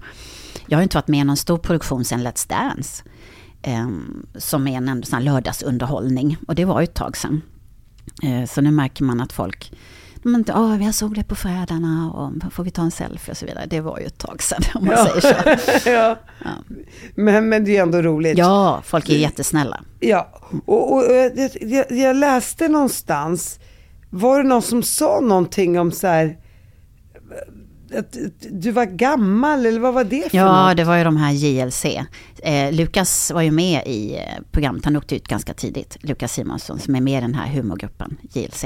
jag 0.70 0.76
har 0.78 0.82
ju 0.82 0.84
inte 0.84 0.96
varit 0.96 1.08
med 1.08 1.20
i 1.20 1.24
någon 1.24 1.36
stor 1.36 1.58
produktion 1.58 2.04
sedan 2.04 2.26
Let's 2.26 2.48
Dance, 2.48 3.02
eh, 3.62 3.88
som 4.38 4.68
är 4.68 4.76
en 4.76 4.88
ändå 4.88 5.06
sån 5.06 5.24
lördagsunderhållning 5.24 6.36
och 6.48 6.54
det 6.54 6.64
var 6.64 6.80
ju 6.80 6.84
ett 6.84 6.94
tag 6.94 7.16
sedan. 7.16 7.42
Eh, 8.22 8.46
så 8.48 8.60
nu 8.60 8.70
märker 8.70 9.04
man 9.04 9.20
att 9.20 9.32
folk, 9.32 9.72
men, 10.22 10.42
oh, 10.54 10.84
jag 10.84 10.94
såg 10.94 11.14
det 11.14 11.24
på 11.24 11.34
Förrädarna 11.34 12.10
och 12.12 12.52
får 12.52 12.64
vi 12.64 12.70
ta 12.70 12.82
en 12.82 12.90
selfie 12.90 13.32
och 13.32 13.36
så 13.36 13.46
vidare. 13.46 13.66
Det 13.70 13.80
var 13.80 13.98
ju 13.98 14.04
ett 14.06 14.18
tag 14.18 14.42
sedan 14.42 14.62
om 14.74 14.84
man 14.84 14.94
Ja. 14.94 15.06
säger 15.20 15.56
så. 15.82 15.88
ja. 15.90 16.16
Ja. 16.44 16.50
Men, 17.14 17.48
men 17.48 17.64
det 17.64 17.76
är 17.76 17.82
ändå 17.82 18.02
roligt. 18.02 18.38
Ja, 18.38 18.80
folk 18.84 19.08
är 19.08 19.16
jättesnälla. 19.16 19.80
Ja, 20.00 20.40
och, 20.66 20.92
och 20.92 21.02
jag, 21.60 21.90
jag 21.90 22.16
läste 22.16 22.68
någonstans, 22.68 23.58
var 24.10 24.42
det 24.42 24.48
någon 24.48 24.62
som 24.62 24.82
sa 24.82 25.20
någonting 25.20 25.78
om 25.80 25.92
så 25.92 26.06
här, 26.06 26.38
att 27.98 28.16
du 28.50 28.70
var 28.70 28.84
gammal 28.84 29.66
eller 29.66 29.80
vad 29.80 29.94
var 29.94 30.04
det 30.04 30.30
för 30.30 30.36
Ja, 30.38 30.68
något? 30.68 30.76
det 30.76 30.84
var 30.84 30.96
ju 30.96 31.04
de 31.04 31.16
här 31.16 31.32
JLC. 31.32 31.84
Eh, 32.42 32.72
Lukas 32.72 33.30
var 33.34 33.42
ju 33.42 33.50
med 33.50 33.82
i 33.86 34.16
eh, 34.16 34.22
programmet, 34.50 34.84
han 34.84 34.96
åkte 34.96 35.16
ut 35.16 35.28
ganska 35.28 35.54
tidigt. 35.54 35.96
Lukas 36.00 36.32
Simonsson 36.32 36.78
som 36.78 36.94
är 36.94 37.00
med 37.00 37.18
i 37.18 37.20
den 37.20 37.34
här 37.34 37.46
humorgruppen 37.46 38.16
JLC. 38.32 38.64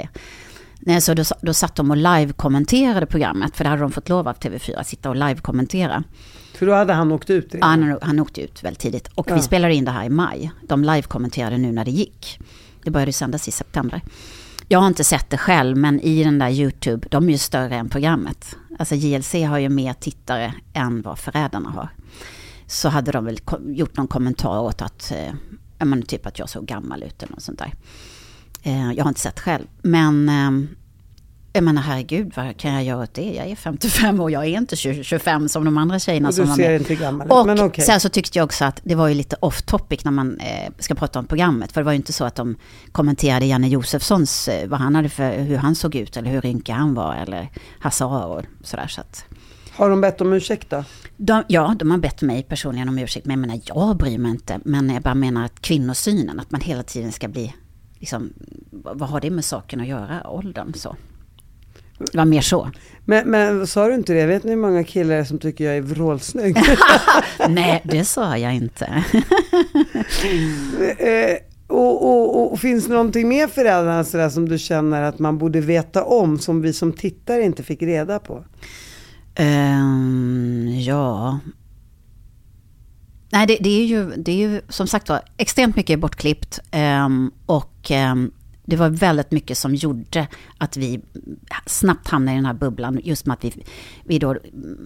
Nej, 0.87 1.01
så 1.01 1.15
då, 1.15 1.25
då 1.43 1.55
satt 1.55 1.75
de 1.75 1.91
och 1.91 1.97
live-kommenterade 1.97 3.07
programmet, 3.07 3.57
för 3.57 3.65
det 3.65 3.71
hade 3.71 3.83
de 3.83 3.93
fått 3.93 4.09
lov 4.09 4.29
av 4.29 4.35
TV4, 4.39 4.77
att 4.79 4.87
sitta 4.87 5.09
och 5.09 5.17
live-kommentera. 5.17 6.05
För 6.55 6.67
då 6.67 6.73
hade 6.75 6.93
han 6.93 7.13
åkt 7.13 7.31
ut 7.31 7.49
Ja, 7.55 7.67
han, 7.67 7.99
han 8.03 8.21
åkte 8.21 8.41
ut 8.43 8.65
väldigt 8.65 8.81
tidigt. 8.81 9.09
Och 9.15 9.31
Ja. 9.31 9.35
vi 9.35 9.43
spelade 9.43 9.75
in 9.75 9.85
det 9.85 9.91
här 9.91 10.05
i 10.05 10.09
maj. 10.11 10.51
De 10.63 10.85
live-kommenterade 10.85 11.59
nu 11.59 11.73
när 11.73 11.85
det 11.85 11.91
gick. 11.91 12.39
Det 12.83 12.91
började 12.91 13.13
sändas 13.13 13.49
i 13.49 13.51
september. 13.51 14.03
Jag 14.69 14.79
har 14.79 14.87
inte 14.87 15.05
sett 15.05 15.31
det 15.31 15.39
själv, 15.39 15.77
men 15.77 16.01
i 16.01 16.25
den 16.25 16.39
där 16.39 16.51
YouTube, 16.51 17.07
de 17.11 17.29
är 17.29 17.33
ju 17.33 17.39
större 17.39 17.77
än 17.77 17.89
programmet. 17.89 18.57
Alltså 18.79 18.95
JLC 18.95 19.35
har 19.35 19.59
ju 19.59 19.69
mer 19.69 19.93
tittare 19.93 20.55
än 20.73 21.03
vad 21.03 21.19
Förrädarna 21.19 21.71
har. 21.71 21.89
Så 22.67 22.89
hade 22.89 23.13
de 23.13 23.25
väl 23.25 23.39
gjort 23.67 23.97
någon 23.97 24.09
kommentar 24.09 24.61
åt 24.61 24.83
att, 24.83 25.13
eh, 25.13 25.35
ja, 25.79 25.85
men 25.85 26.03
typ 26.03 26.27
att 26.27 26.39
jag 26.39 26.49
såg 26.49 26.67
gammal 26.67 27.03
ut 27.03 27.23
eller 27.23 27.33
något 27.33 27.43
sånt 27.43 27.59
där. 27.59 27.73
Eh, 28.63 28.93
jag 28.93 29.05
har 29.05 29.09
inte 29.09 29.21
sett 29.21 29.41
själv, 29.41 29.67
men 29.83 30.29
eh, 30.29 30.69
jag 31.57 31.65
menar 31.65 31.83
herregud, 31.83 32.33
vad 32.37 32.57
kan 32.57 32.73
jag 32.73 32.85
göra 32.85 33.03
åt 33.03 33.15
det? 33.15 33.33
Jag 33.35 33.47
är 33.47 33.57
55 33.57 34.21
år, 34.21 34.31
jag 34.31 34.45
är 34.45 34.59
inte 34.59 34.77
20, 34.77 35.05
25 35.05 35.49
som 35.49 35.65
de 35.65 35.79
andra 35.79 35.99
tjejerna 35.99 36.29
Och 36.29 36.35
som 36.35 36.47
var 36.49 36.57
ser 36.57 36.71
med. 36.71 36.81
inte 36.81 36.95
gammal 36.95 37.31
Och 37.31 37.47
men 37.47 37.61
okej. 37.61 37.85
sen 37.85 38.01
så 38.01 38.09
tyckte 38.09 38.39
jag 38.39 38.45
också 38.45 38.65
att 38.65 38.81
det 38.85 38.95
var 38.95 39.09
ju 39.09 39.15
lite 39.15 39.37
off 39.41 39.63
topic 39.63 40.05
när 40.05 40.13
man 40.13 40.41
eh, 40.41 40.73
ska 40.79 40.95
prata 40.95 41.19
om 41.19 41.27
programmet. 41.27 41.73
För 41.73 41.81
det 41.81 41.85
var 41.85 41.93
ju 41.93 41.97
inte 41.97 42.13
så 42.13 42.25
att 42.25 42.35
de 42.35 42.57
kommenterade 42.93 43.47
Janne 43.47 43.69
Josefssons, 43.69 44.49
eh, 44.49 44.69
vad 44.69 44.81
han 44.81 44.95
hade 44.95 45.09
för, 45.09 45.39
hur 45.39 45.57
han 45.57 45.75
såg 45.75 45.95
ut 45.95 46.17
eller 46.17 46.31
hur 46.31 46.41
rynkig 46.41 46.73
han 46.73 46.95
var 46.95 47.15
eller 47.15 47.49
Hasse 47.81 48.05
och 48.05 48.43
sådär. 48.63 48.87
Så 48.87 49.01
att, 49.01 49.25
Har 49.73 49.91
de 49.91 50.01
bett 50.01 50.21
om 50.21 50.33
ursäkt 50.33 50.71
då? 50.71 50.85
de, 51.17 51.43
ja, 51.49 51.77
de 51.79 51.91
har 51.91 51.99
bett 51.99 52.23
mig 52.23 52.43
personligen 52.43 52.89
om 52.89 52.99
ursäkt, 52.99 53.27
men 53.27 53.41
jag 53.41 53.49
menar, 53.49 53.61
jag 53.65 53.97
bryr 53.97 54.19
mig 54.19 54.31
inte. 54.31 54.61
Men 54.65 54.91
jag 54.91 55.03
bara 55.03 55.15
menar 55.15 55.45
att 55.45 55.61
kvinnosynen, 55.61 56.41
att 56.41 56.51
man 56.51 56.61
hela 56.61 56.83
tiden 56.83 57.13
ska 57.13 57.29
bli, 57.29 57.55
liksom, 57.99 58.33
vad 58.71 59.09
har 59.09 59.21
det 59.21 59.31
med 59.31 59.45
saken 59.45 59.81
att 59.81 59.87
göra, 59.87 60.31
åldern 60.31 60.75
så. 60.75 60.97
Det 61.99 62.19
var 62.19 62.25
mer 62.25 62.41
så. 62.41 62.71
Men, 63.05 63.31
men 63.31 63.67
sa 63.67 63.89
du 63.89 63.95
inte 63.95 64.13
det? 64.13 64.27
Vet 64.27 64.45
ni 64.45 64.51
hur 64.51 64.57
många 64.57 64.85
killar 64.85 65.25
som 65.25 65.39
tycker 65.39 65.65
jag 65.65 65.77
är 65.77 65.83
vrålsnygg? 65.83 66.57
Nej, 67.49 67.83
det 67.85 68.05
sa 68.05 68.39
jag 68.39 68.55
inte. 68.55 68.85
eh, 70.99 71.37
och, 71.67 72.03
och, 72.03 72.53
och 72.53 72.61
finns 72.61 72.87
det 72.87 72.93
någonting 72.93 73.29
mer 73.29 73.47
föräldrarna 73.47 74.05
sådär 74.05 74.29
som 74.29 74.49
du 74.49 74.59
känner 74.59 75.03
att 75.03 75.19
man 75.19 75.39
borde 75.39 75.61
veta 75.61 76.05
om 76.05 76.39
som 76.39 76.63
vi 76.63 76.73
som 76.73 76.93
tittare 76.93 77.43
inte 77.43 77.63
fick 77.63 77.83
reda 77.83 78.19
på? 78.19 78.45
Ehm, 79.35 80.69
ja. 80.87 81.39
Nej, 83.31 83.47
det, 83.47 83.57
det, 83.61 83.83
är 83.83 83.87
ju, 83.87 84.11
det 84.17 84.33
är 84.33 84.37
ju 84.37 84.61
som 84.69 84.87
sagt 84.87 85.09
var 85.09 85.21
extremt 85.37 85.77
mycket 85.77 86.01
bortklippt. 86.01 86.61
ehm, 86.71 87.31
och 87.47 87.91
ehm, 87.91 88.31
det 88.65 88.77
var 88.77 88.89
väldigt 88.89 89.31
mycket 89.31 89.59
som 89.59 89.75
gjorde 89.75 90.27
att 90.59 90.77
vi 90.77 91.01
snabbt 91.67 92.09
hamnade 92.09 92.33
i 92.33 92.37
den 92.37 92.47
här 92.47 92.55
bubblan. 92.55 93.01
Just 93.05 93.27
med 93.27 93.35
att 93.35 93.45
vi, 93.45 93.65
vi 94.05 94.19
då, 94.19 94.37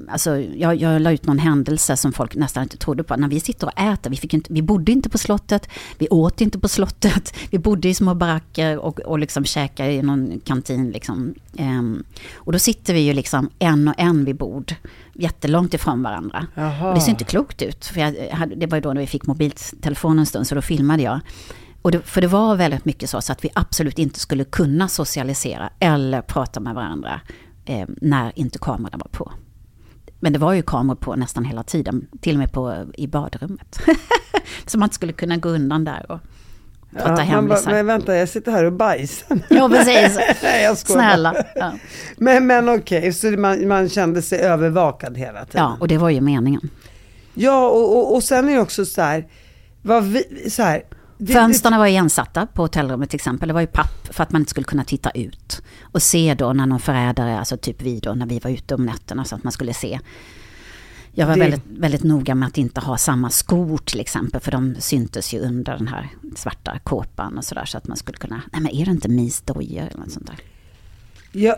alltså 0.08 0.36
jag, 0.36 0.76
jag 0.76 1.02
la 1.02 1.12
ut 1.12 1.26
någon 1.26 1.38
händelse 1.38 1.96
som 1.96 2.12
folk 2.12 2.36
nästan 2.36 2.62
inte 2.62 2.76
trodde 2.76 3.04
på. 3.04 3.16
När 3.16 3.28
vi 3.28 3.40
sitter 3.40 3.66
och 3.66 3.80
äter, 3.80 4.10
vi, 4.10 4.16
fick 4.16 4.34
inte, 4.34 4.52
vi 4.52 4.62
bodde 4.62 4.92
inte 4.92 5.08
på 5.08 5.18
slottet, 5.18 5.68
vi 5.98 6.08
åt 6.08 6.40
inte 6.40 6.58
på 6.58 6.68
slottet, 6.68 7.34
vi 7.50 7.58
bodde 7.58 7.88
i 7.88 7.94
små 7.94 8.14
baracker 8.14 8.78
och, 8.78 9.00
och 9.00 9.18
liksom 9.18 9.44
käkade 9.44 9.92
i 9.92 10.02
någon 10.02 10.40
kantin. 10.44 10.90
Liksom. 10.90 11.34
Ehm, 11.56 12.04
och 12.34 12.52
då 12.52 12.58
sitter 12.58 12.94
vi 12.94 13.00
ju 13.00 13.12
liksom 13.12 13.50
en 13.58 13.88
och 13.88 13.94
en 13.98 14.24
vid 14.24 14.36
bord, 14.36 14.74
jättelångt 15.12 15.74
ifrån 15.74 16.02
varandra. 16.02 16.46
Och 16.88 16.94
det 16.94 17.00
ser 17.00 17.10
inte 17.10 17.24
klokt 17.24 17.62
ut, 17.62 17.86
för 17.86 18.00
jag 18.00 18.14
det 18.56 18.66
var 18.66 18.76
ju 18.76 18.82
då 18.82 18.92
när 18.92 19.00
vi 19.00 19.06
fick 19.06 19.26
mobiltelefonen 19.26 20.18
en 20.18 20.26
stund, 20.26 20.46
så 20.46 20.54
då 20.54 20.62
filmade 20.62 21.02
jag. 21.02 21.20
Och 21.82 21.90
det, 21.90 22.02
för 22.02 22.20
det 22.20 22.26
var 22.26 22.56
väldigt 22.56 22.84
mycket 22.84 23.10
så, 23.10 23.20
så 23.20 23.32
att 23.32 23.44
vi 23.44 23.50
absolut 23.54 23.98
inte 23.98 24.20
skulle 24.20 24.44
kunna 24.44 24.88
socialisera 24.88 25.70
eller 25.78 26.22
prata 26.22 26.60
med 26.60 26.74
varandra 26.74 27.20
eh, 27.64 27.88
när 28.00 28.32
inte 28.38 28.58
kameran 28.58 29.00
var 29.04 29.10
på. 29.12 29.32
Men 30.20 30.32
det 30.32 30.38
var 30.38 30.52
ju 30.52 30.62
kameror 30.62 30.96
på 30.96 31.16
nästan 31.16 31.44
hela 31.44 31.62
tiden, 31.62 32.06
till 32.20 32.34
och 32.34 32.38
med 32.38 32.52
på, 32.52 32.86
i 32.94 33.06
badrummet. 33.06 33.78
så 34.66 34.78
man 34.78 34.86
inte 34.86 34.94
skulle 34.94 35.12
kunna 35.12 35.36
gå 35.36 35.48
undan 35.48 35.84
där 35.84 36.12
och 36.12 36.18
prata 36.92 37.14
bara, 37.14 37.22
hemlisar. 37.22 37.70
men 37.70 37.86
vänta, 37.86 38.16
jag 38.16 38.28
sitter 38.28 38.52
här 38.52 38.64
och 38.64 38.72
bajsar. 38.72 39.38
Ja, 39.48 39.68
precis. 39.68 40.18
Jag 40.62 40.78
skojar. 40.78 41.00
Snälla. 41.00 41.44
Ja. 41.54 41.72
Men, 42.16 42.46
men 42.46 42.68
okej, 42.68 43.12
så 43.12 43.26
man, 43.26 43.68
man 43.68 43.88
kände 43.88 44.22
sig 44.22 44.38
övervakad 44.38 45.16
hela 45.18 45.44
tiden. 45.44 45.64
ja, 45.64 45.76
och 45.80 45.88
det 45.88 45.98
var 45.98 46.10
ju 46.10 46.20
meningen. 46.20 46.70
Ja, 47.34 47.68
och, 47.68 47.96
och, 47.96 48.14
och 48.14 48.22
sen 48.22 48.48
är 48.48 48.54
det 48.54 48.60
också 48.60 48.84
så 48.84 49.02
här, 49.02 49.26
vad 49.82 50.04
vi, 50.04 50.50
så 50.50 50.62
här 50.62 50.82
det- 51.18 51.32
Fönsterna 51.32 51.78
var 51.78 51.86
igensatta 51.86 52.46
på 52.46 52.62
hotellrummet 52.62 53.10
till 53.10 53.16
exempel. 53.16 53.48
Det 53.48 53.54
var 53.54 53.60
ju 53.60 53.66
papp 53.66 54.08
för 54.10 54.22
att 54.22 54.32
man 54.32 54.42
inte 54.42 54.50
skulle 54.50 54.64
kunna 54.64 54.84
titta 54.84 55.10
ut. 55.10 55.62
Och 55.82 56.02
se 56.02 56.34
då 56.34 56.52
när 56.52 56.66
någon 56.66 56.80
förrädare, 56.80 57.38
alltså 57.38 57.56
typ 57.56 57.82
vi 57.82 57.98
då, 58.00 58.14
när 58.14 58.26
vi 58.26 58.38
var 58.38 58.50
ute 58.50 58.74
om 58.74 58.86
nätterna 58.86 59.24
så 59.24 59.34
att 59.34 59.44
man 59.44 59.52
skulle 59.52 59.74
se. 59.74 60.00
Jag 61.12 61.26
var 61.26 61.34
Det- 61.34 61.40
väldigt, 61.40 61.62
väldigt 61.66 62.02
noga 62.02 62.34
med 62.34 62.46
att 62.46 62.58
inte 62.58 62.80
ha 62.80 62.96
samma 62.98 63.30
skor 63.30 63.78
till 63.78 64.00
exempel, 64.00 64.40
för 64.40 64.50
de 64.50 64.74
syntes 64.78 65.34
ju 65.34 65.38
under 65.40 65.76
den 65.78 65.88
här 65.88 66.08
svarta 66.36 66.78
kåpan 66.78 67.38
och 67.38 67.44
sådär, 67.44 67.64
så 67.64 67.78
att 67.78 67.86
man 67.88 67.96
skulle 67.96 68.18
kunna, 68.18 68.42
nej 68.52 68.62
men 68.62 68.72
är 68.74 68.84
det 68.84 68.90
inte 68.90 69.08
misdojor 69.08 69.86
eller 69.86 69.98
något 69.98 70.10
sånt 70.12 70.26
där? 70.26 70.36
Ja, 71.32 71.56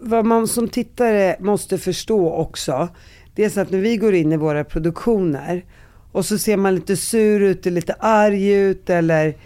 vad 0.00 0.24
man 0.26 0.48
som 0.48 0.68
tittare 0.68 1.36
måste 1.40 1.78
förstå 1.78 2.32
också, 2.32 2.88
det 3.34 3.44
är 3.44 3.50
så 3.50 3.60
att 3.60 3.70
när 3.70 3.78
vi 3.78 3.96
går 3.96 4.14
in 4.14 4.32
i 4.32 4.36
våra 4.36 4.64
produktioner 4.64 5.64
och 6.12 6.26
så 6.26 6.38
ser 6.38 6.56
man 6.56 6.74
lite 6.74 6.96
sur 6.96 7.40
ut, 7.40 7.66
lite 7.66 7.92
arg 7.92 8.48
ut 8.48 8.90
eller 8.90 9.36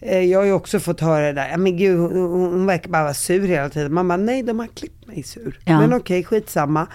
eh, 0.00 0.20
jag 0.20 0.38
har 0.38 0.46
ju 0.46 0.52
också 0.52 0.80
fått 0.80 1.00
höra 1.00 1.26
det 1.26 1.32
där, 1.32 1.56
men 1.56 1.76
gud 1.76 1.98
hon, 1.98 2.12
hon 2.12 2.66
verkar 2.66 2.90
bara 2.90 3.02
vara 3.02 3.14
sur 3.14 3.48
hela 3.48 3.68
tiden. 3.68 3.94
Man 3.94 4.08
bara, 4.08 4.16
nej 4.16 4.42
de 4.42 4.58
har 4.58 4.66
klippt 4.66 5.06
mig 5.06 5.22
sur. 5.22 5.60
Ja. 5.64 5.80
Men 5.80 5.92
okej, 5.92 6.24
skitsamma. 6.24 6.86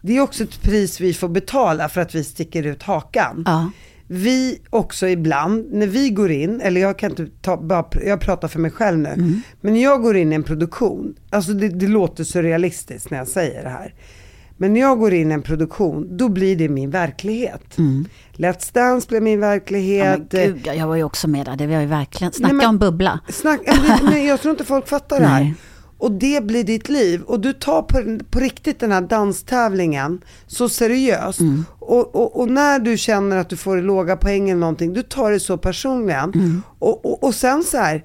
Det 0.00 0.16
är 0.16 0.20
också 0.20 0.44
ett 0.44 0.62
pris 0.62 1.00
vi 1.00 1.14
får 1.14 1.28
betala 1.28 1.88
för 1.88 2.00
att 2.00 2.14
vi 2.14 2.24
sticker 2.24 2.66
ut 2.66 2.82
hakan. 2.82 3.42
Ja. 3.46 3.70
Vi 4.06 4.60
också 4.70 5.08
ibland, 5.08 5.72
när 5.72 5.86
vi 5.86 6.10
går 6.10 6.30
in, 6.30 6.60
eller 6.60 6.80
jag 6.80 6.98
kan 6.98 7.10
inte 7.10 7.26
ta, 7.26 7.56
bara, 7.56 7.86
jag 8.04 8.20
pratar 8.20 8.48
för 8.48 8.58
mig 8.58 8.70
själv 8.70 8.98
nu. 8.98 9.08
Mm. 9.08 9.40
Men 9.60 9.72
när 9.72 9.82
jag 9.82 10.02
går 10.02 10.16
in 10.16 10.32
i 10.32 10.34
en 10.34 10.42
produktion, 10.42 11.14
alltså 11.30 11.52
det, 11.52 11.68
det 11.68 11.86
låter 11.86 12.24
så 12.24 12.42
realistiskt 12.42 13.10
när 13.10 13.18
jag 13.18 13.28
säger 13.28 13.62
det 13.62 13.68
här. 13.68 13.94
Men 14.56 14.72
när 14.72 14.80
jag 14.80 14.98
går 14.98 15.14
in 15.14 15.30
i 15.30 15.34
en 15.34 15.42
produktion, 15.42 16.16
då 16.16 16.28
blir 16.28 16.56
det 16.56 16.68
min 16.68 16.90
verklighet. 16.90 17.78
Let's 18.40 18.70
Dance 18.74 19.06
blir 19.08 19.20
min 19.20 19.32
Mm. 19.34 19.42
Ja, 19.42 19.48
verklighet. 19.54 20.18
men 20.32 20.42
gud, 20.54 20.66
jag 20.76 20.86
var 20.86 20.96
ju 20.96 21.04
också 21.04 21.28
med 21.28 21.46
där, 21.46 21.56
det 21.56 21.66
var 21.66 21.80
ju 21.80 21.86
verkligen, 21.86 22.32
snacka 22.32 22.54
men- 22.54 22.66
om 22.68 22.78
bubbla. 22.78 23.20
Snack, 23.28 23.60
men 24.02 24.24
jag 24.26 24.40
tror 24.40 24.50
inte 24.52 24.64
folk 24.64 24.88
fattar 24.88 25.20
det 25.20 25.26
här. 25.26 25.40
Nej. 25.40 25.54
Och 25.98 26.12
det 26.12 26.44
blir 26.44 26.64
ditt 26.64 26.88
liv. 26.88 27.22
Och 27.22 27.40
du 27.40 27.52
tar 27.52 27.82
på, 27.82 28.18
på 28.30 28.38
riktigt 28.40 28.80
den 28.80 28.92
här 28.92 29.00
danstävlingen 29.00 30.20
så 30.46 30.68
seriöst. 30.68 31.40
Mm. 31.40 31.64
Och, 31.78 32.14
och, 32.16 32.40
och 32.40 32.48
när 32.50 32.78
du 32.78 32.96
känner 32.96 33.36
att 33.36 33.48
du 33.48 33.56
får 33.56 33.76
låga 33.76 34.16
poäng 34.16 34.50
eller 34.50 34.60
någonting, 34.60 34.92
du 34.92 35.02
tar 35.02 35.30
det 35.30 35.40
så 35.40 35.58
personligen. 35.58 36.32
Mm. 36.34 36.62
Och, 36.78 37.06
och, 37.06 37.24
och 37.24 37.34
sen 37.34 37.64
så 37.64 37.76
här, 37.76 38.04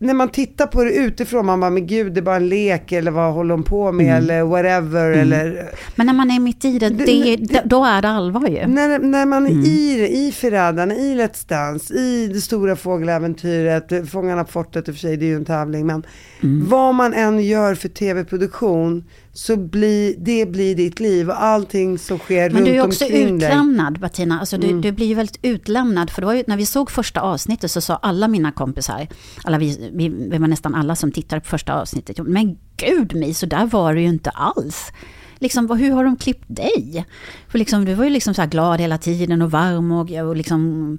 när 0.00 0.14
man 0.14 0.28
tittar 0.28 0.66
på 0.66 0.84
det 0.84 0.92
utifrån, 0.94 1.46
man 1.46 1.60
bara, 1.60 1.70
men 1.70 1.86
gud 1.86 2.12
det 2.12 2.20
är 2.20 2.22
bara 2.22 2.36
en 2.36 2.48
lek 2.48 2.92
eller 2.92 3.10
vad 3.10 3.32
håller 3.32 3.50
de 3.50 3.62
på 3.62 3.92
med 3.92 4.06
Mm. 4.06 4.16
eller 4.18 4.42
whatever. 4.42 5.10
Eller, 5.10 5.70
Men 5.96 6.06
när 6.06 6.14
man 6.14 6.30
är 6.30 6.40
mitt 6.40 6.64
i 6.64 6.78
det, 6.78 6.88
Det- 6.88 7.36
det, 7.36 7.62
då 7.64 7.84
är 7.84 8.02
det 8.02 8.08
allvar 8.08 8.48
ju. 8.48 8.66
när, 8.66 8.98
när 8.98 9.26
man 9.26 9.46
Mm. 9.46 9.60
är 9.60 9.66
i 9.66 9.96
det, 10.00 10.08
i 10.08 10.32
Förrädarna, 10.32 10.94
i 10.94 11.14
Let's 11.14 11.48
Dance, 11.48 11.94
i 11.94 12.28
det 12.34 12.40
stora 12.40 12.76
fågeläventyret, 12.76 14.10
Fångarna 14.10 14.44
på 14.44 14.52
fortet 14.52 14.88
i 14.88 14.90
och 14.90 14.94
för 14.94 15.00
sig, 15.00 15.16
det 15.16 15.24
är 15.24 15.28
ju 15.28 15.36
en 15.36 15.44
tävling, 15.44 15.86
men 15.86 16.02
Mm. 16.42 16.66
vad 16.68 16.94
man 16.94 17.14
än 17.14 17.40
gör 17.44 17.74
för 17.74 17.88
tv-produktion 17.88 19.04
så 19.32 19.56
blir 19.56 20.14
det 20.18 20.46
blir 20.46 20.74
ditt 20.74 21.00
liv 21.00 21.28
och 21.28 21.42
allting 21.42 21.98
som 21.98 22.18
sker 22.18 22.50
Men 22.50 22.56
runt 22.56 22.66
du 22.66 22.72
är 22.72 22.84
också 22.86 23.04
omkring 23.04 23.38
dig. 23.38 23.48
utlämnad 23.48 24.00
Bettina, 24.00 24.40
alltså 24.40 24.56
Mm. 24.56 24.68
du, 24.68 24.80
du 24.80 24.92
blir 24.92 25.06
ju 25.06 25.14
väldigt 25.14 25.38
utlämnad. 25.42 26.10
För 26.10 26.22
det 26.22 26.26
var 26.26 26.34
ju, 26.34 26.44
när 26.46 26.56
vi 26.56 26.66
såg 26.66 26.90
första 26.90 27.20
avsnittet 27.20 27.70
så 27.70 27.80
sa 27.80 27.96
alla 27.96 28.28
mina 28.28 28.52
kompisar, 28.52 29.06
alla 29.44 29.58
vi, 29.58 29.90
vi, 29.92 30.08
vi 30.08 30.38
var 30.38 30.48
nästan 30.48 30.74
alla 30.74 30.96
som 30.96 31.12
tittade 31.12 31.40
på 31.40 31.46
första 31.48 31.74
avsnittet, 31.80 32.18
men 32.18 32.58
gud 32.76 33.14
mig, 33.14 33.34
så 33.34 33.46
där 33.46 33.66
var 33.66 33.94
det 33.94 34.00
ju 34.00 34.08
inte 34.08 34.30
alls. 34.30 34.92
Liksom, 35.40 35.70
hur 35.70 35.90
har 35.92 36.04
de 36.04 36.16
klippt 36.16 36.44
dig? 36.48 37.06
För 37.48 37.58
liksom, 37.58 37.84
du 37.84 37.94
var 37.94 38.04
ju 38.04 38.10
liksom 38.10 38.34
så 38.34 38.42
här 38.42 38.48
glad 38.48 38.80
hela 38.80 38.98
tiden 38.98 39.42
och 39.42 39.50
varm 39.50 39.92
och, 39.92 40.10
och 40.10 40.36
liksom, 40.36 40.98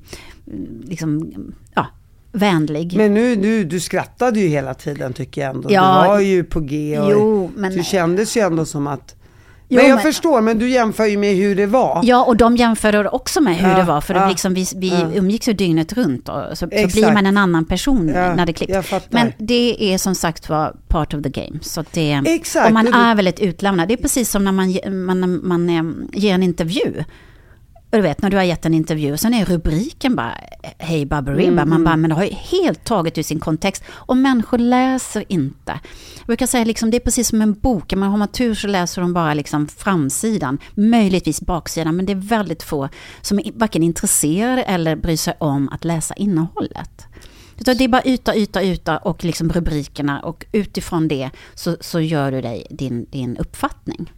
liksom, 0.84 1.32
ja, 1.76 1.88
vänlig. 2.32 2.94
Men 2.98 3.14
nu, 3.14 3.36
nu, 3.36 3.64
du 3.64 3.80
skrattade 3.80 4.40
ju 4.40 4.48
hela 4.48 4.74
tiden 4.74 5.14
tycker 5.14 5.42
jag 5.42 5.56
ändå. 5.56 5.70
Ja. 5.72 6.02
du 6.04 6.08
var 6.10 6.20
ju 6.20 6.44
på 6.44 6.60
G 6.60 7.00
och 7.00 7.12
Jo, 7.12 7.52
men- 7.56 7.72
du 7.76 7.84
kändes 7.84 8.38
ju 8.38 8.42
ändå 8.42 8.66
som 8.66 8.88
att 8.88 9.16
Jo, 9.72 9.76
men 9.76 9.88
jag 9.90 9.96
men- 9.96 10.04
förstår, 10.04 10.42
men 10.42 10.60
du 10.60 10.70
jämför 10.70 11.06
ju 11.06 11.18
med 11.18 11.36
hur 11.36 11.56
det 11.56 11.66
var. 11.66 12.00
Ja, 12.04 12.24
och 12.26 12.38
de 12.38 12.58
jämförde 12.58 13.10
också 13.10 13.42
med 13.42 13.56
hur 13.58 13.70
Ja, 13.70 13.78
det 13.78 13.84
var. 13.84 14.02
För 14.02 14.14
ja, 14.16 14.30
liksom, 14.30 14.54
vi, 14.54 14.66
vi 14.76 14.90
ja. 14.90 15.08
umgicks 15.16 15.48
ju 15.50 15.54
dygnet 15.54 15.94
runt. 15.94 16.26
Då, 16.26 16.46
så, 16.50 16.56
så 16.56 16.68
blir 16.68 17.14
man 17.14 17.26
en 17.26 17.38
annan 17.38 17.66
person 17.66 18.06
när 18.06 18.46
det 18.46 18.54
klipps. 18.54 18.92
Men 19.10 19.32
det 19.38 19.94
är 19.94 19.98
som 19.98 20.16
sagt 20.16 20.50
var 20.50 20.76
part 20.88 21.14
of 21.14 21.24
the 21.24 21.30
game. 21.30 21.60
Så 21.62 21.84
det, 21.94 22.12
Exakt, 22.26 22.68
Och 22.68 22.74
man 22.74 22.88
är 22.88 23.16
väldigt 23.16 23.40
utlämnad. 23.40 23.88
Det 23.88 23.94
är 23.94 23.98
precis 23.98 24.30
som 24.30 24.44
när 24.46 24.52
man, 24.52 24.72
ge- 24.72 24.90
man, 24.90 25.48
man, 25.48 25.70
eh, 25.70 25.84
ger 26.20 26.34
en 26.34 26.44
intervju. 26.44 27.04
Och 27.92 27.98
Du 27.98 28.02
vet 28.02 28.22
när 28.22 28.30
du 28.30 28.38
har 28.38 28.44
gett 28.44 28.66
en 28.66 28.74
intervju 28.74 29.18
sen 29.18 29.34
är 29.34 29.46
rubriken 29.46 30.16
bara 30.16 30.34
Hej 30.78 31.06
Baberiba. 31.06 31.62
Mm, 31.62 31.70
Man 31.70 31.84
bara, 31.84 31.98
men 31.98 32.10
det 32.10 32.16
har 32.16 32.24
ju 32.24 32.32
helt 32.34 32.84
tagit 32.84 33.18
ur 33.18 33.24
sin 33.24 33.40
kontext. 33.40 33.84
Och 33.90 34.18
människor 34.18 34.58
läser 34.58 35.24
inte. 35.28 35.80
Jag 36.18 36.26
brukar 36.28 36.46
säga 36.48 36.64
liksom, 36.66 36.92
det 36.92 36.98
är 36.98 37.02
precis 37.02 37.28
som 37.28 37.42
en 37.42 37.54
bok. 37.54 37.94
Men 37.94 38.10
har 38.10 38.18
man 38.18 38.28
tur 38.28 38.56
så 38.56 38.68
läser 38.68 39.02
de 39.02 39.14
bara 39.14 39.34
liksom 39.34 39.68
framsidan. 39.68 40.58
Möjligtvis 40.76 41.42
baksidan. 41.42 41.96
Men 41.96 42.06
det 42.06 42.14
är 42.14 42.16
väldigt 42.16 42.64
få 42.64 42.90
som 43.22 43.40
är 43.40 43.52
varken 43.56 43.84
intresserade 43.84 44.64
eller 44.64 44.96
bryr 44.96 45.18
sig 45.18 45.34
om 45.40 45.70
att 45.70 45.86
läsa 45.86 46.14
innehållet. 46.14 47.06
Utan 47.60 47.78
det 47.78 47.84
är 47.84 47.88
bara 47.88 48.04
yta, 48.06 48.36
yta, 48.36 48.64
yta 48.64 48.98
och 48.98 49.24
liksom 49.24 49.50
rubrikerna. 49.50 50.20
Och 50.20 50.46
utifrån 50.52 51.08
det 51.08 51.30
så, 51.56 51.78
så 51.82 52.00
gör 52.00 52.32
du 52.32 52.42
dig 52.42 52.68
din, 52.70 53.06
din 53.10 53.38
uppfattning. 53.38 54.12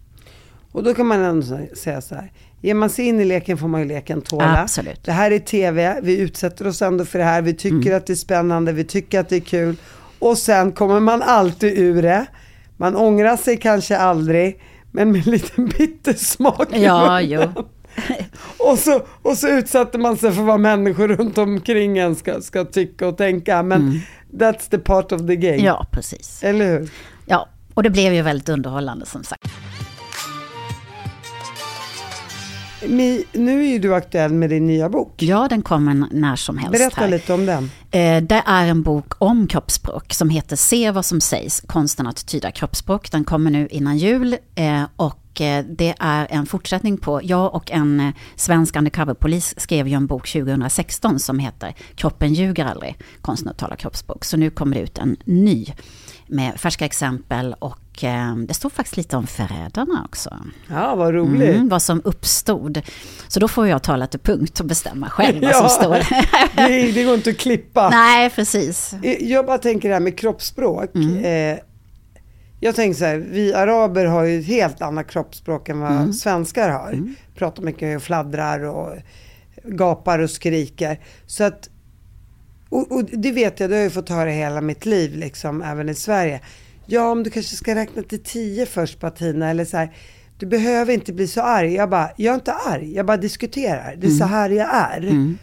Och 0.72 0.84
då 0.84 0.94
kan 0.94 1.06
man 1.08 1.20
ändå 1.22 1.42
sä- 1.42 1.76
säga 1.76 2.02
så 2.02 2.16
här. 2.16 2.32
Ger 2.62 2.74
man 2.74 2.90
sig 2.90 3.06
in 3.08 3.20
i 3.20 3.26
leken 3.26 3.58
får 3.58 3.68
man 3.68 3.82
ju 3.82 3.88
leken 3.88 4.22
tåla. 4.22 4.62
Absolut. 4.62 4.88
Mm. 4.88 5.00
Det 5.04 5.12
här 5.12 5.32
är 5.32 5.40
tv, 5.40 6.00
vi 6.04 6.18
utsätter 6.20 6.68
oss 6.68 6.82
ändå 6.82 7.06
för 7.06 7.20
det 7.20 7.26
här, 7.26 7.42
vi 7.42 7.54
tycker 7.54 7.94
att 7.96 8.06
det 8.08 8.14
är 8.14 8.16
spännande, 8.16 8.72
vi 8.72 8.84
tycker 8.84 9.20
att 9.20 9.30
det 9.30 9.36
är 9.36 9.40
kul. 9.40 9.76
Och 10.20 10.38
sen 10.38 10.72
kommer 10.72 11.00
man 11.00 11.22
alltid 11.22 11.78
ur 11.78 12.02
det. 12.02 12.26
Man 12.78 12.96
ångrar 12.96 13.38
sig 13.38 13.58
kanske 13.58 13.98
aldrig, 13.98 14.62
men 14.92 15.12
med 15.12 15.22
en 15.28 15.32
liten 15.32 15.66
bittersmak 15.78 16.76
i 16.76 16.84
Ja, 16.84 17.06
munnen. 17.22 17.30
jo. 17.30 17.64
Och 18.58 18.80
så, 18.80 19.02
och 19.22 19.38
så 19.38 19.48
utsätter 19.48 20.00
man 20.00 20.18
sig 20.18 20.32
för 20.32 20.42
vad 20.42 20.60
människor 20.60 21.08
runt 21.08 21.38
omkring 21.38 21.98
en 21.98 22.16
ska, 22.16 22.42
ska 22.42 22.66
tycka 22.66 23.08
och 23.08 23.18
tänka. 23.18 23.64
Men 23.64 24.02
that's 24.34 24.70
the 24.70 24.78
part 24.78 25.12
of 25.12 25.22
the 25.28 25.36
game. 25.36 25.54
Mm. 25.54 25.66
Ja, 25.66 25.86
precis. 25.92 26.44
Eller 26.44 26.66
hur? 26.66 26.90
Ja, 27.26 27.50
och 27.74 27.84
det 27.84 27.90
blev 27.90 28.14
ju 28.14 28.22
väldigt 28.22 28.50
underhållande 28.50 29.06
som 29.06 29.24
sagt. 29.24 29.44
Mi, 32.88 33.24
nu 33.32 33.64
är 33.64 33.68
ju 33.68 33.80
du 33.80 33.96
aktuell 33.96 34.34
med 34.34 34.50
din 34.50 34.68
nya 34.68 34.90
bok. 34.90 35.14
Ja, 35.18 35.48
den 35.50 35.62
kommer 35.62 36.08
när 36.12 36.36
som 36.36 36.58
helst. 36.58 36.72
Berätta 36.72 37.02
här. 37.02 37.08
lite 37.08 37.34
om 37.34 37.46
den. 37.46 37.64
Eh, 37.92 38.24
Det 38.24 38.44
är 38.46 38.68
en 38.68 38.84
bok 38.84 39.14
om 39.18 39.48
kroppsspråk 39.48 40.14
som 40.14 40.30
heter 40.30 40.56
Se 40.56 40.92
vad 40.92 41.06
som 41.06 41.22
sägs, 41.22 41.62
konsten 41.68 42.08
att 42.08 42.26
tyda 42.28 42.52
kroppsspråk. 42.52 43.12
Den 43.12 43.24
kommer 43.24 43.52
nu 43.52 43.68
innan 43.68 43.98
jul 43.98 44.38
eh, 44.56 44.84
och 44.96 45.42
eh, 45.42 45.66
det 45.66 45.96
är 46.00 46.28
en 46.30 46.46
fortsättning 46.46 46.98
på, 46.98 47.22
jag 47.24 47.56
och 47.56 47.72
en 47.72 48.14
svensk 48.36 48.76
undercoverpolis 48.76 49.54
skrev 49.60 49.88
ju 49.88 49.94
en 49.94 50.08
bok 50.08 50.32
2016 50.32 51.20
som 51.20 51.40
heter 51.40 51.76
Kroppen 51.96 52.34
ljuger 52.34 52.66
aldrig, 52.66 52.96
konsten 53.22 53.50
att 53.50 53.58
tala 53.58 53.76
kroppsspråk. 53.76 54.26
Så 54.26 54.38
nu 54.38 54.50
kommer 54.50 54.76
det 54.76 54.82
ut 54.82 54.98
en 54.98 55.18
ny 55.26 55.66
med 56.32 56.60
färska 56.60 56.86
exempel 56.86 57.56
och 57.60 58.04
eh, 58.04 58.36
det 58.36 58.54
står 58.54 58.70
faktiskt 58.70 58.98
lite 58.98 59.18
om 59.18 59.28
förrädarna 59.28 60.04
också. 60.06 60.38
Ja, 60.70 60.96
vad 60.96 61.14
roligt. 61.14 61.56
Mm, 61.56 61.70
vad 61.70 61.82
som 61.82 62.02
uppstod. 62.04 62.82
Så 63.28 63.40
då 63.40 63.48
får 63.48 63.68
jag 63.68 63.84
tala 63.84 64.08
till 64.08 64.20
punkt 64.20 64.60
och 64.60 64.66
bestämma 64.66 65.10
själv 65.10 65.42
vad 65.42 65.56
som 65.56 65.70
står. 65.70 66.08
det, 66.68 66.92
det 66.92 67.04
går 67.04 67.14
inte 67.16 67.30
att 67.30 67.38
klippa. 67.38 67.90
Nej, 67.90 68.30
precis. 68.30 68.94
Jag 69.20 69.46
bara 69.46 69.58
tänker 69.58 69.90
det 69.90 69.96
här 69.96 70.00
med 70.00 70.18
kroppsspråk. 70.20 70.96
Mm. 70.96 71.26
Eh, 71.54 71.60
jag 72.60 72.76
tänker 72.76 73.00
så 73.00 73.06
här, 73.06 73.18
vi 73.18 73.54
araber 73.54 74.06
har 74.06 74.24
ju 74.24 74.40
ett 74.40 74.46
helt 74.46 74.82
annat 74.82 75.08
kroppsspråk 75.12 75.70
än 75.70 75.80
vad 75.80 75.92
Mm. 75.92 76.14
svenskar 76.14 76.70
har. 76.70 77.14
Pratar 77.36 77.64
mycket 77.64 77.96
och 77.98 78.04
fladdrar 78.04 78.60
och 78.64 78.94
gapar 79.64 80.20
och 80.20 80.30
skriker. 80.30 81.00
Så 81.26 81.44
att, 81.44 81.70
och, 82.72 82.92
och 82.92 83.06
det 83.06 83.32
vet 83.32 83.60
jag, 83.60 83.70
det 83.70 83.76
har 83.76 83.84
jag 83.84 83.94
fått 83.94 84.10
höra 84.10 84.30
hela 84.30 84.62
mitt 84.62 84.86
liv, 84.86 85.16
liksom, 85.16 85.62
även 85.62 85.90
i 85.90 85.96
Sverige. 85.96 86.42
Ja, 86.86 87.12
om 87.12 87.24
du 87.24 87.30
kanske 87.30 87.56
ska 87.56 87.76
räkna 87.76 88.04
till 88.04 88.24
tio 88.24 88.66
först 88.66 89.00
Patina, 89.00 89.50
eller 89.50 89.66
så 89.66 89.78
här. 89.78 89.92
Du 90.38 90.46
behöver 90.46 90.94
inte 90.94 91.14
bli 91.14 91.28
så 91.28 91.42
arg. 91.42 91.74
Jag 91.74 91.90
bara, 91.90 92.12
jag 92.18 92.32
är 92.32 92.36
inte 92.36 92.54
arg, 92.54 92.94
jag 92.96 93.06
bara 93.06 93.18
diskuterar. 93.18 93.96
Det 93.96 94.08
är 94.08 94.12
så 94.12 94.26
här 94.26 94.50
jag 94.50 94.76
är. 94.76 95.36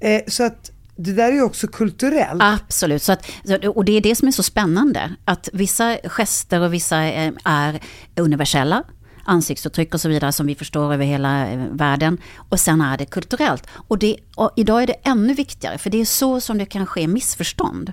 Eh, 0.00 0.20
så 0.26 0.42
att 0.42 0.70
det 0.96 1.12
där 1.12 1.28
är 1.28 1.32
ju 1.32 1.42
också 1.42 1.66
kulturellt. 1.66 2.42
Absolut, 2.42 3.02
så 3.02 3.12
att, 3.12 3.26
och 3.74 3.84
det 3.84 3.92
är 3.92 4.00
det 4.00 4.14
som 4.14 4.28
är 4.28 4.32
så 4.32 4.42
spännande. 4.42 5.14
Att 5.24 5.48
vissa 5.52 5.96
gester 6.04 6.60
och 6.60 6.74
vissa 6.74 7.04
eh, 7.04 7.32
är 7.44 7.80
universella, 8.16 8.82
ansiktsuttryck 9.24 9.94
och 9.94 10.00
så 10.00 10.08
vidare 10.08 10.32
som 10.32 10.46
vi 10.46 10.54
förstår 10.54 10.94
över 10.94 11.04
hela 11.04 11.50
eh, 11.50 11.58
världen. 11.70 12.18
Och 12.48 12.60
sen 12.60 12.80
är 12.80 12.98
det 12.98 13.04
kulturellt. 13.04 13.66
Och, 13.88 13.98
det, 13.98 14.16
och 14.36 14.50
idag 14.56 14.82
är 14.82 14.86
det 14.86 14.96
ännu 15.02 15.34
viktigare, 15.34 15.78
för 15.78 15.90
det 15.90 16.00
är 16.00 16.04
så 16.04 16.40
som 16.40 16.58
det 16.58 16.66
kan 16.66 16.86
ske 16.86 17.06
missförstånd. 17.06 17.92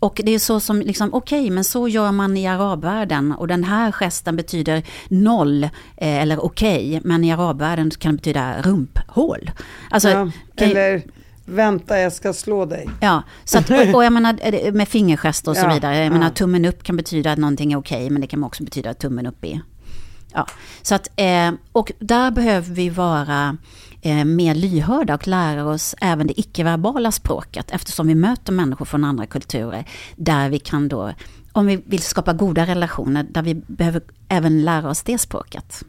Och 0.00 0.20
det 0.24 0.34
är 0.34 0.38
så 0.38 0.60
som, 0.60 0.80
liksom, 0.80 1.14
okej, 1.14 1.50
men 1.50 1.64
så 1.64 1.88
gör 1.88 2.12
man 2.12 2.36
i 2.36 2.46
arabvärlden 2.46 3.32
och 3.32 3.48
den 3.48 3.64
här 3.64 3.92
gesten 3.92 4.36
betyder 4.36 4.82
noll 5.08 5.64
eh, 5.64 5.70
eller 5.96 6.44
okej, 6.44 7.00
men 7.04 7.24
i 7.24 7.32
arabvärlden 7.32 7.90
kan 7.90 8.12
det 8.12 8.16
betyda 8.16 8.62
rumphål. 8.62 9.50
Alltså, 9.90 10.08
Ja, 10.08 10.30
eller 10.56 11.02
vänta 11.44 11.98
jag 12.00 12.12
ska 12.12 12.32
slå 12.32 12.64
dig. 12.64 12.88
Ja, 13.00 13.22
så 13.44 13.58
att, 13.58 13.70
och, 13.70 13.94
och 13.94 14.04
jag 14.04 14.12
menar 14.12 14.38
eh, 14.40 14.72
med 14.72 14.88
fingergester 14.88 15.50
och 15.50 15.56
så 15.56 15.66
Ja, 15.66 15.74
vidare. 15.74 15.96
Jag 15.96 16.06
ja. 16.06 16.10
menar 16.10 16.30
tummen 16.30 16.64
upp 16.64 16.82
kan 16.82 16.96
betyda 16.96 17.32
att 17.32 17.38
någonting 17.38 17.72
är 17.72 17.76
okej, 17.78 18.10
men 18.10 18.20
det 18.20 18.26
kan 18.26 18.44
också 18.44 18.64
betyda 18.64 18.90
att 18.90 18.98
tummen 18.98 19.26
upp 19.26 19.44
är... 19.44 19.60
Ja, 20.34 20.46
så 20.82 20.94
att, 20.94 21.08
eh, 21.16 21.50
och 21.72 21.92
där 21.98 22.30
behöver 22.30 22.74
vi 22.74 22.88
vara 22.90 23.56
eh, 24.02 24.24
mer 24.24 24.54
lyhörda 24.54 25.14
och 25.14 25.28
lära 25.28 25.64
oss 25.64 25.94
även 26.00 26.26
det 26.26 26.40
icke-verbala 26.40 27.12
språket 27.12 27.70
eftersom 27.70 28.06
vi 28.06 28.14
möter 28.14 28.52
människor 28.52 28.84
från 28.84 29.04
andra 29.04 29.26
kulturer 29.26 29.84
där 30.16 30.48
vi 30.48 30.58
kan 30.58 30.88
då, 30.88 31.12
om 31.52 31.66
vi 31.66 31.76
vill 31.86 32.02
skapa 32.02 32.32
goda 32.32 32.66
relationer, 32.66 33.22
där 33.30 33.42
vi 33.42 33.54
behöver 33.54 34.02
även 34.28 34.64
lära 34.64 34.90
oss 34.90 35.02
det 35.02 35.18
språket. 35.18 35.82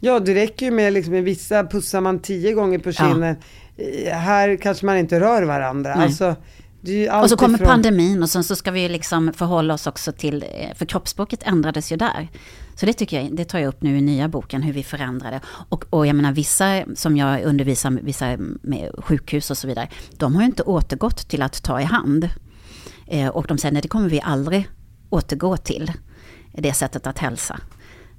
Ja, 0.00 0.20
det 0.20 0.34
räcker 0.34 0.66
ju 0.66 0.72
med 0.72 0.92
liksom, 0.92 1.14
i 1.14 1.20
vissa 1.20 1.64
pussar 1.66 2.00
man 2.00 2.18
tio 2.18 2.52
gånger 2.52 2.78
på 2.78 2.92
kinden. 2.92 3.36
I- 3.76 4.08
Här 4.10 4.56
kanske 4.56 4.86
man 4.86 4.98
inte 4.98 5.20
rör 5.20 5.42
varandra. 5.42 5.94
Alltså, 5.94 6.36
Och 7.22 7.30
så 7.30 7.36
kommer 7.36 7.58
ifrån- 7.58 7.68
pandemin 7.68 8.22
och 8.22 8.30
sen 8.30 8.44
så 8.44 8.56
ska 8.56 8.70
vi 8.70 8.88
liksom 8.88 9.32
förhålla 9.32 9.74
oss 9.74 9.86
också 9.86 10.12
till, 10.12 10.42
eh, 10.42 10.74
för 10.76 10.86
kroppsspråket 10.86 11.42
ändrades 11.42 11.92
ju 11.92 11.96
där. 11.96 12.28
Så 12.80 12.86
det 12.86 12.92
tycker 12.92 13.20
jag, 13.22 13.36
det 13.36 13.44
tar 13.44 13.58
jag 13.58 13.68
upp 13.68 13.82
nu 13.82 13.98
i 13.98 14.00
nya 14.00 14.28
boken, 14.28 14.62
hur 14.62 14.72
vi 14.72 14.82
förändrade. 14.82 15.40
Och, 15.68 15.84
och 15.90 16.06
jag 16.06 16.16
menar 16.16 16.32
vissa 16.32 16.82
som 16.94 17.16
jag 17.16 17.42
undervisar, 17.42 17.90
med, 17.90 18.04
vissa 18.04 18.36
med 18.62 18.90
sjukhus 18.98 19.50
och 19.50 19.58
så 19.58 19.66
vidare, 19.66 19.88
de 20.16 20.34
har 20.34 20.42
ju 20.42 20.46
inte 20.46 20.62
återgått 20.62 21.28
till 21.28 21.42
att 21.42 21.62
ta 21.62 21.80
i 21.80 21.84
hand. 21.84 22.28
Eh, 23.06 23.28
och 23.28 23.46
de 23.48 23.58
säger, 23.58 23.72
nej 23.72 23.82
det 23.82 23.88
kommer 23.88 24.08
vi 24.08 24.20
aldrig 24.20 24.68
återgå 25.10 25.56
till, 25.56 25.92
det 26.52 26.72
sättet 26.72 27.06
att 27.06 27.18
hälsa. 27.18 27.60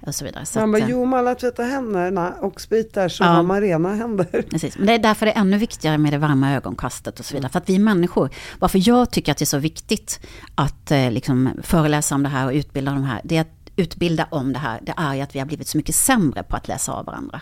Och 0.08 0.16
så 0.16 0.26
vidare. 0.26 0.46
Så 0.46 0.60
Man 0.60 0.70
att, 0.70 0.82
bara, 0.82 0.88
eh, 0.88 0.92
jo, 0.92 1.04
om 1.04 1.14
alla 1.14 1.36
tvättar 1.36 1.64
händerna 1.64 2.34
och 2.42 2.62
spritar 2.62 3.10
så 3.10 3.24
Ja. 3.24 3.28
har 3.28 3.44
man 3.44 3.62
rena 3.62 3.94
händer. 3.96 4.46
Precis. 4.50 4.78
Men 4.78 4.88
det 4.88 4.94
är 4.94 5.00
därför 5.00 5.26
det 5.26 5.32
är 5.32 5.42
ännu 5.42 5.58
viktigare 5.58 5.98
med 5.98 6.14
det 6.14 6.18
varma 6.18 6.54
ögonkastet 6.56 7.20
och 7.20 7.26
så 7.26 7.34
vidare. 7.34 7.52
För 7.52 7.60
att 7.60 7.70
vi 7.70 7.80
människor, 7.80 8.30
varför 8.60 8.88
jag 8.88 9.12
tycker 9.12 9.32
att 9.32 9.38
det 9.38 9.44
är 9.44 9.46
så 9.46 9.58
viktigt 9.58 10.20
att 10.56 10.92
eh, 10.92 11.12
liksom, 11.12 11.50
föreläsa 11.64 12.16
om 12.16 12.24
det 12.24 12.30
här 12.30 12.46
och 12.46 12.54
utbilda 12.54 12.92
det 12.92 13.06
här, 13.06 13.22
det 13.24 13.38
är 13.38 13.42
att 13.42 13.61
utbilda 13.76 14.28
om 14.32 14.54
det 14.54 14.60
här, 14.60 14.80
det 14.82 14.94
är 14.98 15.16
ju 15.16 15.22
att 15.22 15.36
vi 15.36 15.40
har 15.40 15.46
blivit 15.46 15.68
så 15.68 15.78
mycket 15.78 15.96
sämre 15.96 16.44
på 16.44 16.56
att 16.56 16.68
läsa 16.68 16.94
av 16.94 17.06
varandra. 17.06 17.42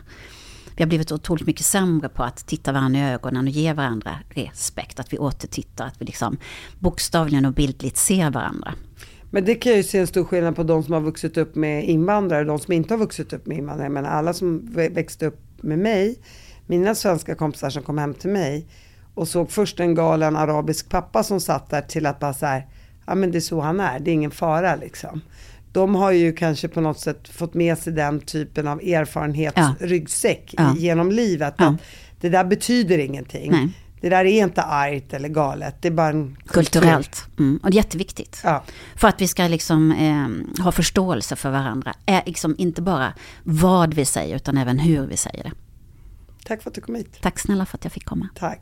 Vi 0.75 0.84
har 0.84 0.88
blivit 0.88 1.11
otroligt 1.11 1.47
mycket 1.47 1.65
sämre 1.65 2.09
på 2.09 2.23
att 2.23 2.47
titta 2.47 2.71
varandra 2.71 2.99
i 2.99 3.03
ögonen 3.03 3.47
och 3.47 3.51
ge 3.51 3.73
varandra 3.73 4.19
respekt. 4.30 4.99
Att 4.99 5.13
vi 5.13 5.17
återtittar, 5.17 5.86
att 5.86 6.01
vi 6.01 6.05
liksom 6.05 6.38
bokstavligen 6.80 7.45
och 7.45 7.53
bildligt 7.53 7.97
ser 7.97 8.32
varandra. 8.32 8.73
Men 9.32 9.45
det 9.45 9.55
kan 9.55 9.71
jag 9.71 9.77
ju 9.77 9.84
se 9.84 9.99
en 9.99 10.07
stor 10.07 10.23
skillnad 10.23 10.55
på 10.55 10.63
de 10.63 10.84
som 10.84 10.93
har 10.93 11.01
vuxit 11.01 11.38
upp 11.38 11.55
med 11.55 11.89
invandrare 11.89 12.41
och 12.41 12.47
de 12.47 12.59
som 12.59 12.73
inte 12.73 12.93
har 12.93 12.99
vuxit 12.99 13.34
upp 13.34 13.45
med 13.45 13.57
invandrare. 13.57 13.89
Men 13.89 14.05
alla 14.05 14.34
som 14.34 14.69
växte 14.73 15.25
upp 15.25 15.39
med 15.61 15.80
mig, 15.80 16.19
mina 16.65 16.95
svenska 16.95 17.36
kompisar 17.36 17.69
som 17.69 17.84
kom 17.84 17.97
hem 17.97 18.13
till 18.13 18.30
mig 18.30 18.67
och 19.13 19.27
såg 19.27 19.51
först 19.51 19.80
en 19.80 19.95
galen 19.95 20.36
arabisk 20.36 20.89
pappa 20.89 21.23
som 21.23 21.39
satt 21.39 21.69
där 21.69 21.82
till 21.82 22.05
att 22.05 22.19
bara 22.19 22.34
så 22.34 22.45
här, 22.45 22.67
ja 23.07 23.15
men 23.15 23.32
det 23.32 23.38
är 23.38 23.39
så 23.39 23.61
han 23.61 23.80
är, 23.80 23.99
det 23.99 24.11
är 24.11 24.13
ingen 24.13 24.32
fara 24.32 24.75
liksom. 24.75 25.21
De 25.72 25.95
har 25.95 26.11
ju 26.11 26.34
kanske 26.34 26.67
på 26.67 26.82
något 26.82 26.99
sätt 26.99 27.28
fått 27.30 27.53
med 27.53 27.78
sig 27.78 27.93
den 27.93 28.20
typen 28.20 28.67
av 28.67 28.80
erfarenhetsryggsäck 28.82 30.53
Ja. 30.57 30.76
genom 30.78 31.11
livet. 31.11 31.53
Ja. 31.57 31.65
Att 31.65 31.76
det 32.22 32.30
där 32.30 32.43
betyder 32.43 32.97
ingenting. 32.97 33.51
Nej. 33.51 33.70
Det 34.01 34.09
där 34.09 34.26
är 34.26 34.43
inte 34.43 34.63
argt 34.63 35.13
eller 35.13 35.30
galet, 35.30 35.76
det 35.82 35.88
är 35.88 35.91
bara 35.91 36.07
en 36.09 36.36
kultur. 36.47 36.53
Kulturellt. 36.53 37.26
Mm. 37.39 37.59
Och 37.63 37.72
det 37.72 37.76
är 37.76 37.78
jätteviktigt. 37.78 38.41
Ja. 38.43 38.63
För 38.95 39.07
att 39.07 39.22
vi 39.22 39.28
ska 39.28 39.43
liksom, 39.47 39.91
eh, 39.91 40.63
ha 40.63 40.72
förståelse 40.72 41.36
för 41.36 41.49
varandra. 41.51 41.93
Är 42.05 42.22
liksom 42.26 42.55
inte 42.57 42.82
bara 42.82 43.13
vad 43.43 43.93
vi 43.93 44.05
säger 44.05 44.36
utan 44.36 44.57
även 44.57 44.80
hur 44.80 45.07
vi 45.07 45.17
säger 45.17 45.43
det. 45.43 45.51
Tack 46.45 46.61
för 46.63 46.70
att 46.70 46.76
du 46.76 46.82
kom 46.82 46.95
hit. 46.95 47.17
Tack 47.22 47.39
snälla 47.39 47.65
för 47.65 47.78
att 47.78 47.84
jag 47.84 47.93
fick 47.93 48.05
komma. 48.05 48.30
Tack. 48.36 48.61